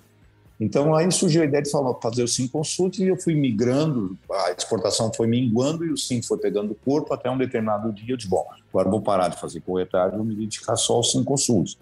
Então, 0.58 0.94
aí 0.94 1.10
surgiu 1.12 1.42
a 1.42 1.44
ideia 1.44 1.62
de 1.62 1.70
fazer 2.00 2.22
o 2.22 2.28
Sim 2.28 2.48
Consult 2.48 2.98
e 2.98 3.08
eu 3.08 3.16
fui 3.16 3.34
migrando, 3.34 4.16
a 4.30 4.52
exportação 4.52 5.12
foi 5.12 5.26
minguando 5.26 5.84
e 5.84 5.90
o 5.90 5.98
Sim 5.98 6.22
foi 6.22 6.38
pegando 6.38 6.74
corpo 6.74 7.12
até 7.12 7.30
um 7.30 7.36
determinado 7.36 7.92
dia. 7.92 8.14
Eu 8.14 8.16
disse, 8.16 8.28
bom, 8.28 8.46
agora 8.70 8.88
vou 8.88 9.02
parar 9.02 9.28
de 9.28 9.38
fazer 9.38 9.60
corretagem, 9.60 10.16
vou 10.16 10.26
me 10.26 10.34
dedicar 10.34 10.76
só 10.76 10.94
ao 10.94 11.02
Sim 11.02 11.22
Consult. 11.22 11.76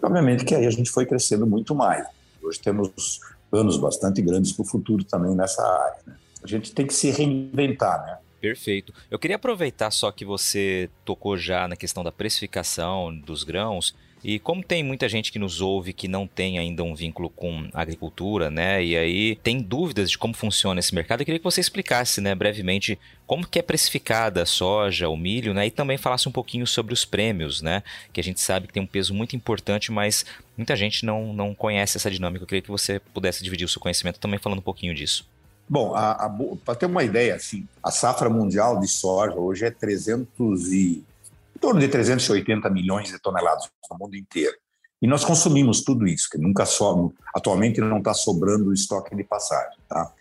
E, 0.00 0.04
obviamente 0.04 0.44
que 0.44 0.54
aí 0.54 0.66
a 0.66 0.70
gente 0.70 0.90
foi 0.90 1.06
crescendo 1.06 1.46
muito 1.46 1.74
mais. 1.74 2.06
Hoje 2.42 2.60
temos 2.60 3.20
planos 3.50 3.78
bastante 3.78 4.20
grandes 4.20 4.52
para 4.52 4.62
o 4.62 4.66
futuro 4.66 5.02
também 5.04 5.34
nessa 5.34 5.62
área. 5.62 5.98
Né? 6.06 6.14
A 6.42 6.46
gente 6.46 6.72
tem 6.72 6.86
que 6.86 6.94
se 6.94 7.10
reinventar, 7.10 8.04
né? 8.04 8.18
Perfeito. 8.40 8.92
Eu 9.10 9.18
queria 9.18 9.36
aproveitar 9.36 9.90
só 9.90 10.12
que 10.12 10.24
você 10.24 10.88
tocou 11.04 11.36
já 11.36 11.66
na 11.66 11.76
questão 11.76 12.04
da 12.04 12.12
precificação 12.12 13.12
dos 13.12 13.42
grãos. 13.42 13.94
E 14.22 14.38
como 14.38 14.62
tem 14.62 14.82
muita 14.82 15.08
gente 15.08 15.30
que 15.30 15.38
nos 15.38 15.60
ouve 15.60 15.92
que 15.92 16.08
não 16.08 16.26
tem 16.26 16.58
ainda 16.58 16.82
um 16.82 16.94
vínculo 16.94 17.30
com 17.30 17.68
agricultura, 17.72 18.50
né? 18.50 18.84
E 18.84 18.96
aí 18.96 19.36
tem 19.36 19.60
dúvidas 19.60 20.10
de 20.10 20.18
como 20.18 20.34
funciona 20.34 20.80
esse 20.80 20.94
mercado, 20.94 21.20
eu 21.20 21.24
queria 21.24 21.38
que 21.38 21.44
você 21.44 21.60
explicasse, 21.60 22.20
né, 22.20 22.34
brevemente, 22.34 22.98
como 23.26 23.46
que 23.46 23.58
é 23.58 23.62
precificada 23.62 24.42
a 24.42 24.46
soja, 24.46 25.08
o 25.08 25.16
milho, 25.16 25.54
né? 25.54 25.66
E 25.66 25.70
também 25.70 25.96
falasse 25.96 26.28
um 26.28 26.32
pouquinho 26.32 26.66
sobre 26.66 26.92
os 26.92 27.04
prêmios, 27.04 27.62
né? 27.62 27.82
Que 28.12 28.20
a 28.20 28.24
gente 28.24 28.40
sabe 28.40 28.66
que 28.66 28.72
tem 28.72 28.82
um 28.82 28.86
peso 28.86 29.14
muito 29.14 29.36
importante, 29.36 29.92
mas 29.92 30.24
muita 30.56 30.74
gente 30.74 31.06
não, 31.06 31.32
não 31.32 31.54
conhece 31.54 31.96
essa 31.96 32.10
dinâmica. 32.10 32.42
Eu 32.42 32.48
queria 32.48 32.62
que 32.62 32.70
você 32.70 32.98
pudesse 32.98 33.44
dividir 33.44 33.64
o 33.64 33.68
seu 33.68 33.80
conhecimento 33.80 34.18
também 34.18 34.38
falando 34.38 34.58
um 34.58 34.62
pouquinho 34.62 34.94
disso. 34.94 35.28
Bom, 35.68 35.92
para 36.64 36.74
ter 36.74 36.86
uma 36.86 37.04
ideia, 37.04 37.34
assim, 37.34 37.68
a 37.82 37.90
safra 37.90 38.30
mundial 38.30 38.80
de 38.80 38.88
soja 38.88 39.34
hoje 39.34 39.66
é 39.66 39.70
300 39.70 40.72
e 40.72 41.04
em 41.58 41.60
torno 41.60 41.80
de 41.80 41.88
380 41.88 42.70
milhões 42.70 43.08
de 43.08 43.18
toneladas 43.18 43.68
no 43.90 43.98
mundo 43.98 44.16
inteiro. 44.16 44.56
E 45.02 45.06
nós 45.06 45.24
consumimos 45.24 45.82
tudo 45.82 46.06
isso, 46.06 46.28
que 46.30 46.38
nunca 46.38 46.64
sobra, 46.64 47.12
atualmente 47.34 47.80
não 47.80 47.98
está 47.98 48.14
sobrando 48.14 48.72
estoque 48.72 49.14
de 49.14 49.24
passagem. 49.24 49.78
Tá? 49.88 50.12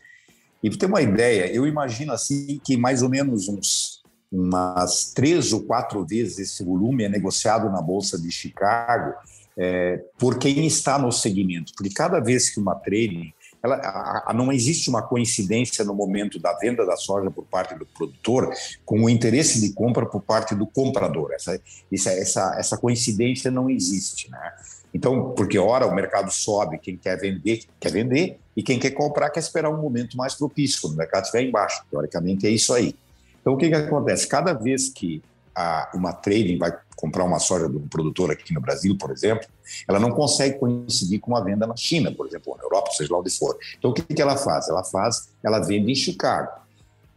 E 0.63 0.69
para 0.69 0.79
ter 0.79 0.85
uma 0.87 1.01
ideia, 1.01 1.51
eu 1.53 1.67
imagino 1.67 2.11
assim 2.11 2.59
que 2.63 2.75
mais 2.75 3.03
ou 3.03 3.09
menos 3.09 3.47
uns, 3.47 4.01
umas 4.31 5.11
três 5.13 5.53
ou 5.53 5.61
quatro 5.63 6.05
vezes 6.05 6.39
esse 6.39 6.63
volume 6.63 7.03
é 7.03 7.09
negociado 7.09 7.69
na 7.69 7.81
Bolsa 7.81 8.19
de 8.19 8.31
Chicago 8.31 9.13
é, 9.55 10.03
por 10.17 10.37
quem 10.39 10.65
está 10.65 10.97
no 10.97 11.11
segmento. 11.11 11.71
Porque 11.75 11.93
cada 11.93 12.19
vez 12.19 12.49
que 12.49 12.59
uma 12.59 12.75
trading 12.75 13.33
ela, 13.67 13.75
a, 13.75 14.31
a, 14.31 14.33
não 14.33 14.51
existe 14.51 14.89
uma 14.89 15.01
coincidência 15.01 15.83
no 15.85 15.93
momento 15.93 16.39
da 16.39 16.53
venda 16.53 16.85
da 16.85 16.95
soja 16.95 17.29
por 17.29 17.45
parte 17.45 17.75
do 17.75 17.85
produtor 17.85 18.53
com 18.85 19.03
o 19.03 19.09
interesse 19.09 19.61
de 19.61 19.73
compra 19.73 20.05
por 20.05 20.21
parte 20.21 20.55
do 20.55 20.65
comprador. 20.65 21.31
Essa, 21.33 21.59
essa, 21.91 22.11
essa, 22.11 22.55
essa 22.57 22.77
coincidência 22.77 23.51
não 23.51 23.69
existe, 23.69 24.31
né? 24.31 24.53
Então, 24.93 25.33
porque 25.35 25.59
ora 25.59 25.85
o 25.85 25.93
mercado 25.93 26.31
sobe, 26.31 26.79
quem 26.79 26.97
quer 26.97 27.19
vender, 27.19 27.63
quer 27.79 27.91
vender, 27.91 28.39
e 28.55 28.63
quem 28.63 28.79
quer 28.79 28.91
comprar 28.91 29.29
quer 29.29 29.41
esperar 29.41 29.69
um 29.69 29.81
momento 29.81 30.17
mais 30.17 30.33
propício, 30.33 30.81
quando 30.81 30.93
o 30.93 30.97
mercado 30.97 31.25
estiver 31.25 31.43
embaixo. 31.43 31.83
Teoricamente 31.91 32.47
é 32.47 32.49
isso 32.49 32.73
aí. 32.73 32.95
Então, 33.39 33.53
o 33.53 33.57
que, 33.57 33.69
que 33.69 33.75
acontece? 33.75 34.27
Cada 34.27 34.53
vez 34.53 34.89
que 34.89 35.21
a, 35.57 35.89
uma 35.95 36.13
trading 36.13 36.59
vai 36.59 36.71
comprar 36.95 37.23
uma 37.23 37.39
soja 37.39 37.67
de 37.67 37.75
um 37.75 37.87
produtor 37.87 38.31
aqui 38.31 38.53
no 38.53 38.61
Brasil, 38.61 38.95
por 38.97 39.11
exemplo, 39.11 39.47
ela 39.87 39.99
não 39.99 40.11
consegue 40.11 40.59
coincidir 40.59 41.19
com 41.19 41.31
uma 41.31 41.43
venda 41.43 41.65
na 41.65 41.75
China, 41.75 42.11
por 42.11 42.27
exemplo, 42.27 42.51
ou 42.51 42.57
na 42.57 42.63
Europa, 42.63 42.91
seja 42.91 43.11
lá 43.11 43.19
onde 43.19 43.31
for. 43.31 43.57
Então, 43.77 43.91
o 43.91 43.93
que, 43.93 44.01
que 44.01 44.21
ela 44.21 44.37
faz? 44.37 44.69
Ela 44.69 44.83
faz, 44.83 45.29
ela 45.43 45.59
vende 45.59 45.91
em 45.91 45.95
Chicago. 45.95 46.51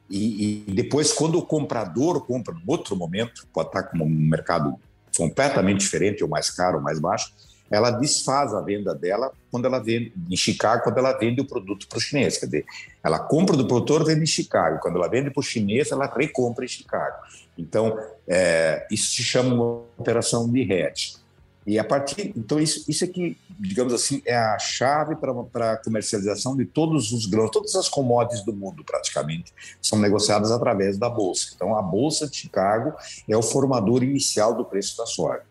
E, 0.09 0.65
e 0.69 0.73
depois, 0.73 1.13
quando 1.13 1.39
o 1.39 1.43
comprador 1.43 2.21
compra 2.27 2.55
em 2.55 2.63
outro 2.67 2.97
momento, 2.97 3.47
pode 3.53 3.69
estar 3.69 3.85
com 3.85 3.99
um 3.99 4.09
mercado 4.09 4.75
completamente 5.17 5.81
diferente, 5.81 6.23
ou 6.23 6.29
mais 6.29 6.51
caro, 6.51 6.79
ou 6.79 6.83
mais 6.83 6.99
baixo, 6.99 7.33
ela 7.71 7.91
desfaz 7.91 8.53
a 8.53 8.61
venda 8.61 8.95
dela 8.95 9.33
quando 9.51 9.67
ela 9.67 9.79
vende 9.79 10.13
em 10.29 10.37
Chicago, 10.37 10.83
quando 10.83 10.99
ela 10.99 11.17
vende 11.17 11.41
o 11.41 11.47
produto 11.47 11.87
para 11.87 11.99
o 11.99 12.01
chinês. 12.01 12.37
Quer 12.37 12.47
dizer, 12.47 12.65
ela 13.03 13.19
compra 13.19 13.57
do 13.57 13.67
produtor, 13.67 14.05
vende 14.05 14.23
em 14.23 14.27
Chicago. 14.27 14.81
Quando 14.81 14.97
ela 14.97 15.09
vende 15.09 15.31
para 15.31 15.41
o 15.41 15.43
chinês, 15.43 15.91
ela 15.91 16.07
recompra 16.07 16.65
em 16.65 16.69
Chicago. 16.69 17.17
Então, 17.57 17.97
é, 18.27 18.87
isso 18.91 19.15
se 19.15 19.23
chama 19.23 19.55
uma 19.55 19.83
operação 19.99 20.51
de 20.51 20.61
hedge. 20.73 21.21
E 21.67 21.79
a 21.79 21.85
partir, 21.85 22.33
então 22.37 22.59
isso, 22.59 22.91
isso 22.91 23.05
aqui, 23.05 23.37
digamos 23.59 23.93
assim, 23.93 24.23
é 24.25 24.35
a 24.35 24.59
chave 24.59 25.15
para 25.15 25.73
a 25.73 25.77
comercialização 25.77 26.57
de 26.57 26.65
todos 26.65 27.13
os 27.13 27.27
grãos, 27.27 27.51
todas 27.51 27.75
as 27.75 27.89
commodities 27.89 28.45
do 28.45 28.53
mundo 28.53 28.83
praticamente 28.83 29.53
são 29.81 29.99
negociadas 29.99 30.51
através 30.51 30.97
da 30.97 31.09
bolsa. 31.09 31.53
Então 31.55 31.77
a 31.77 31.83
bolsa 31.83 32.27
de 32.27 32.37
Chicago 32.37 32.95
é 33.29 33.37
o 33.37 33.43
formador 33.43 34.03
inicial 34.03 34.55
do 34.55 34.65
preço 34.65 34.97
da 34.97 35.05
soja. 35.05 35.43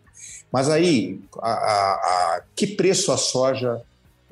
Mas 0.52 0.68
aí, 0.68 1.20
a, 1.38 1.50
a, 1.50 1.92
a 2.36 2.42
que 2.54 2.66
preço 2.66 3.12
a 3.12 3.16
soja, 3.16 3.80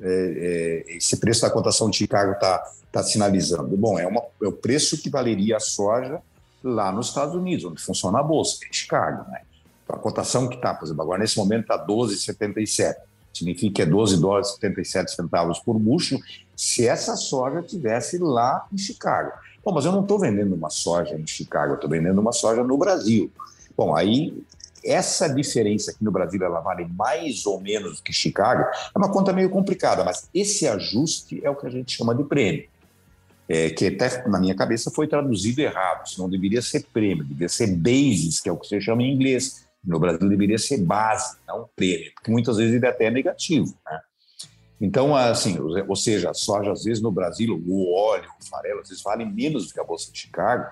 é, 0.01 0.85
é, 0.87 0.97
esse 0.97 1.17
preço 1.17 1.41
da 1.41 1.49
cotação 1.49 1.89
de 1.89 1.97
Chicago 1.97 2.33
está 2.33 2.63
tá 2.91 3.03
sinalizando? 3.03 3.75
Bom, 3.77 3.97
é, 3.99 4.05
uma, 4.05 4.21
é 4.41 4.47
o 4.47 4.51
preço 4.51 5.01
que 5.01 5.09
valeria 5.09 5.57
a 5.57 5.59
soja 5.59 6.21
lá 6.63 6.91
nos 6.91 7.07
Estados 7.07 7.35
Unidos, 7.35 7.65
onde 7.65 7.81
funciona 7.81 8.19
a 8.19 8.23
bolsa, 8.23 8.59
em 8.69 8.73
Chicago. 8.73 9.29
Né? 9.29 9.41
Então, 9.83 9.95
a 9.95 9.99
cotação 9.99 10.47
que 10.47 10.55
está, 10.55 10.73
por 10.73 10.85
exemplo, 10.85 11.03
agora 11.03 11.19
nesse 11.19 11.37
momento 11.37 11.61
está 11.61 11.85
12,77. 11.85 12.95
Significa 13.33 13.75
que 13.75 13.81
é 13.83 13.85
12 13.85 14.19
dólares 14.19 14.49
e 14.49 14.53
77 14.55 15.15
centavos 15.15 15.59
por 15.59 15.77
bucho 15.79 16.19
se 16.55 16.87
essa 16.87 17.15
soja 17.15 17.61
tivesse 17.61 18.17
lá 18.17 18.67
em 18.73 18.77
Chicago. 18.77 19.31
Bom, 19.63 19.71
mas 19.71 19.85
eu 19.85 19.91
não 19.91 20.01
estou 20.01 20.19
vendendo 20.19 20.55
uma 20.55 20.69
soja 20.69 21.15
em 21.15 21.25
Chicago, 21.25 21.73
eu 21.73 21.75
estou 21.75 21.89
vendendo 21.89 22.19
uma 22.19 22.31
soja 22.31 22.63
no 22.63 22.77
Brasil. 22.77 23.31
Bom, 23.77 23.95
aí 23.95 24.43
essa 24.83 25.27
diferença 25.27 25.91
aqui 25.91 26.03
no 26.03 26.11
Brasil 26.11 26.43
ela 26.43 26.59
vale 26.59 26.85
mais 26.85 27.45
ou 27.45 27.59
menos 27.59 27.97
do 27.97 28.03
que 28.03 28.13
Chicago, 28.13 28.63
é 28.63 28.97
uma 28.97 29.11
conta 29.11 29.33
meio 29.33 29.49
complicada, 29.49 30.03
mas 30.03 30.29
esse 30.33 30.67
ajuste 30.67 31.41
é 31.43 31.49
o 31.49 31.55
que 31.55 31.67
a 31.67 31.69
gente 31.69 31.95
chama 31.95 32.15
de 32.15 32.23
prêmio 32.23 32.67
é, 33.49 33.71
que 33.71 33.87
até 33.87 34.27
na 34.27 34.39
minha 34.39 34.53
cabeça 34.53 34.91
foi 34.91 35.07
traduzido 35.07 35.59
errado, 35.59 36.03
não 36.19 36.29
deveria 36.29 36.61
ser 36.61 36.85
prêmio, 36.93 37.25
deveria 37.25 37.49
ser 37.49 37.75
basis, 37.75 38.39
que 38.39 38.47
é 38.47 38.51
o 38.51 38.57
que 38.57 38.67
você 38.67 38.79
chama 38.79 39.01
em 39.01 39.11
inglês. 39.11 39.67
No 39.83 39.99
Brasil 39.99 40.29
deveria 40.29 40.59
ser 40.59 40.77
base, 40.77 41.37
não 41.47 41.67
prêmio, 41.75 42.11
porque 42.13 42.29
muitas 42.29 42.57
vezes 42.57 42.75
ele 42.75 42.85
até 42.85 43.05
é 43.05 43.11
negativo. 43.11 43.75
Né? 43.83 43.99
Então, 44.79 45.15
assim, 45.15 45.57
ou 45.59 45.95
seja, 45.95 46.29
a 46.29 46.33
soja, 46.33 46.71
às 46.71 46.83
vezes 46.83 47.01
no 47.01 47.11
Brasil, 47.11 47.59
o 47.65 47.93
óleo, 47.95 48.29
o 48.39 48.45
farelo, 48.45 48.81
às 48.81 48.89
vezes 48.89 49.03
vale 49.03 49.25
menos 49.25 49.67
do 49.67 49.73
que 49.73 49.79
a 49.79 49.83
Bolsa 49.83 50.11
de 50.11 50.19
Chicago, 50.19 50.65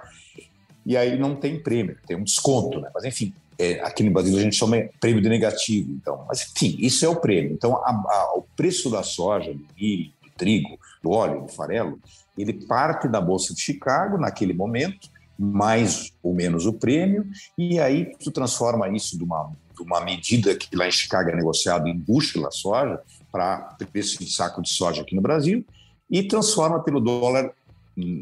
e 0.86 0.96
aí 0.96 1.18
não 1.18 1.36
tem 1.36 1.62
prêmio, 1.62 1.98
tem 2.06 2.16
um 2.16 2.24
desconto, 2.24 2.80
né? 2.80 2.92
Mas, 2.94 3.04
enfim, 3.06 3.34
é, 3.60 3.80
aqui 3.82 4.04
no 4.04 4.12
Brasil 4.12 4.38
a 4.38 4.42
gente 4.42 4.56
chama 4.56 4.78
prêmio 5.00 5.22
de 5.22 5.30
negativo. 5.30 5.92
Então, 5.92 6.26
mas, 6.28 6.52
enfim, 6.52 6.76
isso 6.80 7.06
é 7.06 7.10
o 7.10 7.16
prêmio. 7.16 7.54
Então, 7.54 7.76
a, 7.78 7.90
a, 7.90 8.34
o 8.36 8.44
preço 8.56 8.90
da 8.90 9.04
soja, 9.04 9.54
do 9.54 9.66
milho, 9.76 10.12
do 10.24 10.30
trigo, 10.38 10.78
do 11.02 11.12
óleo, 11.12 11.42
do 11.42 11.52
farelo, 11.52 12.00
ele 12.38 12.54
parte 12.54 13.08
da 13.08 13.20
Bolsa 13.20 13.54
de 13.54 13.62
Chicago 13.62 14.18
naquele 14.18 14.54
momento, 14.54 15.10
mais 15.38 16.12
ou 16.22 16.34
menos 16.34 16.66
o 16.66 16.74
prêmio, 16.74 17.28
e 17.58 17.80
aí 17.80 18.16
tu 18.24 18.32
transforma 18.32 18.90
isso 18.90 19.18
de 19.18 19.24
uma, 19.24 19.52
de 19.76 19.84
uma 19.84 20.02
medida 20.02 20.56
que 20.56 20.76
lá 20.76 20.88
em 20.88 20.92
Chicago 20.92 21.30
é 21.30 21.36
negociado 21.36 21.88
em 21.88 21.98
bushel 21.98 22.48
a 22.48 22.52
soja, 22.52 23.00
para 23.32 23.76
preço 23.92 24.20
de 24.20 24.32
saco 24.32 24.62
de 24.62 24.70
soja 24.70 25.02
aqui 25.02 25.16
no 25.16 25.22
Brasil, 25.22 25.66
e 26.10 26.24
transforma 26.24 26.82
pelo 26.82 27.00
dólar, 27.00 27.52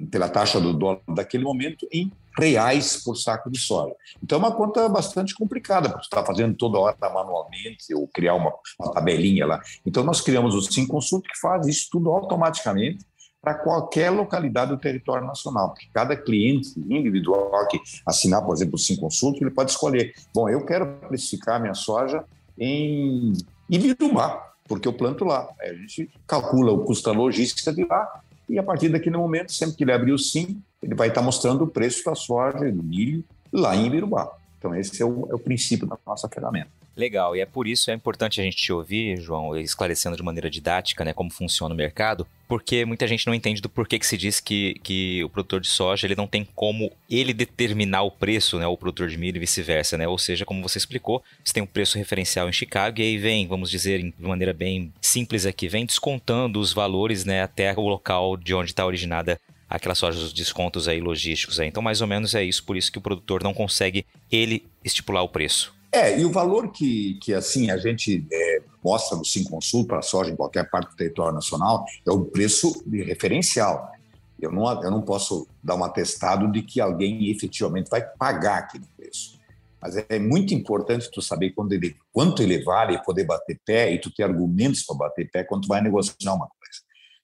pela 0.10 0.28
taxa 0.28 0.60
do 0.60 0.74
dólar 0.74 1.00
daquele 1.08 1.44
momento, 1.44 1.88
em 1.92 2.12
reais 2.38 3.04
por 3.04 3.16
saco 3.16 3.50
de 3.50 3.60
soja. 3.60 3.94
Então 4.22 4.38
é 4.38 4.40
uma 4.40 4.52
conta 4.52 4.88
bastante 4.90 5.34
complicada, 5.34 5.90
porque 5.90 6.06
está 6.06 6.24
fazendo 6.26 6.56
toda 6.56 6.80
hora 6.80 6.98
manualmente 7.02 7.94
ou 7.94 8.08
criar 8.08 8.36
uma, 8.36 8.54
uma, 8.80 8.92
tabelinha 8.94 9.46
lá. 9.46 9.62
Então 9.86 10.04
nós 10.04 10.22
criamos 10.22 10.54
o 10.54 10.62
Sim 10.62 10.86
Consulta 10.86 11.28
que 11.32 11.40
faz 11.40 11.68
isso 11.68 11.88
tudo 11.92 12.10
automaticamente 12.12 13.06
para 13.42 13.54
qualquer 13.54 14.10
localidade 14.10 14.72
do 14.72 14.78
território 14.78 15.26
nacional, 15.26 15.70
porque 15.70 15.88
cada 15.94 16.16
cliente 16.16 16.74
individual 16.90 17.68
que 17.68 17.80
assinar, 18.06 18.44
por 18.44 18.56
exemplo, 18.56 18.76
o 18.76 18.80
Sim 18.80 18.96
Consulto, 18.96 19.44
ele 19.44 19.52
pode 19.52 19.72
escolher, 19.72 20.14
bom, 20.34 20.50
eu 20.50 20.66
quero 20.66 20.88
precificar 21.08 21.62
minha 21.62 21.76
soja 21.76 22.26
em 22.58 23.34
Ibirubá, 23.70 24.54
porque 24.68 24.88
eu 24.88 24.94
planto 24.94 25.24
lá. 25.24 25.48
A 25.62 25.74
gente 25.74 26.10
calcula 26.26 26.72
o 26.72 26.84
custo 26.84 27.12
da 27.12 27.18
logística 27.18 27.72
de 27.72 27.86
lá 27.86 28.22
e 28.48 28.60
a 28.60 28.64
partir 28.64 28.90
daquele 28.90 29.18
momento, 29.18 29.52
sempre 29.52 29.76
que 29.76 29.84
ele 29.84 29.92
abrir 29.92 30.12
o 30.12 30.20
SIM, 30.20 30.62
ele 30.86 30.94
vai 30.94 31.08
estar 31.08 31.22
mostrando 31.24 31.64
o 31.64 31.68
preço 31.68 32.06
da 32.06 32.14
soja 32.14 32.68
e 32.68 32.72
do 32.72 32.84
milho 32.84 33.24
lá 33.52 33.76
em 33.76 33.88
Ibirubá. 33.88 34.32
Então 34.60 34.74
esse 34.76 35.02
é 35.02 35.06
o, 35.06 35.28
é 35.32 35.36
o 35.36 35.40
princípio 35.40 35.88
da 35.88 35.98
nossa 36.06 36.30
ferramenta. 36.30 36.70
Legal, 36.96 37.36
e 37.36 37.42
é 37.42 37.46
por 37.46 37.68
isso 37.68 37.92
é 37.92 37.94
importante 37.94 38.40
a 38.40 38.44
gente 38.44 38.56
te 38.56 38.72
ouvir, 38.72 39.20
João, 39.20 39.58
esclarecendo 39.58 40.16
de 40.16 40.24
maneira 40.24 40.50
didática, 40.50 41.04
né, 41.04 41.12
como 41.12 41.30
funciona 41.30 41.74
o 41.76 41.78
mercado, 41.78 42.26
porque 42.48 42.86
muita 42.86 43.06
gente 43.06 43.28
não 43.28 43.34
entende 43.34 43.62
do 43.62 43.68
porquê 43.68 44.00
que 44.00 44.08
se 44.08 44.16
diz 44.16 44.40
que, 44.40 44.76
que 44.82 45.22
o 45.22 45.30
produtor 45.30 45.60
de 45.60 45.68
soja 45.68 46.08
ele 46.08 46.16
não 46.16 46.26
tem 46.26 46.48
como 46.56 46.90
ele 47.10 47.34
determinar 47.34 48.04
o 48.04 48.12
preço, 48.12 48.58
né, 48.58 48.66
o 48.66 48.78
produtor 48.78 49.10
de 49.10 49.18
milho 49.18 49.36
e 49.36 49.40
vice-versa, 49.42 49.98
né, 49.98 50.08
ou 50.08 50.18
seja, 50.18 50.46
como 50.46 50.62
você 50.62 50.78
explicou, 50.78 51.22
você 51.44 51.54
tem 51.54 51.64
um 51.64 51.68
preço 51.68 51.98
referencial 51.98 52.48
em 52.48 52.54
Chicago 52.54 53.02
e 53.02 53.04
aí 53.04 53.18
vem, 53.18 53.46
vamos 53.46 53.70
dizer 53.70 54.02
de 54.02 54.14
maneira 54.20 54.54
bem 54.54 54.94
simples 55.02 55.46
aqui, 55.46 55.68
vem 55.68 55.86
descontando 55.86 56.62
os 56.62 56.72
valores, 56.72 57.26
né, 57.26 57.44
até 57.44 57.74
o 57.74 57.90
local 57.90 58.38
de 58.38 58.54
onde 58.54 58.72
está 58.72 58.86
originada 58.86 59.38
aquela 59.76 59.96
soja 59.96 60.20
dos 60.20 60.32
descontos 60.34 60.88
aí 60.88 61.00
logísticos 61.00 61.60
aí. 61.60 61.68
Então, 61.68 61.84
mais 61.84 62.02
ou 62.02 62.08
menos 62.08 62.34
é 62.34 62.44
isso, 62.44 62.64
por 62.64 62.78
isso 62.78 62.92
que 62.92 62.98
o 62.98 63.02
produtor 63.02 63.44
não 63.44 63.54
consegue 63.54 64.06
ele 64.32 64.66
estipular 64.84 65.24
o 65.24 65.30
preço. 65.30 65.74
É, 65.92 66.20
e 66.20 66.26
o 66.26 66.32
valor 66.32 66.72
que, 66.72 67.16
que 67.22 67.34
assim, 67.34 67.70
a 67.72 67.78
gente 67.78 68.26
é, 68.32 68.62
mostra 68.84 69.18
no 69.18 69.24
Sim 69.24 69.44
Consul 69.44 69.86
para 69.86 70.00
a 70.00 70.02
soja 70.02 70.32
em 70.32 70.36
qualquer 70.36 70.70
parte 70.70 70.90
do 70.90 70.96
território 70.96 71.34
nacional 71.34 71.86
é 72.06 72.12
o 72.12 72.26
preço 72.26 72.84
de 72.86 73.04
referencial. 73.04 73.92
Eu 74.40 74.52
não, 74.52 74.84
eu 74.84 74.92
não 74.92 75.02
posso 75.02 75.48
dar 75.64 75.76
um 75.76 75.84
atestado 75.84 76.52
de 76.52 76.62
que 76.62 76.82
alguém 76.82 77.30
efetivamente 77.30 77.90
vai 77.90 78.02
pagar 78.02 78.60
aquele 78.60 78.86
preço. 78.98 79.40
Mas 79.82 79.96
é 80.10 80.20
muito 80.20 80.54
importante 80.54 81.10
tu 81.12 81.22
saber 81.22 81.52
quando 81.52 81.72
ele, 81.72 81.96
quanto 82.12 82.42
ele 82.42 82.64
vale, 82.64 83.02
poder 83.04 83.24
bater 83.24 83.60
pé 83.64 83.94
e 83.94 84.00
tu 84.00 84.12
ter 84.12 84.24
argumentos 84.24 84.84
para 84.84 84.98
bater 84.98 85.30
pé 85.30 85.44
quando 85.44 85.64
tu 85.64 85.68
vai 85.68 85.82
negociar 85.82 86.34
uma. 86.34 86.50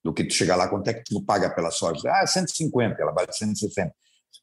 Do 0.03 0.13
que 0.13 0.23
tu 0.23 0.33
chegar 0.33 0.55
lá, 0.55 0.67
quanto 0.67 0.87
é 0.87 0.93
que 0.93 1.03
tu 1.03 1.21
paga 1.21 1.49
pela 1.49 1.69
soja? 1.69 2.09
Ah, 2.11 2.25
150, 2.25 3.01
ela 3.01 3.11
vale 3.11 3.31
160. 3.31 3.93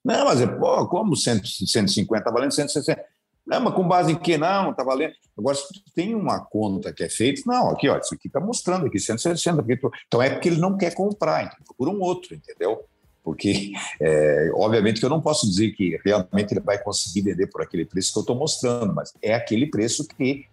Não, 0.04 0.24
mas 0.24 0.40
é, 0.40 0.46
pô, 0.46 0.86
como 0.86 1.16
150? 1.16 2.16
Está 2.16 2.30
valendo 2.30 2.52
160. 2.52 3.04
Não, 3.48 3.60
mas 3.62 3.74
com 3.74 3.88
base 3.88 4.12
em 4.12 4.14
que? 4.14 4.36
Não, 4.36 4.70
está 4.70 4.84
valendo. 4.84 5.14
Agora, 5.36 5.56
se 5.56 5.66
tu 5.68 5.80
tem 5.94 6.14
uma 6.14 6.44
conta 6.44 6.92
que 6.92 7.02
é 7.02 7.08
feita, 7.08 7.42
não, 7.46 7.70
aqui, 7.70 7.88
ó, 7.88 7.98
isso 7.98 8.14
aqui 8.14 8.28
está 8.28 8.38
mostrando 8.38 8.86
aqui 8.86 8.98
160. 8.98 9.62
Tu... 9.62 9.90
Então 10.06 10.22
é 10.22 10.30
porque 10.30 10.48
ele 10.48 10.60
não 10.60 10.76
quer 10.76 10.94
comprar, 10.94 11.44
então 11.44 11.58
procura 11.64 11.90
um 11.90 12.00
outro, 12.00 12.34
entendeu? 12.34 12.84
Porque, 13.24 13.72
é, 14.00 14.50
obviamente, 14.54 15.00
que 15.00 15.06
eu 15.06 15.10
não 15.10 15.20
posso 15.20 15.48
dizer 15.48 15.72
que 15.72 15.98
realmente 16.04 16.52
ele 16.52 16.60
vai 16.60 16.78
conseguir 16.82 17.22
vender 17.22 17.46
por 17.46 17.62
aquele 17.62 17.86
preço 17.86 18.12
que 18.12 18.18
eu 18.18 18.22
estou 18.22 18.36
mostrando, 18.36 18.94
mas 18.94 19.12
é 19.22 19.34
aquele 19.34 19.66
preço 19.66 20.06
que 20.06 20.44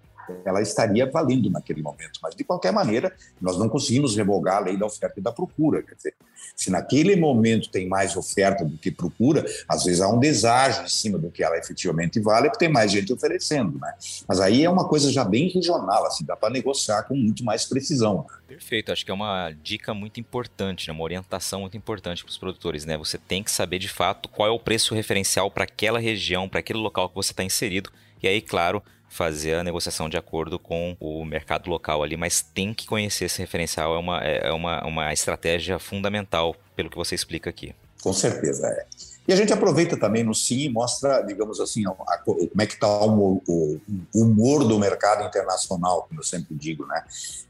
ela 0.43 0.61
estaria 0.61 1.09
valendo 1.09 1.49
naquele 1.49 1.81
momento. 1.81 2.19
Mas, 2.21 2.35
de 2.35 2.43
qualquer 2.43 2.71
maneira, 2.71 3.13
nós 3.41 3.57
não 3.57 3.69
conseguimos 3.69 4.15
revogar 4.15 4.57
a 4.57 4.59
lei 4.59 4.77
da 4.77 4.85
oferta 4.85 5.19
e 5.19 5.23
da 5.23 5.31
procura. 5.31 5.81
Quer 5.83 5.95
dizer, 5.95 6.13
se 6.55 6.69
naquele 6.69 7.15
momento 7.15 7.69
tem 7.69 7.87
mais 7.87 8.15
oferta 8.15 8.63
do 8.63 8.77
que 8.77 8.91
procura, 8.91 9.45
às 9.67 9.83
vezes 9.83 10.01
há 10.01 10.07
um 10.07 10.19
deságio 10.19 10.83
em 10.83 10.89
cima 10.89 11.17
do 11.17 11.29
que 11.29 11.43
ela 11.43 11.57
efetivamente 11.57 12.19
vale, 12.19 12.49
porque 12.49 12.65
tem 12.65 12.73
mais 12.73 12.91
gente 12.91 13.11
oferecendo. 13.11 13.77
Né? 13.79 13.93
Mas 14.27 14.39
aí 14.39 14.63
é 14.63 14.69
uma 14.69 14.87
coisa 14.87 15.11
já 15.11 15.23
bem 15.23 15.49
regional, 15.49 16.05
assim, 16.05 16.25
dá 16.25 16.35
para 16.35 16.53
negociar 16.53 17.03
com 17.03 17.15
muito 17.15 17.43
mais 17.43 17.65
precisão. 17.65 18.25
Perfeito, 18.47 18.91
acho 18.91 19.03
que 19.03 19.11
é 19.11 19.13
uma 19.13 19.51
dica 19.51 19.93
muito 19.93 20.19
importante, 20.19 20.87
né? 20.87 20.93
uma 20.93 21.03
orientação 21.03 21.61
muito 21.61 21.75
importante 21.75 22.23
para 22.23 22.29
os 22.29 22.37
produtores. 22.37 22.85
Né? 22.85 22.97
Você 22.97 23.17
tem 23.17 23.43
que 23.43 23.51
saber 23.51 23.79
de 23.79 23.89
fato 23.89 24.29
qual 24.29 24.47
é 24.47 24.51
o 24.51 24.59
preço 24.59 24.93
referencial 24.93 25.49
para 25.51 25.63
aquela 25.63 25.99
região, 25.99 26.47
para 26.47 26.59
aquele 26.59 26.79
local 26.79 27.09
que 27.09 27.15
você 27.15 27.31
está 27.31 27.43
inserido. 27.43 27.91
E 28.21 28.27
aí, 28.27 28.41
claro, 28.41 28.81
fazer 29.15 29.55
a 29.55 29.63
negociação 29.63 30.09
de 30.09 30.17
acordo 30.17 30.59
com 30.59 30.97
o 30.99 31.23
mercado 31.23 31.69
local 31.69 32.03
ali, 32.03 32.17
mas 32.17 32.41
tem 32.41 32.73
que 32.73 32.85
conhecer 32.85 33.25
esse 33.25 33.39
referencial, 33.39 33.95
é 33.95 33.97
uma, 33.97 34.21
é, 34.21 34.47
é 34.49 34.51
uma, 34.51 34.85
uma 34.85 35.13
estratégia 35.13 35.79
fundamental, 35.79 36.53
pelo 36.75 36.89
que 36.89 36.97
você 36.97 37.15
explica 37.15 37.49
aqui. 37.49 37.73
Com 38.03 38.11
certeza, 38.11 38.67
é. 38.67 38.85
E 39.25 39.31
a 39.31 39.35
gente 39.37 39.53
aproveita 39.53 39.97
também 39.97 40.23
no 40.23 40.35
Sim 40.35 40.59
e 40.59 40.69
mostra, 40.69 41.21
digamos 41.21 41.61
assim, 41.61 41.87
a, 41.87 41.91
a, 41.91 42.17
como 42.17 42.61
é 42.61 42.65
que 42.65 42.73
está 42.73 42.87
o, 43.05 43.41
o, 43.47 43.81
o, 44.13 44.21
humor 44.21 44.65
do 44.65 44.77
mercado 44.77 45.25
internacional, 45.25 46.05
como 46.07 46.19
eu 46.19 46.23
sempre 46.23 46.53
digo, 46.53 46.85
né? 46.85 47.01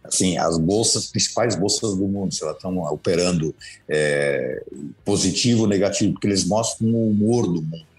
Assim, 0.04 0.38
as 0.38 0.60
bolsas, 0.60 1.08
principais 1.08 1.56
bolsas 1.56 1.96
do 1.96 2.08
mundo, 2.08 2.34
se 2.34 2.44
elas 2.44 2.58
estão 2.58 2.78
operando 2.78 3.54
é, 3.90 4.64
positivo 5.04 5.66
negativo, 5.66 6.14
porque 6.14 6.28
eles 6.28 6.46
mostram 6.46 6.90
o 6.90 7.10
humor 7.10 7.48
do 7.48 7.62
mundo 7.62 7.95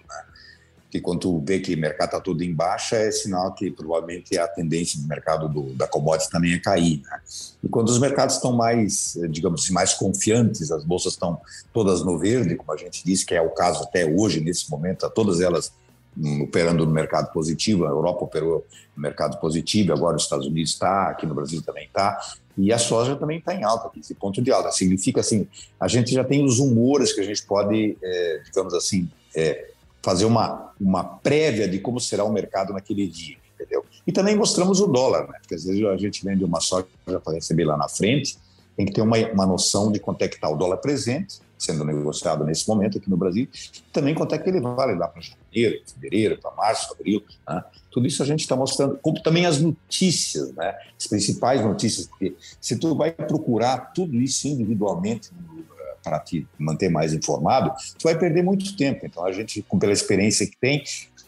que 0.96 1.00
quando 1.00 1.40
vê 1.44 1.60
que 1.60 1.74
o 1.74 1.78
mercado 1.78 2.08
está 2.08 2.20
todo 2.20 2.42
em 2.42 2.52
baixa, 2.52 2.96
é 2.96 3.10
sinal 3.10 3.52
que 3.54 3.70
provavelmente 3.70 4.38
a 4.38 4.48
tendência 4.48 5.00
do 5.00 5.06
mercado 5.06 5.48
do, 5.48 5.74
da 5.74 5.86
commodity 5.86 6.30
também 6.30 6.54
é 6.54 6.58
cair. 6.58 7.02
Né? 7.02 7.20
E 7.62 7.68
quando 7.68 7.88
os 7.88 7.98
mercados 7.98 8.36
estão 8.36 8.52
mais, 8.52 9.18
digamos 9.30 9.62
assim, 9.62 9.72
mais 9.72 9.94
confiantes, 9.94 10.70
as 10.72 10.84
bolsas 10.84 11.12
estão 11.12 11.38
todas 11.72 12.02
no 12.02 12.18
verde, 12.18 12.56
como 12.56 12.72
a 12.72 12.76
gente 12.76 13.04
disse, 13.04 13.26
que 13.26 13.34
é 13.34 13.42
o 13.42 13.50
caso 13.50 13.82
até 13.82 14.06
hoje, 14.06 14.40
nesse 14.40 14.70
momento, 14.70 15.00
tá 15.00 15.10
todas 15.10 15.40
elas 15.40 15.72
hum, 16.16 16.42
operando 16.44 16.86
no 16.86 16.92
mercado 16.92 17.30
positivo, 17.32 17.84
a 17.84 17.90
Europa 17.90 18.24
operou 18.24 18.66
no 18.96 19.02
mercado 19.02 19.38
positivo, 19.38 19.92
agora 19.92 20.16
os 20.16 20.22
Estados 20.22 20.46
Unidos 20.46 20.72
está, 20.72 21.08
aqui 21.10 21.26
no 21.26 21.34
Brasil 21.34 21.60
também 21.62 21.84
está, 21.84 22.18
e 22.56 22.72
a 22.72 22.78
soja 22.78 23.16
também 23.16 23.38
está 23.38 23.54
em 23.54 23.62
alta, 23.62 23.90
esse 23.98 24.14
ponto 24.14 24.40
de 24.40 24.50
alta. 24.50 24.72
Significa 24.72 25.20
assim, 25.20 25.46
a 25.78 25.86
gente 25.88 26.12
já 26.12 26.24
tem 26.24 26.42
os 26.42 26.58
humores 26.58 27.12
que 27.12 27.20
a 27.20 27.24
gente 27.24 27.42
pode, 27.42 27.98
é, 28.02 28.40
digamos 28.46 28.72
assim, 28.72 29.10
é, 29.34 29.75
fazer 30.06 30.24
uma, 30.24 30.72
uma 30.80 31.02
prévia 31.02 31.66
de 31.66 31.80
como 31.80 31.98
será 31.98 32.22
o 32.22 32.32
mercado 32.32 32.72
naquele 32.72 33.08
dia, 33.08 33.36
entendeu? 33.52 33.84
E 34.06 34.12
também 34.12 34.36
mostramos 34.36 34.80
o 34.80 34.86
dólar, 34.86 35.26
né? 35.26 35.38
Porque 35.40 35.56
às 35.56 35.64
vezes 35.64 35.84
a 35.84 35.96
gente 35.96 36.24
vende 36.24 36.44
uma 36.44 36.60
soja 36.60 36.86
para 37.04 37.34
receber 37.34 37.64
lá 37.64 37.76
na 37.76 37.88
frente, 37.88 38.38
tem 38.76 38.86
que 38.86 38.92
ter 38.92 39.00
uma, 39.00 39.16
uma 39.32 39.44
noção 39.44 39.90
de 39.90 39.98
quanto 39.98 40.22
é 40.22 40.28
que 40.28 40.36
está 40.36 40.48
o 40.48 40.54
dólar 40.54 40.76
presente, 40.76 41.40
sendo 41.58 41.84
negociado 41.84 42.44
nesse 42.44 42.68
momento 42.68 42.98
aqui 42.98 43.10
no 43.10 43.16
Brasil, 43.16 43.48
e 43.52 43.92
também 43.92 44.14
quanto 44.14 44.32
é 44.32 44.38
que 44.38 44.48
ele 44.48 44.60
vale 44.60 44.94
lá 44.94 45.08
para 45.08 45.20
janeiro, 45.20 45.82
fevereiro, 45.84 46.38
para 46.40 46.54
março, 46.54 46.92
abril. 46.92 47.24
Né? 47.48 47.64
Tudo 47.90 48.06
isso 48.06 48.22
a 48.22 48.26
gente 48.26 48.42
está 48.42 48.54
mostrando, 48.54 48.96
como 49.02 49.20
também 49.20 49.44
as 49.44 49.60
notícias, 49.60 50.52
né? 50.52 50.72
as 50.96 51.08
principais 51.08 51.62
notícias, 51.62 52.06
porque 52.06 52.36
se 52.60 52.78
tu 52.78 52.94
vai 52.94 53.10
procurar 53.10 53.92
tudo 53.92 54.14
isso 54.20 54.46
individualmente 54.46 55.30
no 55.34 55.64
para 56.06 56.20
te 56.20 56.46
manter 56.56 56.88
mais 56.88 57.12
informado, 57.12 57.72
tu 57.98 58.04
vai 58.04 58.16
perder 58.16 58.44
muito 58.44 58.76
tempo. 58.76 59.04
Então, 59.04 59.26
a 59.26 59.32
gente, 59.32 59.66
pela 59.80 59.92
experiência 59.92 60.46
que 60.46 60.56
tem, 60.56 60.84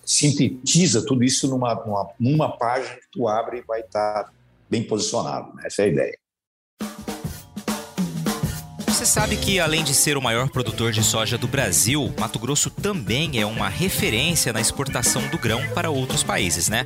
sintetiza 0.07 1.05
tudo 1.05 1.25
isso 1.25 1.49
numa, 1.49 1.75
numa, 1.75 2.09
numa 2.21 2.57
página 2.57 2.95
que 2.95 3.11
tu 3.11 3.27
abre 3.27 3.59
e 3.59 3.63
vai 3.63 3.81
estar 3.81 4.25
tá 4.25 4.31
bem 4.71 4.85
posicionado. 4.85 5.53
Né? 5.57 5.65
Essa 5.67 5.83
é 5.83 5.85
a 5.87 5.89
ideia. 5.89 6.19
Você 8.87 9.05
sabe 9.05 9.37
que, 9.37 9.59
além 9.59 9.83
de 9.83 9.95
ser 9.95 10.17
o 10.17 10.23
maior 10.23 10.49
produtor 10.49 10.93
de 10.93 11.03
soja 11.03 11.37
do 11.37 11.49
Brasil, 11.49 12.15
Mato 12.19 12.39
Grosso 12.39 12.71
também 12.71 13.41
é 13.41 13.47
uma 13.47 13.69
referência 13.69 14.53
na 14.53 14.61
exportação 14.61 15.27
do 15.29 15.39
grão 15.39 15.61
para 15.75 15.91
outros 15.91 16.23
países, 16.23 16.69
né? 16.69 16.85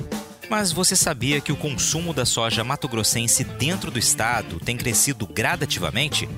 Mas 0.48 0.72
você 0.72 0.94
sabia 0.94 1.40
que 1.40 1.52
o 1.52 1.56
consumo 1.56 2.12
da 2.12 2.26
soja 2.26 2.62
mato-grossense 2.62 3.42
dentro 3.44 3.90
do 3.90 3.98
estado 3.98 4.60
tem 4.60 4.76
crescido 4.76 5.26
gradativamente? 5.26 6.28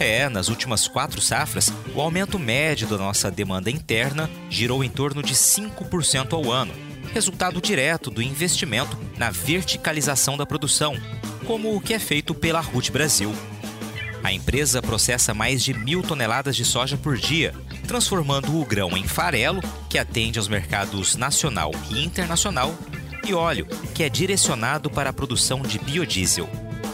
É, 0.00 0.28
nas 0.28 0.48
últimas 0.48 0.86
quatro 0.86 1.20
safras, 1.20 1.72
o 1.94 2.00
aumento 2.00 2.38
médio 2.38 2.86
da 2.86 2.96
nossa 2.96 3.30
demanda 3.30 3.68
interna 3.68 4.30
girou 4.48 4.84
em 4.84 4.88
torno 4.88 5.22
de 5.22 5.34
5% 5.34 6.34
ao 6.34 6.52
ano, 6.52 6.72
resultado 7.12 7.60
direto 7.60 8.08
do 8.08 8.22
investimento 8.22 8.96
na 9.16 9.30
verticalização 9.30 10.36
da 10.36 10.46
produção, 10.46 10.96
como 11.44 11.74
o 11.74 11.80
que 11.80 11.94
é 11.94 11.98
feito 11.98 12.32
pela 12.32 12.60
RUT 12.60 12.92
Brasil. 12.92 13.34
A 14.22 14.32
empresa 14.32 14.80
processa 14.80 15.34
mais 15.34 15.64
de 15.64 15.74
mil 15.74 16.02
toneladas 16.02 16.54
de 16.54 16.64
soja 16.64 16.96
por 16.96 17.16
dia, 17.16 17.52
transformando 17.86 18.60
o 18.60 18.64
grão 18.64 18.96
em 18.96 19.06
farelo, 19.06 19.62
que 19.88 19.98
atende 19.98 20.38
aos 20.38 20.46
mercados 20.46 21.16
nacional 21.16 21.72
e 21.90 22.04
internacional, 22.04 22.74
e 23.26 23.34
óleo, 23.34 23.66
que 23.94 24.04
é 24.04 24.08
direcionado 24.08 24.88
para 24.88 25.10
a 25.10 25.12
produção 25.12 25.60
de 25.62 25.78
biodiesel. 25.78 26.48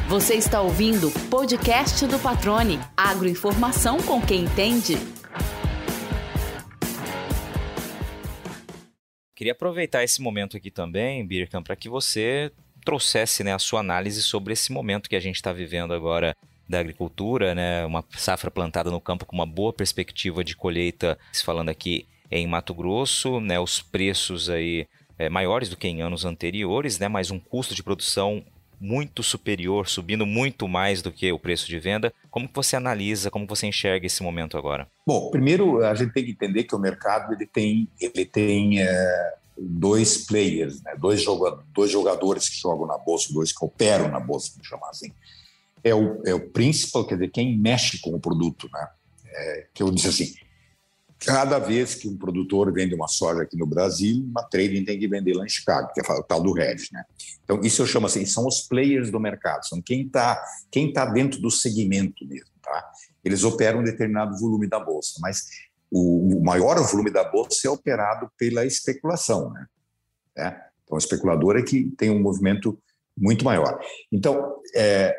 Você 0.07 0.35
está 0.35 0.61
ouvindo 0.61 1.09
o 1.09 1.11
podcast 1.29 2.07
do 2.07 2.17
Patrone, 2.17 2.79
agroinformação 2.97 4.01
com 4.01 4.19
quem 4.19 4.45
entende. 4.45 4.97
Queria 9.35 9.51
aproveitar 9.51 10.03
esse 10.03 10.19
momento 10.21 10.57
aqui 10.57 10.71
também, 10.71 11.23
Birkan, 11.27 11.61
para 11.61 11.75
que 11.75 11.89
você 11.89 12.51
trouxesse 12.85 13.43
né, 13.43 13.53
a 13.53 13.59
sua 13.59 13.79
análise 13.79 14.21
sobre 14.21 14.53
esse 14.53 14.71
momento 14.71 15.09
que 15.09 15.15
a 15.15 15.19
gente 15.19 15.35
está 15.35 15.51
vivendo 15.51 15.93
agora 15.93 16.35
da 16.69 16.79
agricultura, 16.79 17.53
né, 17.53 17.85
uma 17.85 18.03
safra 18.15 18.49
plantada 18.49 18.89
no 18.89 19.01
campo 19.01 19.25
com 19.25 19.35
uma 19.35 19.45
boa 19.45 19.73
perspectiva 19.73 20.43
de 20.43 20.55
colheita, 20.55 21.17
falando 21.43 21.69
aqui 21.69 22.07
em 22.31 22.47
Mato 22.47 22.73
Grosso, 22.73 23.39
né, 23.39 23.59
os 23.59 23.81
preços 23.81 24.49
aí 24.49 24.87
é, 25.17 25.29
maiores 25.29 25.69
do 25.69 25.77
que 25.77 25.87
em 25.87 26.01
anos 26.01 26.25
anteriores, 26.25 26.97
né, 26.99 27.07
mas 27.07 27.31
um 27.31 27.39
custo 27.39 27.75
de 27.75 27.83
produção 27.83 28.43
muito 28.79 29.23
superior, 29.23 29.87
subindo 29.87 30.25
muito 30.25 30.67
mais 30.67 31.01
do 31.01 31.11
que 31.11 31.31
o 31.31 31.39
preço 31.39 31.67
de 31.67 31.79
venda. 31.79 32.13
Como 32.29 32.47
que 32.47 32.53
você 32.53 32.75
analisa, 32.75 33.31
como 33.31 33.47
você 33.47 33.67
enxerga 33.67 34.05
esse 34.05 34.21
momento 34.21 34.57
agora? 34.57 34.87
Bom, 35.07 35.31
primeiro 35.31 35.83
a 35.83 35.95
gente 35.95 36.11
tem 36.13 36.25
que 36.25 36.31
entender 36.31 36.65
que 36.65 36.75
o 36.75 36.79
mercado 36.79 37.33
ele 37.33 37.47
tem, 37.47 37.87
ele 37.99 38.25
tem 38.25 38.81
é, 38.81 39.33
dois 39.57 40.25
players, 40.25 40.81
né? 40.81 40.95
dois, 40.97 41.21
jogadores, 41.21 41.65
dois 41.73 41.91
jogadores 41.91 42.49
que 42.49 42.57
jogam 42.57 42.87
na 42.87 42.97
bolsa, 42.97 43.33
dois 43.33 43.51
que 43.51 43.63
operam 43.63 44.09
na 44.09 44.19
bolsa, 44.19 44.51
vamos 44.53 44.67
chamar 44.67 44.89
assim. 44.89 45.11
É 45.83 45.93
o, 45.93 46.21
é 46.25 46.33
o 46.33 46.49
principal, 46.49 47.05
quer 47.05 47.15
dizer, 47.15 47.29
quem 47.29 47.57
mexe 47.57 47.99
com 47.99 48.11
o 48.11 48.19
produto, 48.19 48.69
né? 48.73 48.87
É, 49.37 49.67
que 49.73 49.83
eu 49.83 49.91
disse 49.91 50.07
assim, 50.07 50.33
Cada 51.25 51.57
vez 51.57 51.95
que 51.95 52.07
um 52.07 52.17
produtor 52.17 52.71
vende 52.73 52.93
uma 52.93 53.07
soja 53.07 53.43
aqui 53.43 53.57
no 53.57 53.65
Brasil, 53.65 54.23
uma 54.29 54.43
trading 54.43 54.83
tem 54.83 54.99
que 54.99 55.07
vender 55.07 55.33
lá 55.33 55.45
em 55.45 55.49
Chicago, 55.49 55.91
que 55.93 55.99
é 55.99 56.13
o 56.13 56.21
tal 56.21 56.41
do 56.43 56.57
hedge, 56.59 56.89
né? 56.91 57.03
Então, 57.43 57.61
isso 57.61 57.81
eu 57.81 57.87
chamo 57.87 58.05
assim, 58.05 58.25
são 58.25 58.45
os 58.45 58.61
players 58.61 59.09
do 59.09 59.19
mercado, 59.19 59.65
são 59.65 59.81
quem 59.81 60.05
está 60.05 60.43
quem 60.69 60.91
tá 60.91 61.05
dentro 61.05 61.39
do 61.41 61.49
segmento 61.49 62.27
mesmo, 62.27 62.51
tá? 62.61 62.91
Eles 63.23 63.43
operam 63.43 63.79
um 63.79 63.83
determinado 63.83 64.37
volume 64.37 64.67
da 64.67 64.79
bolsa, 64.79 65.13
mas 65.19 65.47
o, 65.95 66.39
o 66.39 66.43
maior 66.43 66.77
volume 66.83 67.09
da 67.09 67.23
bolsa 67.23 67.67
é 67.67 67.69
operado 67.69 68.29
pela 68.37 68.65
especulação, 68.65 69.49
né? 69.51 69.65
É? 70.37 70.47
Então, 70.83 70.95
o 70.95 70.97
especulador 70.97 71.55
é 71.55 71.63
que 71.63 71.85
tem 71.97 72.09
um 72.09 72.21
movimento 72.21 72.77
muito 73.17 73.45
maior. 73.45 73.79
Então, 74.11 74.57
é, 74.75 75.15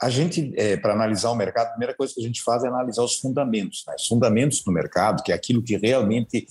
a 0.00 0.08
gente, 0.08 0.52
é, 0.56 0.76
para 0.78 0.94
analisar 0.94 1.30
o 1.30 1.36
mercado, 1.36 1.66
a 1.66 1.70
primeira 1.70 1.94
coisa 1.94 2.14
que 2.14 2.20
a 2.20 2.24
gente 2.24 2.42
faz 2.42 2.64
é 2.64 2.68
analisar 2.68 3.02
os 3.02 3.18
fundamentos. 3.18 3.84
Né? 3.86 3.94
Os 3.96 4.06
fundamentos 4.06 4.62
do 4.62 4.72
mercado, 4.72 5.22
que 5.22 5.30
é 5.30 5.34
aquilo 5.34 5.62
que 5.62 5.76
realmente 5.76 6.46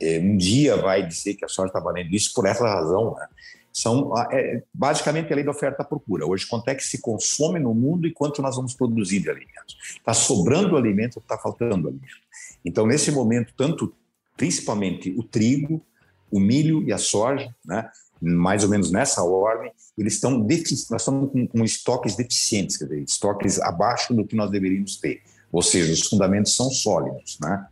é, 0.00 0.18
um 0.18 0.36
dia 0.36 0.76
vai 0.76 1.06
dizer 1.06 1.34
que 1.34 1.44
a 1.44 1.48
soja 1.48 1.68
está 1.68 1.80
valendo 1.80 2.14
isso 2.14 2.32
por 2.34 2.46
essa 2.46 2.66
razão. 2.66 3.14
Né? 3.14 3.26
São 3.72 4.12
é, 4.32 4.62
basicamente 4.74 5.30
a 5.32 5.36
lei 5.36 5.44
da 5.44 5.50
oferta 5.50 5.82
e 5.82 5.86
procura. 5.86 6.26
Hoje, 6.26 6.46
quanto 6.46 6.68
é 6.68 6.74
que 6.74 6.82
se 6.82 7.00
consome 7.00 7.60
no 7.60 7.74
mundo 7.74 8.06
e 8.08 8.12
quanto 8.12 8.40
nós 8.40 8.56
vamos 8.56 8.74
produzir 8.74 9.20
de 9.20 9.30
alimentos? 9.30 9.76
Está 9.96 10.14
sobrando 10.14 10.76
alimento 10.76 11.18
ou 11.18 11.22
está 11.22 11.38
faltando 11.38 11.88
alimento? 11.88 12.27
Então, 12.64 12.86
nesse 12.86 13.10
momento, 13.10 13.52
tanto, 13.56 13.94
principalmente 14.36 15.10
o 15.16 15.22
trigo, 15.22 15.84
o 16.30 16.38
milho 16.38 16.82
e 16.84 16.92
a 16.92 16.98
soja, 16.98 17.54
né? 17.64 17.90
mais 18.20 18.64
ou 18.64 18.70
menos 18.70 18.90
nessa 18.90 19.22
ordem, 19.22 19.72
eles 19.96 20.14
estão 20.14 20.38
nós 20.38 21.02
estamos 21.02 21.30
com, 21.30 21.46
com, 21.46 21.64
estoques 21.64 22.16
deficientes, 22.16 22.76
quer 22.76 22.84
dizer, 22.84 23.02
estoques 23.02 23.60
abaixo 23.60 24.12
do 24.12 24.26
que 24.26 24.36
nós 24.36 24.50
deveríamos 24.50 24.96
ter. 24.96 25.22
Ou 25.50 25.62
seja, 25.62 25.92
os 25.92 26.06
fundamentos 26.06 26.54
são 26.54 26.70
sólidos, 26.70 27.38
né? 27.40 27.66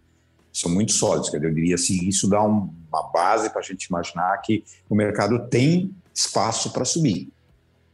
São 0.52 0.70
muito 0.70 0.92
sólidos, 0.92 1.28
quer 1.28 1.36
dizer, 1.36 1.50
eu 1.50 1.54
diria 1.54 1.74
assim, 1.74 2.08
isso 2.08 2.28
dá 2.28 2.42
um, 2.42 2.72
uma 2.88 3.10
base 3.12 3.50
para 3.50 3.60
a 3.60 3.64
gente 3.64 3.84
imaginar 3.84 4.36
que 4.38 4.64
o 4.88 4.94
mercado 4.94 5.48
tem 5.48 5.94
espaço 6.14 6.72
para 6.72 6.84
subir. 6.84 7.30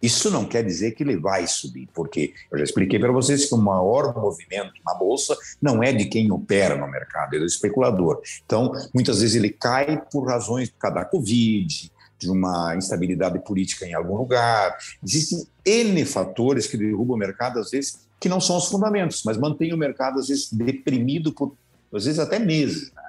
Isso 0.02 0.30
não 0.30 0.44
quer 0.44 0.64
dizer 0.64 0.92
que 0.92 1.04
ele 1.04 1.16
vai 1.16 1.46
subir, 1.46 1.88
porque 1.94 2.34
eu 2.50 2.58
já 2.58 2.64
expliquei 2.64 2.98
para 2.98 3.12
vocês 3.12 3.46
que 3.46 3.54
o 3.54 3.58
maior 3.58 4.12
movimento 4.14 4.72
na 4.84 4.94
bolsa 4.94 5.36
não 5.60 5.82
é 5.82 5.92
de 5.92 6.06
quem 6.06 6.32
opera 6.32 6.76
no 6.76 6.90
mercado, 6.90 7.36
é 7.36 7.38
do 7.38 7.46
especulador. 7.46 8.20
Então, 8.44 8.72
muitas 8.92 9.20
vezes 9.20 9.36
ele 9.36 9.50
cai 9.50 10.02
por 10.10 10.26
razões 10.26 10.72
da 10.82 11.04
Covid, 11.04 11.92
de 12.18 12.30
uma 12.30 12.76
instabilidade 12.76 13.38
política 13.40 13.86
em 13.86 13.94
algum 13.94 14.16
lugar. 14.16 14.76
Existem 15.02 15.46
N 15.64 16.04
fatores 16.04 16.66
que 16.66 16.76
derrubam 16.76 17.16
o 17.16 17.18
mercado, 17.18 17.58
às 17.58 17.70
vezes, 17.70 18.06
que 18.20 18.28
não 18.28 18.40
são 18.40 18.56
os 18.56 18.66
fundamentos, 18.66 19.22
mas 19.24 19.36
mantêm 19.36 19.72
o 19.72 19.76
mercado, 19.76 20.18
às 20.18 20.28
vezes, 20.28 20.52
deprimido 20.52 21.32
por, 21.32 21.54
às 21.92 22.04
vezes, 22.04 22.20
até 22.20 22.38
meses. 22.38 22.92
Né? 22.92 23.02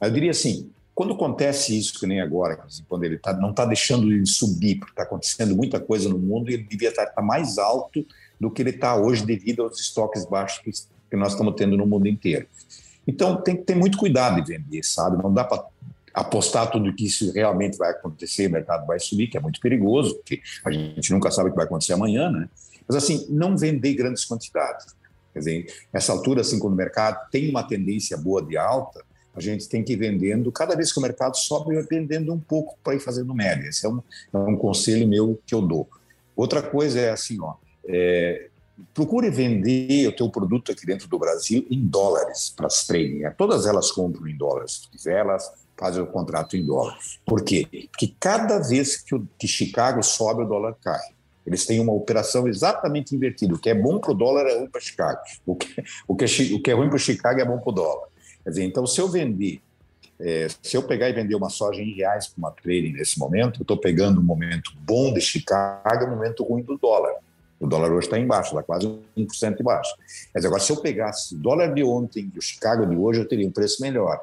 Eu 0.00 0.10
diria 0.10 0.32
assim, 0.32 0.70
quando 0.96 1.12
acontece 1.12 1.78
isso, 1.78 2.00
que 2.00 2.06
nem 2.06 2.22
agora, 2.22 2.58
quando 2.88 3.04
ele 3.04 3.18
tá, 3.18 3.34
não 3.34 3.50
está 3.50 3.66
deixando 3.66 4.10
ele 4.10 4.24
subir, 4.24 4.76
porque 4.76 4.92
está 4.92 5.02
acontecendo 5.02 5.54
muita 5.54 5.78
coisa 5.78 6.08
no 6.08 6.18
mundo, 6.18 6.48
ele 6.48 6.62
devia 6.62 6.88
estar 6.88 7.04
tá, 7.04 7.12
tá 7.12 7.22
mais 7.22 7.58
alto 7.58 8.02
do 8.40 8.50
que 8.50 8.62
ele 8.62 8.70
está 8.70 8.96
hoje 8.96 9.22
devido 9.22 9.62
aos 9.62 9.78
estoques 9.78 10.24
baixos 10.24 10.58
que, 10.60 10.70
que 11.10 11.16
nós 11.18 11.32
estamos 11.32 11.54
tendo 11.54 11.76
no 11.76 11.86
mundo 11.86 12.08
inteiro. 12.08 12.46
Então, 13.06 13.42
tem 13.42 13.58
que 13.58 13.64
ter 13.64 13.74
muito 13.74 13.98
cuidado 13.98 14.42
de 14.42 14.56
vender, 14.56 14.82
sabe? 14.84 15.22
Não 15.22 15.30
dá 15.34 15.44
para 15.44 15.66
apostar 16.14 16.70
tudo 16.70 16.94
que 16.94 17.04
isso 17.04 17.30
realmente 17.30 17.76
vai 17.76 17.90
acontecer, 17.90 18.46
o 18.46 18.52
mercado 18.52 18.86
vai 18.86 18.98
subir, 18.98 19.26
que 19.26 19.36
é 19.36 19.40
muito 19.40 19.60
perigoso, 19.60 20.14
porque 20.14 20.40
a 20.64 20.72
gente 20.72 21.12
nunca 21.12 21.30
sabe 21.30 21.50
o 21.50 21.52
que 21.52 21.56
vai 21.56 21.66
acontecer 21.66 21.92
amanhã, 21.92 22.30
né? 22.30 22.48
Mas 22.88 22.96
assim, 22.96 23.26
não 23.28 23.54
vender 23.54 23.92
grandes 23.92 24.24
quantidades. 24.24 24.96
Quer 25.34 25.40
dizer, 25.40 25.66
nessa 25.92 26.10
altura, 26.12 26.40
assim, 26.40 26.58
quando 26.58 26.72
o 26.72 26.76
mercado 26.76 27.28
tem 27.30 27.50
uma 27.50 27.62
tendência 27.62 28.16
boa 28.16 28.42
de 28.42 28.56
alta, 28.56 29.04
a 29.36 29.40
gente 29.40 29.68
tem 29.68 29.84
que 29.84 29.92
ir 29.92 29.96
vendendo, 29.96 30.50
cada 30.50 30.74
vez 30.74 30.90
que 30.92 30.98
o 30.98 31.02
mercado 31.02 31.36
sobe, 31.36 31.74
vai 31.74 31.84
vendendo 31.84 32.32
um 32.32 32.40
pouco 32.40 32.78
para 32.82 32.94
ir 32.94 33.00
fazendo 33.00 33.34
média. 33.34 33.68
Esse 33.68 33.84
é 33.84 33.88
um, 33.88 34.02
é 34.32 34.38
um 34.38 34.56
conselho 34.56 35.06
meu 35.06 35.38
que 35.46 35.54
eu 35.54 35.60
dou. 35.60 35.88
Outra 36.34 36.62
coisa 36.62 36.98
é 36.98 37.10
assim, 37.10 37.38
ó, 37.40 37.54
é, 37.86 38.48
procure 38.94 39.30
vender 39.30 40.08
o 40.08 40.16
teu 40.16 40.30
produto 40.30 40.72
aqui 40.72 40.86
dentro 40.86 41.06
do 41.06 41.18
Brasil 41.18 41.66
em 41.70 41.86
dólares 41.86 42.52
para 42.56 42.66
as 42.66 42.86
trading. 42.86 43.22
Todas 43.36 43.66
elas 43.66 43.90
compram 43.90 44.26
em 44.26 44.36
dólares. 44.36 44.82
Se 44.82 44.90
quiser, 44.90 45.18
elas 45.18 45.50
fazem 45.76 46.02
o 46.02 46.06
contrato 46.06 46.56
em 46.56 46.64
dólar. 46.64 46.98
Por 47.24 47.42
quê? 47.42 47.66
Porque 47.90 48.14
cada 48.18 48.58
vez 48.58 48.96
que, 48.96 49.14
o, 49.14 49.28
que 49.38 49.46
Chicago 49.46 50.02
sobe, 50.02 50.42
o 50.42 50.46
dólar 50.46 50.74
cai. 50.82 51.00
Eles 51.46 51.64
têm 51.64 51.78
uma 51.78 51.92
operação 51.92 52.48
exatamente 52.48 53.14
invertida. 53.14 53.54
O 53.54 53.58
que 53.58 53.70
é 53.70 53.74
bom 53.74 54.00
para 54.00 54.10
o 54.10 54.14
dólar 54.14 54.46
é 54.46 54.58
ruim 54.58 54.68
para 54.68 54.80
Chicago. 54.80 55.20
O 55.44 55.54
que, 55.54 55.84
o, 56.08 56.16
que 56.16 56.24
é, 56.24 56.54
o 56.54 56.62
que 56.62 56.70
é 56.70 56.74
ruim 56.74 56.88
para 56.88 56.98
Chicago 56.98 57.40
é 57.40 57.44
bom 57.44 57.58
para 57.58 57.70
o 57.70 57.72
dólar. 57.72 58.08
Quer 58.46 58.50
dizer, 58.50 58.64
então, 58.64 58.86
se 58.86 59.00
eu 59.00 59.08
vender, 59.08 59.60
é, 60.20 60.46
se 60.62 60.76
eu 60.76 60.82
pegar 60.84 61.08
e 61.08 61.12
vender 61.12 61.34
uma 61.34 61.50
soja 61.50 61.82
em 61.82 61.92
reais 61.96 62.28
para 62.28 62.38
uma 62.38 62.52
trading 62.52 62.92
nesse 62.92 63.18
momento, 63.18 63.58
eu 63.58 63.62
estou 63.62 63.76
pegando 63.76 64.20
um 64.20 64.24
momento 64.24 64.70
bom 64.82 65.12
de 65.12 65.20
Chicago 65.20 66.04
e 66.04 66.06
um 66.06 66.10
momento 66.10 66.44
ruim 66.44 66.62
do 66.62 66.78
dólar. 66.78 67.14
O 67.58 67.66
dólar 67.66 67.90
hoje 67.90 68.06
está 68.06 68.16
embaixo, 68.20 68.50
está 68.50 68.62
quase 68.62 68.86
1% 69.18 69.60
embaixo. 69.60 69.96
Mas 70.32 70.44
agora, 70.44 70.62
se 70.62 70.70
eu 70.70 70.76
pegasse 70.76 71.34
o 71.34 71.38
dólar 71.38 71.74
de 71.74 71.82
ontem 71.82 72.30
e 72.32 72.38
o 72.38 72.40
Chicago 72.40 72.86
de 72.86 72.94
hoje, 72.94 73.18
eu 73.18 73.26
teria 73.26 73.48
um 73.48 73.50
preço 73.50 73.82
melhor. 73.82 74.20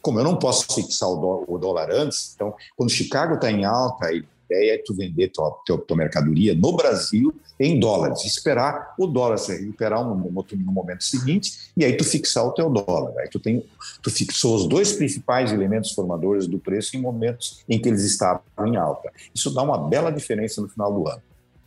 Como 0.00 0.18
eu 0.18 0.24
não 0.24 0.38
posso 0.38 0.74
fixar 0.74 1.10
o 1.10 1.58
dólar 1.58 1.90
antes, 1.90 2.32
então, 2.34 2.54
quando 2.74 2.88
Chicago 2.88 3.34
está 3.34 3.50
em 3.50 3.66
alta, 3.66 4.06
a 4.06 4.14
ideia 4.48 4.74
é 4.74 4.78
tu 4.78 4.94
vender 4.94 5.28
tua, 5.28 5.50
tua, 5.64 5.78
tua, 5.78 5.96
mercadoria 5.96 6.54
no 6.54 6.74
Brasil 6.74 7.34
em 7.58 7.78
dólares, 7.78 8.24
esperar 8.24 8.94
o 8.98 9.06
dólar 9.06 9.38
se 9.38 9.56
recuperar 9.56 10.04
no, 10.04 10.14
no, 10.14 10.72
momento 10.72 11.04
seguinte 11.04 11.70
e 11.76 11.84
aí 11.84 11.96
tu 11.96 12.04
fixar 12.04 12.44
o 12.44 12.52
teu 12.52 12.70
dólar. 12.70 13.12
Aí 13.18 13.28
tu, 13.28 13.38
tem, 13.38 13.64
tu 14.02 14.10
fixou 14.10 14.54
os 14.56 14.66
dois 14.66 14.92
principais 14.92 15.52
elementos 15.52 15.92
formadores 15.92 16.46
do 16.46 16.58
preço 16.58 16.96
em 16.96 17.00
momentos 17.00 17.62
em 17.68 17.80
que 17.80 17.88
eles 17.88 18.02
estavam 18.02 18.42
em 18.66 18.76
alta. 18.76 19.10
Isso 19.34 19.52
dá 19.52 19.62
uma 19.62 19.78
bela 19.78 20.10
diferença 20.10 20.60
no 20.60 20.68
final 20.68 20.92
do 20.92 21.08
ano. 21.08 21.22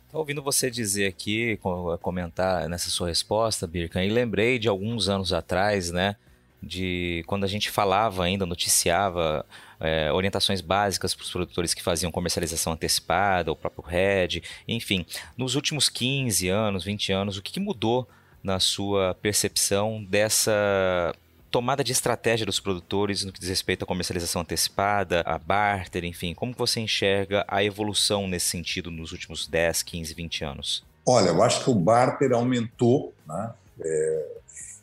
Estou 0.06 0.20
ouvindo 0.20 0.42
você 0.42 0.68
dizer 0.68 1.06
aqui, 1.06 1.56
comentar 2.02 2.68
nessa 2.68 2.90
sua 2.90 3.08
resposta, 3.08 3.64
Birkan, 3.64 4.04
e 4.04 4.10
lembrei 4.10 4.58
de 4.58 4.66
alguns 4.66 5.08
anos 5.08 5.32
atrás, 5.32 5.92
né? 5.92 6.16
De 6.62 7.24
quando 7.26 7.44
a 7.44 7.46
gente 7.46 7.70
falava 7.70 8.24
ainda, 8.24 8.44
noticiava 8.44 9.44
é, 9.80 10.12
orientações 10.12 10.60
básicas 10.60 11.14
para 11.14 11.24
os 11.24 11.30
produtores 11.30 11.72
que 11.72 11.82
faziam 11.82 12.12
comercialização 12.12 12.74
antecipada, 12.74 13.50
o 13.50 13.56
próprio 13.56 13.84
RED, 13.84 14.42
enfim. 14.68 15.06
Nos 15.36 15.54
últimos 15.54 15.88
15 15.88 16.48
anos, 16.48 16.84
20 16.84 17.12
anos, 17.12 17.36
o 17.36 17.42
que, 17.42 17.52
que 17.52 17.60
mudou 17.60 18.06
na 18.42 18.58
sua 18.58 19.14
percepção 19.20 20.02
dessa 20.04 21.14
tomada 21.50 21.82
de 21.82 21.92
estratégia 21.92 22.46
dos 22.46 22.60
produtores 22.60 23.24
no 23.24 23.32
que 23.32 23.40
diz 23.40 23.48
respeito 23.48 23.82
à 23.82 23.86
comercialização 23.86 24.42
antecipada, 24.42 25.22
a 25.26 25.36
barter, 25.36 26.04
enfim, 26.04 26.32
como 26.32 26.54
você 26.56 26.80
enxerga 26.80 27.44
a 27.48 27.62
evolução 27.64 28.28
nesse 28.28 28.46
sentido 28.46 28.90
nos 28.90 29.12
últimos 29.12 29.48
10, 29.48 29.82
15, 29.82 30.14
20 30.14 30.44
anos? 30.44 30.84
Olha, 31.04 31.30
eu 31.30 31.42
acho 31.42 31.64
que 31.64 31.70
o 31.70 31.74
barter 31.74 32.32
aumentou, 32.32 33.12
né? 33.26 33.52
É, 33.82 34.39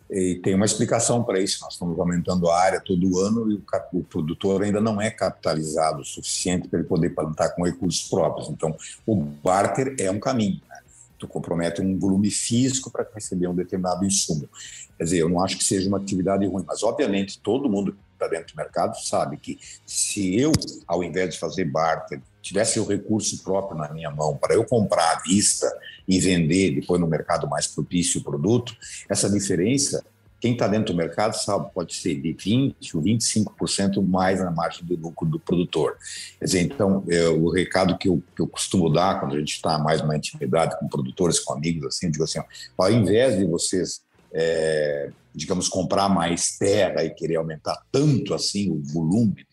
e 0.09 0.35
tem 0.35 0.55
uma 0.55 0.65
explicação 0.65 1.23
para 1.23 1.39
isso. 1.39 1.59
Nós 1.61 1.73
estamos 1.73 1.99
aumentando 1.99 2.49
a 2.49 2.59
área 2.59 2.79
todo 2.79 3.19
ano 3.19 3.51
e 3.51 3.55
o, 3.55 3.63
o 3.93 4.03
produtor 4.03 4.63
ainda 4.63 4.79
não 4.79 5.01
é 5.01 5.11
capitalizado 5.11 6.01
o 6.01 6.05
suficiente 6.05 6.67
para 6.67 6.79
ele 6.79 6.87
poder 6.87 7.09
plantar 7.09 7.49
com 7.49 7.63
recursos 7.63 8.07
próprios. 8.07 8.49
Então, 8.49 8.75
o 9.05 9.15
barter 9.15 9.95
é 9.99 10.09
um 10.09 10.19
caminho. 10.19 10.61
Né? 10.69 10.79
Tu 11.19 11.27
compromete 11.27 11.81
um 11.81 11.97
volume 11.97 12.31
físico 12.31 12.89
para 12.89 13.05
receber 13.13 13.47
um 13.47 13.55
determinado 13.55 14.05
insumo. 14.05 14.47
Quer 14.97 15.03
dizer, 15.03 15.17
eu 15.17 15.29
não 15.29 15.43
acho 15.43 15.57
que 15.57 15.63
seja 15.63 15.87
uma 15.89 15.97
atividade 15.97 16.45
ruim, 16.45 16.63
mas 16.65 16.83
obviamente 16.83 17.39
todo 17.39 17.69
mundo 17.69 17.91
que 17.91 17.99
está 18.13 18.27
dentro 18.27 18.53
do 18.53 18.57
mercado 18.57 18.95
sabe 18.95 19.37
que 19.37 19.59
se 19.85 20.39
eu, 20.39 20.51
ao 20.87 21.03
invés 21.03 21.33
de 21.33 21.39
fazer 21.39 21.65
barter, 21.65 22.21
tivesse 22.47 22.79
o 22.79 22.85
recurso 22.85 23.43
próprio 23.43 23.77
na 23.77 23.91
minha 23.93 24.09
mão 24.09 24.37
para 24.37 24.55
eu 24.55 24.63
comprar 24.65 25.17
à 25.17 25.19
vista 25.21 25.67
e 26.07 26.19
vender 26.19 26.71
depois 26.71 26.99
no 26.99 27.07
mercado 27.07 27.47
mais 27.47 27.67
propício 27.67 28.21
o 28.21 28.23
produto, 28.23 28.75
essa 29.09 29.29
diferença 29.29 30.03
quem 30.39 30.53
está 30.53 30.67
dentro 30.67 30.93
do 30.93 30.97
mercado 30.97 31.33
sabe, 31.33 31.71
pode 31.73 31.95
ser 31.95 32.15
de 32.15 32.33
20% 32.33 32.75
ou 32.93 33.01
25% 33.01 34.05
mais 34.05 34.39
na 34.39 34.51
margem 34.51 34.85
do 34.85 34.95
lucro 34.95 35.27
do 35.27 35.39
produtor. 35.39 35.97
Quer 36.37 36.45
dizer, 36.45 36.61
então, 36.61 37.03
é, 37.09 37.27
o 37.29 37.49
recado 37.49 37.97
que 37.97 38.07
eu, 38.07 38.21
que 38.35 38.41
eu 38.41 38.47
costumo 38.47 38.89
dar 38.89 39.19
quando 39.19 39.35
a 39.35 39.39
gente 39.39 39.53
está 39.53 39.79
mais 39.79 40.01
numa 40.01 40.15
intimidade 40.15 40.77
com 40.79 40.87
produtores, 40.87 41.39
com 41.39 41.53
amigos, 41.53 41.87
assim, 41.87 42.05
eu 42.05 42.11
digo 42.11 42.23
assim, 42.23 42.39
ó, 42.39 42.43
ao 42.77 42.91
invés 42.91 43.37
de 43.37 43.45
vocês, 43.45 44.01
é, 44.31 45.09
digamos, 45.33 45.67
comprar 45.67 46.07
mais 46.07 46.57
terra 46.57 47.03
e 47.03 47.09
querer 47.09 47.37
aumentar 47.37 47.81
tanto 47.91 48.33
assim 48.33 48.69
o 48.69 48.81
volume 48.93 49.45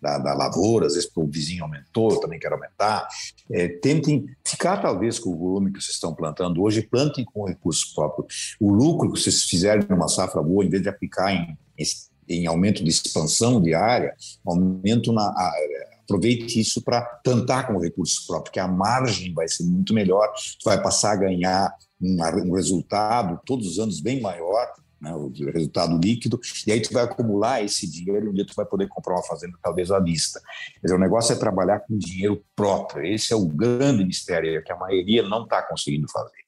da, 0.00 0.18
da 0.18 0.34
lavoura, 0.34 0.86
às 0.86 0.94
vezes 0.94 1.08
porque 1.08 1.28
o 1.28 1.30
vizinho 1.30 1.64
aumentou, 1.64 2.12
eu 2.12 2.20
também 2.20 2.38
quero 2.38 2.54
aumentar. 2.54 3.08
É, 3.50 3.68
tentem 3.68 4.26
ficar, 4.46 4.78
talvez, 4.78 5.18
com 5.18 5.30
o 5.30 5.36
volume 5.36 5.72
que 5.72 5.80
vocês 5.80 5.94
estão 5.94 6.14
plantando 6.14 6.62
hoje, 6.62 6.82
plantem 6.82 7.24
com 7.24 7.44
recursos 7.44 7.92
próprios. 7.92 8.56
O 8.60 8.72
lucro 8.72 9.12
que 9.12 9.20
vocês 9.20 9.44
fizerem 9.44 9.86
numa 9.88 10.08
safra 10.08 10.42
boa, 10.42 10.64
em 10.64 10.70
vez 10.70 10.82
de 10.82 10.88
aplicar 10.88 11.32
em, 11.32 11.56
em 12.28 12.46
aumento 12.46 12.82
de 12.82 12.90
expansão 12.90 13.60
de 13.60 13.74
área, 13.74 14.14
aumento 14.46 15.12
na. 15.12 15.32
Aproveite 16.04 16.58
isso 16.58 16.80
para 16.82 17.02
plantar 17.02 17.66
com 17.66 17.78
recursos 17.78 18.24
próprios, 18.26 18.48
porque 18.48 18.60
a 18.60 18.66
margem 18.66 19.34
vai 19.34 19.46
ser 19.46 19.64
muito 19.64 19.92
melhor, 19.92 20.32
vai 20.64 20.82
passar 20.82 21.12
a 21.12 21.16
ganhar 21.16 21.70
um 22.00 22.54
resultado 22.54 23.38
todos 23.44 23.66
os 23.66 23.78
anos 23.78 24.00
bem 24.00 24.18
maior 24.18 24.72
né, 25.00 25.14
o 25.14 25.30
resultado 25.52 25.98
líquido, 25.98 26.40
e 26.66 26.72
aí 26.72 26.80
tu 26.80 26.92
vai 26.92 27.04
acumular 27.04 27.62
esse 27.62 27.90
dinheiro 27.90 28.26
e 28.26 28.28
um 28.28 28.32
dia 28.32 28.46
tu 28.46 28.54
vai 28.54 28.66
poder 28.66 28.88
comprar 28.88 29.14
uma 29.14 29.22
fazenda 29.22 29.56
talvez 29.62 29.90
à 29.90 30.00
vista. 30.00 30.40
Quer 30.74 30.86
dizer, 30.86 30.94
o 30.94 30.98
negócio 30.98 31.32
é 31.32 31.38
trabalhar 31.38 31.80
com 31.80 31.96
dinheiro 31.96 32.42
próprio. 32.56 33.04
Esse 33.04 33.32
é 33.32 33.36
o 33.36 33.46
grande 33.46 34.04
mistério 34.04 34.62
que 34.64 34.72
a 34.72 34.76
maioria 34.76 35.22
não 35.22 35.44
está 35.44 35.62
conseguindo 35.62 36.10
fazer 36.10 36.47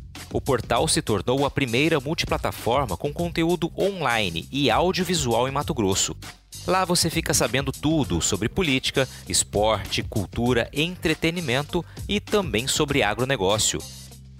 O 0.31 0.39
portal 0.39 0.87
se 0.87 1.01
tornou 1.01 1.45
a 1.45 1.51
primeira 1.51 1.99
multiplataforma 1.99 2.95
com 2.95 3.11
conteúdo 3.11 3.71
online 3.77 4.47
e 4.51 4.71
audiovisual 4.71 5.47
em 5.47 5.51
Mato 5.51 5.73
Grosso. 5.73 6.15
Lá 6.65 6.85
você 6.85 7.09
fica 7.09 7.33
sabendo 7.33 7.71
tudo 7.71 8.21
sobre 8.21 8.47
política, 8.47 9.07
esporte, 9.27 10.03
cultura, 10.03 10.69
entretenimento 10.71 11.83
e 12.07 12.19
também 12.19 12.67
sobre 12.67 13.03
agronegócio. 13.03 13.79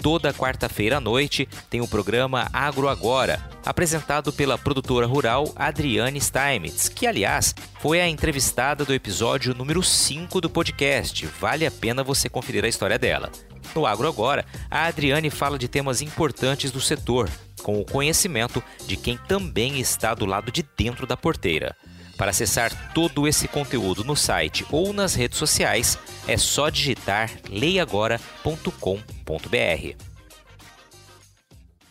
Toda 0.01 0.33
quarta-feira 0.33 0.97
à 0.97 0.99
noite 0.99 1.47
tem 1.69 1.79
o 1.79 1.87
programa 1.87 2.49
Agro 2.51 2.89
Agora, 2.89 3.39
apresentado 3.63 4.33
pela 4.33 4.57
produtora 4.57 5.05
rural 5.05 5.51
Adriane 5.55 6.19
Steinmetz, 6.19 6.89
que, 6.89 7.05
aliás, 7.05 7.53
foi 7.79 8.01
a 8.01 8.07
entrevistada 8.09 8.83
do 8.83 8.95
episódio 8.95 9.53
número 9.53 9.83
5 9.83 10.41
do 10.41 10.49
podcast. 10.49 11.27
Vale 11.39 11.67
a 11.67 11.71
pena 11.71 12.03
você 12.03 12.27
conferir 12.27 12.65
a 12.65 12.67
história 12.67 12.97
dela. 12.97 13.31
No 13.73 13.85
Agro 13.85 14.07
Agora, 14.07 14.45
a 14.69 14.85
Adriane 14.85 15.29
fala 15.29 15.57
de 15.57 15.67
temas 15.67 16.01
importantes 16.01 16.71
do 16.71 16.81
setor, 16.81 17.29
com 17.63 17.79
o 17.79 17.85
conhecimento 17.85 18.61
de 18.85 18.97
quem 18.97 19.17
também 19.17 19.79
está 19.79 20.13
do 20.13 20.25
lado 20.25 20.51
de 20.51 20.63
dentro 20.77 21.07
da 21.07 21.15
porteira. 21.15 21.75
Para 22.17 22.31
acessar 22.31 22.93
todo 22.93 23.27
esse 23.27 23.47
conteúdo 23.47 24.03
no 24.03 24.15
site 24.15 24.65
ou 24.69 24.93
nas 24.93 25.15
redes 25.15 25.37
sociais, 25.37 25.97
é 26.27 26.37
só 26.37 26.69
digitar 26.69 27.31
leiagora.com.br. 27.49 30.11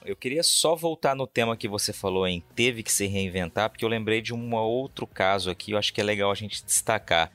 Eu 0.04 0.16
queria 0.16 0.42
só 0.42 0.74
voltar 0.74 1.14
no 1.14 1.26
tema 1.26 1.56
que 1.56 1.68
você 1.68 1.92
falou 1.92 2.26
em 2.26 2.42
teve 2.54 2.82
que 2.82 2.92
se 2.92 3.06
reinventar, 3.06 3.70
porque 3.70 3.84
eu 3.84 3.88
lembrei 3.88 4.22
de 4.22 4.32
um 4.32 4.54
outro 4.54 5.06
caso 5.06 5.50
aqui, 5.50 5.72
eu 5.72 5.78
acho 5.78 5.92
que 5.92 6.00
é 6.00 6.04
legal 6.04 6.30
a 6.30 6.34
gente 6.34 6.64
destacar. 6.64 7.30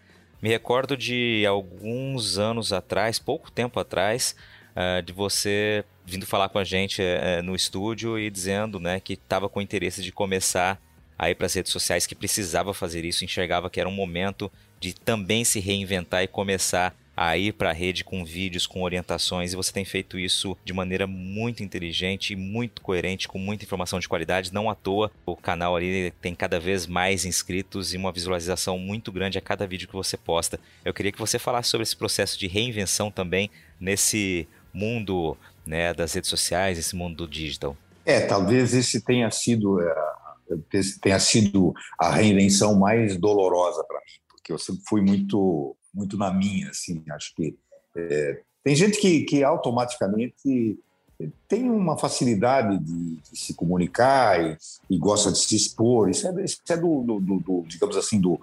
Me 0.46 0.52
recordo 0.52 0.96
de 0.96 1.44
alguns 1.48 2.38
anos 2.38 2.72
atrás, 2.72 3.18
pouco 3.18 3.50
tempo 3.50 3.80
atrás, 3.80 4.36
uh, 4.76 5.02
de 5.02 5.12
você 5.12 5.84
vindo 6.06 6.24
falar 6.24 6.50
com 6.50 6.60
a 6.60 6.64
gente 6.64 7.02
uh, 7.02 7.42
no 7.42 7.56
estúdio 7.56 8.20
e 8.20 8.30
dizendo 8.30 8.80
né, 8.80 9.00
que 9.00 9.14
estava 9.14 9.50
com 9.50 9.60
interesse 9.60 10.04
de 10.04 10.12
começar 10.12 10.80
a 11.18 11.32
ir 11.32 11.34
para 11.34 11.48
as 11.48 11.54
redes 11.56 11.72
sociais, 11.72 12.06
que 12.06 12.14
precisava 12.14 12.76
fazer 12.76 13.04
isso, 13.04 13.26
enxergava 13.26 13.72
que 13.72 13.80
era 13.80 13.90
um 13.90 13.92
momento 13.92 14.52
de 14.80 14.94
também 14.94 15.44
se 15.44 15.60
reinventar 15.60 16.22
e 16.22 16.28
começar 16.28 16.96
a 17.16 17.38
ir 17.38 17.54
para 17.54 17.70
a 17.70 17.74
rede 17.74 18.04
com 18.04 18.26
vídeos, 18.26 18.68
com 18.68 18.82
orientações, 18.84 19.54
e 19.54 19.56
você 19.56 19.72
tem 19.72 19.86
feito 19.86 20.20
isso 20.20 20.58
de 20.66 20.74
maneira 20.74 21.08
muito 21.08 21.64
inteligente 21.64 22.34
e 22.34 22.36
muito 22.36 22.82
coerente, 22.82 23.28
com 23.28 23.40
muita 23.40 23.64
informação 23.64 24.00
de 24.00 24.10
qualidade. 24.10 24.54
Não 24.54 24.70
à 24.70 24.76
toa, 24.76 25.12
o 25.26 25.36
canal 25.36 25.76
ali 25.76 26.12
tem 26.22 26.36
cada 26.36 26.60
vez 26.60 26.86
mais 26.86 27.26
inscritos 27.26 27.94
e 27.94 27.98
uma 27.98 28.12
visualização 28.12 28.78
muito 28.78 29.12
grande 29.12 29.38
a 29.38 29.42
cada 29.42 29.66
vídeo 29.66 29.88
que 29.88 29.96
você 29.96 30.18
posta. 30.18 30.60
Eu 30.84 30.94
queria 30.94 31.12
que 31.12 31.20
você 31.20 31.40
falasse 31.40 31.70
sobre 31.70 31.84
esse 31.84 31.96
processo 31.96 32.38
de 32.38 32.48
reinvenção 32.48 33.10
também 33.10 33.50
nesse 33.80 34.48
mundo 34.74 35.38
né, 35.66 35.94
das 35.94 36.14
redes 36.14 36.30
sociais, 36.30 36.78
esse 36.78 36.96
mundo 36.96 37.26
do 37.26 37.28
digital. 37.28 37.78
É, 38.06 38.22
talvez 38.22 38.74
esse 38.74 39.02
tenha 39.02 39.32
sido, 39.32 39.82
é, 39.82 39.96
tenha 41.02 41.20
sido 41.20 41.74
a 41.98 42.12
reinvenção 42.12 42.78
mais 42.78 43.18
dolorosa 43.18 43.84
para 43.86 43.98
mim, 44.00 44.20
porque 44.30 44.52
eu 44.52 44.60
sempre 44.60 44.84
fui 44.88 45.02
muito 45.02 45.76
muito 45.96 46.18
na 46.18 46.32
minha, 46.32 46.70
assim, 46.70 47.02
acho 47.10 47.34
que 47.34 47.58
é, 47.96 48.42
tem 48.64 48.76
gente 48.76 49.00
que, 49.00 49.22
que 49.22 49.44
automaticamente 49.44 50.78
tem 51.48 51.70
uma 51.70 51.98
facilidade 51.98 52.78
de, 52.80 53.16
de 53.16 53.40
se 53.40 53.54
comunicar 53.54 54.44
e, 54.44 54.58
e, 54.90 54.98
gosta 54.98 55.32
de 55.32 55.38
se 55.38 55.56
expor, 55.56 56.10
isso 56.10 56.28
é, 56.28 56.44
isso 56.44 56.60
é 56.68 56.76
do, 56.76 57.04
do, 57.04 57.40
do, 57.40 57.64
digamos 57.68 57.96
assim, 57.96 58.20
do, 58.20 58.38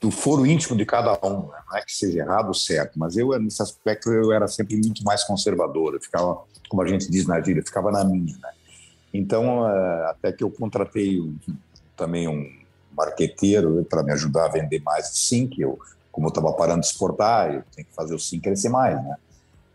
do 0.00 0.10
foro 0.10 0.46
íntimo 0.46 0.76
de 0.76 0.86
cada 0.86 1.12
um, 1.26 1.48
né? 1.48 1.58
não 1.68 1.76
é 1.76 1.82
que 1.82 1.92
seja 1.92 2.20
errado 2.20 2.48
ou 2.48 2.54
certo, 2.54 2.98
mas 2.98 3.16
eu, 3.16 3.38
nesse 3.38 3.60
aspecto, 3.60 4.10
eu 4.10 4.32
era 4.32 4.48
sempre 4.48 4.76
muito 4.76 5.04
mais 5.04 5.22
conservador, 5.24 5.94
eu 5.94 6.00
ficava, 6.00 6.42
como 6.68 6.80
a 6.80 6.86
gente 6.86 7.10
diz 7.10 7.26
na 7.26 7.40
gíria, 7.40 7.62
ficava 7.62 7.90
na 7.90 8.04
minha, 8.04 8.36
né? 8.38 8.50
Então, 9.12 9.68
é, 9.68 10.10
até 10.10 10.32
que 10.32 10.44
eu 10.44 10.50
contratei 10.50 11.18
também 11.96 12.28
um 12.28 12.46
marqueteiro 12.96 13.84
para 13.88 14.02
me 14.02 14.12
ajudar 14.12 14.46
a 14.46 14.48
vender 14.48 14.80
mais, 14.82 15.08
sim, 15.08 15.46
que 15.46 15.62
eu 15.62 15.78
como 16.12 16.26
eu 16.26 16.30
estava 16.30 16.52
parando 16.52 16.80
de 16.80 16.86
exportar, 16.86 17.54
eu 17.54 17.62
tenho 17.74 17.86
que 17.86 17.94
fazer 17.94 18.14
o 18.14 18.18
sim 18.18 18.40
crescer 18.40 18.68
mais, 18.68 19.02
né? 19.02 19.16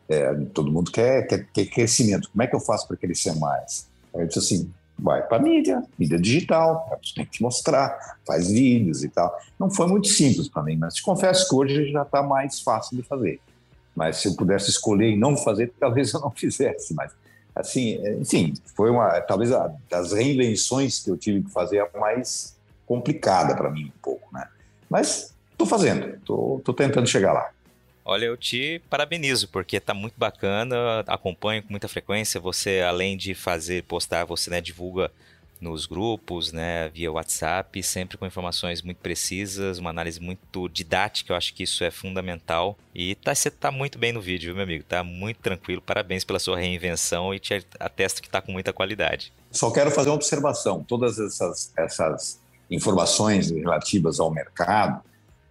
É, 0.10 0.34
todo 0.54 0.72
mundo 0.72 0.92
quer, 0.92 1.26
quer, 1.28 1.48
quer, 1.54 1.66
crescimento. 1.66 2.30
Como 2.30 2.44
é 2.44 2.48
que 2.48 2.56
eu 2.56 2.60
faço 2.60 2.88
para 2.88 2.98
crescer 2.98 3.34
mais? 3.36 3.88
Aí 4.14 4.22
eu 4.22 4.28
disse 4.28 4.40
assim, 4.40 4.72
vai 4.98 5.22
para 5.26 5.40
mídia, 5.40 5.82
mídia 5.98 6.20
digital, 6.20 7.00
tem 7.16 7.26
que 7.26 7.42
mostrar, 7.42 8.18
faz 8.26 8.50
vídeos 8.50 9.04
e 9.04 9.10
tal. 9.10 9.36
Não 9.60 9.70
foi 9.70 9.88
muito 9.88 10.08
simples 10.08 10.48
para 10.48 10.64
mim, 10.64 10.78
mas 10.78 10.96
te 10.96 11.04
confesso 11.04 11.48
que 11.50 11.56
hoje 11.56 11.92
já 11.92 12.04
está 12.04 12.22
mais 12.22 12.60
fácil 12.60 12.98
de 12.98 13.04
fazer. 13.04 13.40
Mas 13.96 14.18
se 14.18 14.28
eu 14.28 14.36
pudesse 14.36 14.70
escolher 14.70 15.12
e 15.12 15.18
não 15.18 15.38
fazer, 15.38 15.74
talvez 15.80 16.14
eu 16.14 16.20
não 16.20 16.32
fizesse. 16.32 16.94
Mas 16.94 17.12
assim, 17.56 17.96
é, 18.06 18.16
enfim, 18.16 18.54
foi 18.76 18.90
uma 18.90 19.22
talvez 19.22 19.52
a, 19.52 19.72
das 19.90 20.12
reinvenções 20.12 21.00
que 21.00 21.10
eu 21.10 21.18
tive 21.18 21.44
que 21.44 21.52
fazer 21.52 21.80
a 21.80 22.00
mais 22.00 22.56
complicada 22.86 23.56
para 23.56 23.70
mim 23.70 23.86
um 23.86 24.02
pouco, 24.02 24.28
né? 24.34 24.48
Mas 24.90 25.33
Estou 25.64 25.80
fazendo, 25.80 26.16
estou 26.16 26.74
tentando 26.76 27.08
chegar 27.08 27.32
lá. 27.32 27.50
Olha, 28.06 28.26
eu 28.26 28.36
te 28.36 28.82
parabenizo, 28.90 29.48
porque 29.48 29.80
tá 29.80 29.94
muito 29.94 30.16
bacana, 30.18 30.76
acompanho 31.08 31.64
com 31.64 31.70
muita 31.70 31.88
frequência. 31.88 32.40
Você, 32.42 32.82
além 32.82 33.16
de 33.16 33.34
fazer, 33.34 33.84
postar, 33.84 34.26
você 34.26 34.50
né, 34.50 34.60
divulga 34.60 35.10
nos 35.62 35.86
grupos, 35.86 36.52
né, 36.52 36.90
via 36.90 37.10
WhatsApp, 37.10 37.82
sempre 37.82 38.18
com 38.18 38.26
informações 38.26 38.82
muito 38.82 38.98
precisas, 38.98 39.78
uma 39.78 39.90
análise 39.90 40.20
muito 40.20 40.68
didática, 40.68 41.32
eu 41.32 41.38
acho 41.38 41.54
que 41.54 41.64
isso 41.64 41.86
é 41.86 41.90
fundamental. 41.90 42.78
E 42.94 43.16
tá, 43.16 43.34
você 43.34 43.50
tá 43.50 43.72
muito 43.72 43.98
bem 43.98 44.12
no 44.12 44.20
vídeo, 44.20 44.48
viu, 44.48 44.56
meu 44.56 44.64
amigo? 44.64 44.84
Tá 44.84 45.02
muito 45.02 45.38
tranquilo, 45.38 45.82
parabéns 45.82 46.26
pela 46.26 46.40
sua 46.40 46.58
reinvenção 46.58 47.34
e 47.34 47.40
te 47.40 47.66
atesto 47.80 48.22
que 48.22 48.30
tá 48.30 48.42
com 48.42 48.52
muita 48.52 48.74
qualidade. 48.74 49.32
Só 49.50 49.72
quero 49.72 49.90
fazer 49.90 50.10
uma 50.10 50.16
observação, 50.16 50.84
todas 50.84 51.18
essas, 51.18 51.72
essas 51.78 52.42
informações 52.70 53.50
relativas 53.50 54.20
ao 54.20 54.30
mercado, 54.30 55.02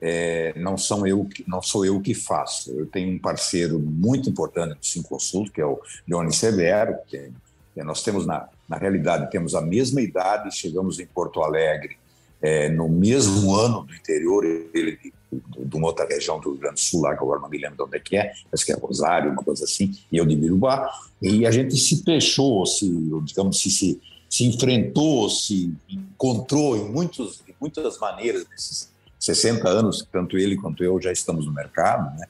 é, 0.04 0.52
não, 0.56 0.76
são 0.76 1.06
eu, 1.06 1.28
não 1.46 1.62
sou 1.62 1.86
eu 1.86 2.00
que 2.00 2.12
faço. 2.12 2.72
Eu 2.72 2.86
tenho 2.86 3.14
um 3.14 3.18
parceiro 3.18 3.78
muito 3.78 4.28
importante 4.28 4.76
no 4.76 4.84
Sinconsult, 4.84 5.52
que 5.52 5.60
é 5.60 5.64
o 5.64 5.80
Johnny 6.08 6.34
Severo, 6.34 6.96
que, 7.06 7.30
nós 7.76 8.02
temos, 8.02 8.26
na, 8.26 8.48
na 8.68 8.76
realidade, 8.76 9.30
temos 9.30 9.54
a 9.54 9.60
mesma 9.60 10.02
idade, 10.02 10.54
chegamos 10.54 10.98
em 10.98 11.06
Porto 11.06 11.40
Alegre 11.40 11.96
é, 12.42 12.68
no 12.68 12.88
mesmo 12.88 13.54
ano 13.54 13.84
do 13.84 13.94
interior, 13.94 14.44
ele 14.44 14.98
de 15.32 15.76
uma 15.76 15.86
outra 15.86 16.06
região 16.06 16.38
do 16.38 16.50
Rio 16.50 16.60
Grande 16.60 16.74
do 16.74 16.80
Sul, 16.80 17.00
lá 17.00 17.16
que 17.16 17.22
agora 17.22 17.40
não 17.40 17.48
me 17.48 17.56
lembro 17.56 17.76
de 17.76 17.82
onde 17.84 17.96
é 17.96 18.00
que 18.00 18.16
é, 18.16 18.32
acho 18.52 18.66
que 18.66 18.72
é 18.72 18.76
Rosário, 18.76 19.30
uma 19.30 19.42
coisa 19.42 19.64
assim, 19.64 19.96
e 20.10 20.18
eu 20.18 20.26
de 20.26 20.36
Birubá, 20.36 20.92
e 21.22 21.46
a 21.46 21.50
gente 21.50 21.74
se 21.76 22.02
fechou, 22.02 22.66
se, 22.66 22.86
digamos, 23.24 23.58
se, 23.58 23.70
se, 23.70 24.00
se 24.28 24.44
enfrentou, 24.44 25.30
se 25.30 25.72
encontrou 25.88 26.76
em, 26.76 26.84
muitos, 26.90 27.42
em 27.48 27.54
muitas 27.58 27.98
maneiras 27.98 28.46
nesses 28.50 28.91
60 29.22 29.68
anos, 29.68 30.06
tanto 30.10 30.36
ele 30.36 30.56
quanto 30.56 30.82
eu 30.82 31.00
já 31.00 31.12
estamos 31.12 31.46
no 31.46 31.52
mercado, 31.52 32.18
né? 32.18 32.26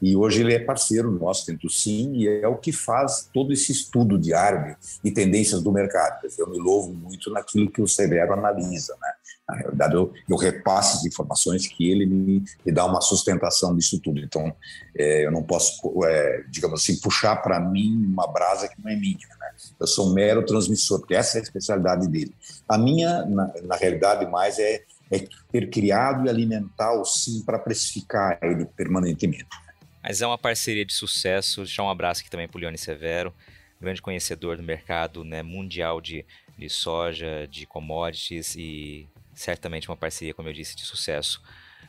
E 0.00 0.14
hoje 0.14 0.42
ele 0.42 0.54
é 0.54 0.58
parceiro 0.58 1.10
nosso 1.10 1.46
dentro 1.46 1.62
do 1.62 1.72
Sim 1.72 2.12
e 2.14 2.28
é 2.28 2.46
o 2.46 2.56
que 2.56 2.70
faz 2.70 3.28
todo 3.32 3.52
esse 3.52 3.72
estudo 3.72 4.18
diário 4.18 4.76
e 5.02 5.10
tendências 5.10 5.62
do 5.62 5.72
mercado. 5.72 6.28
Eu 6.38 6.48
me 6.48 6.58
louvo 6.58 6.92
muito 6.92 7.30
naquilo 7.30 7.70
que 7.70 7.80
o 7.80 7.88
Severo 7.88 8.34
analisa, 8.34 8.94
né? 9.00 9.12
Na 9.48 9.56
realidade, 9.56 9.94
eu, 9.94 10.12
eu 10.28 10.36
repasso 10.36 10.98
as 10.98 11.04
informações 11.04 11.66
que 11.66 11.88
ele 11.88 12.04
me, 12.04 12.44
me, 12.64 12.72
dá 12.72 12.84
uma 12.84 13.00
sustentação 13.00 13.74
disso 13.74 14.00
tudo. 14.00 14.20
Então, 14.20 14.52
é, 14.96 15.24
eu 15.24 15.30
não 15.30 15.42
posso, 15.42 15.80
é, 16.04 16.44
digamos 16.50 16.82
assim, 16.82 16.96
puxar 17.00 17.36
para 17.36 17.58
mim 17.60 18.06
uma 18.06 18.26
brasa 18.26 18.68
que 18.68 18.74
não 18.82 18.90
é 18.90 18.96
minha. 18.96 19.16
Né? 19.40 19.50
Eu 19.78 19.86
sou 19.86 20.10
um 20.10 20.12
mero 20.12 20.44
transmissor, 20.44 20.98
porque 20.98 21.14
essa 21.14 21.38
é 21.38 21.40
a 21.40 21.44
especialidade 21.44 22.08
dele. 22.08 22.34
A 22.68 22.76
minha, 22.76 23.24
na, 23.24 23.52
na 23.62 23.76
realidade, 23.76 24.26
mais 24.26 24.58
é, 24.58 24.82
é 25.10 25.26
ter 25.50 25.70
criado 25.70 26.26
e 26.26 26.28
alimentar 26.28 26.92
o 26.92 27.04
Sim 27.04 27.42
para 27.44 27.58
precificar 27.58 28.38
ele 28.42 28.64
permanentemente. 28.64 29.46
Mas 30.02 30.20
é 30.22 30.26
uma 30.26 30.38
parceria 30.38 30.84
de 30.84 30.92
sucesso. 30.92 31.62
Deixar 31.62 31.82
um 31.82 31.90
abraço 31.90 32.20
aqui 32.20 32.30
também 32.30 32.48
para 32.48 32.58
o 32.58 32.60
Leone 32.60 32.78
Severo, 32.78 33.34
grande 33.80 34.00
conhecedor 34.02 34.56
do 34.56 34.62
mercado 34.62 35.24
né, 35.24 35.42
mundial 35.42 36.00
de, 36.00 36.24
de 36.56 36.68
soja, 36.68 37.46
de 37.50 37.66
commodities 37.66 38.54
e 38.56 39.08
certamente 39.34 39.88
uma 39.88 39.96
parceria, 39.96 40.32
como 40.32 40.48
eu 40.48 40.52
disse, 40.52 40.76
de 40.76 40.82
sucesso. 40.82 41.42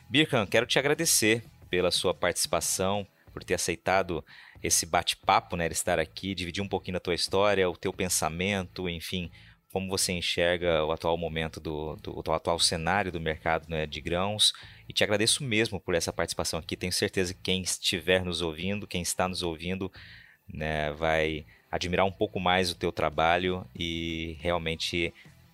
Birkan, 0.08 0.46
quero 0.46 0.66
te 0.66 0.78
agradecer 0.78 1.44
pela 1.70 1.90
sua 1.90 2.14
participação, 2.14 3.06
por 3.32 3.44
ter 3.44 3.54
aceitado 3.54 4.24
esse 4.62 4.84
bate-papo, 4.84 5.56
né, 5.56 5.66
estar 5.68 5.98
aqui, 5.98 6.34
dividir 6.34 6.62
um 6.62 6.68
pouquinho 6.68 6.94
da 6.94 7.00
tua 7.00 7.14
história, 7.14 7.68
o 7.70 7.76
teu 7.76 7.92
pensamento, 7.92 8.88
enfim, 8.88 9.30
como 9.72 9.88
você 9.88 10.12
enxerga 10.12 10.84
o 10.84 10.92
atual 10.92 11.16
momento 11.16 11.60
do, 11.60 11.96
do, 11.96 12.22
do 12.22 12.32
atual 12.32 12.58
cenário 12.58 13.12
do 13.12 13.20
mercado 13.20 13.68
né, 13.68 13.86
de 13.86 14.00
grãos. 14.00 14.52
E 14.88 14.92
te 14.92 15.04
agradeço 15.04 15.44
mesmo 15.44 15.80
por 15.80 15.94
essa 15.94 16.12
participação 16.12 16.58
aqui. 16.58 16.76
Tenho 16.76 16.92
certeza 16.92 17.34
que 17.34 17.40
quem 17.42 17.62
estiver 17.62 18.24
nos 18.24 18.40
ouvindo, 18.40 18.86
quem 18.86 19.02
está 19.02 19.28
nos 19.28 19.42
ouvindo, 19.42 19.92
né, 20.48 20.92
vai 20.92 21.44
admirar 21.70 22.06
um 22.06 22.12
pouco 22.12 22.40
mais 22.40 22.70
o 22.70 22.74
teu 22.74 22.90
trabalho 22.90 23.66
e 23.74 24.38
realmente 24.40 25.12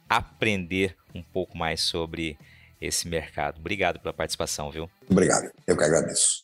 aprender 0.08 0.96
um 1.14 1.22
pouco 1.22 1.58
mais 1.58 1.80
sobre 1.80 2.38
esse 2.80 3.08
mercado. 3.08 3.58
Obrigado 3.58 3.98
pela 3.98 4.12
participação, 4.12 4.70
viu? 4.70 4.88
Obrigado, 5.08 5.50
eu 5.66 5.76
que 5.76 5.82
agradeço. 5.82 6.43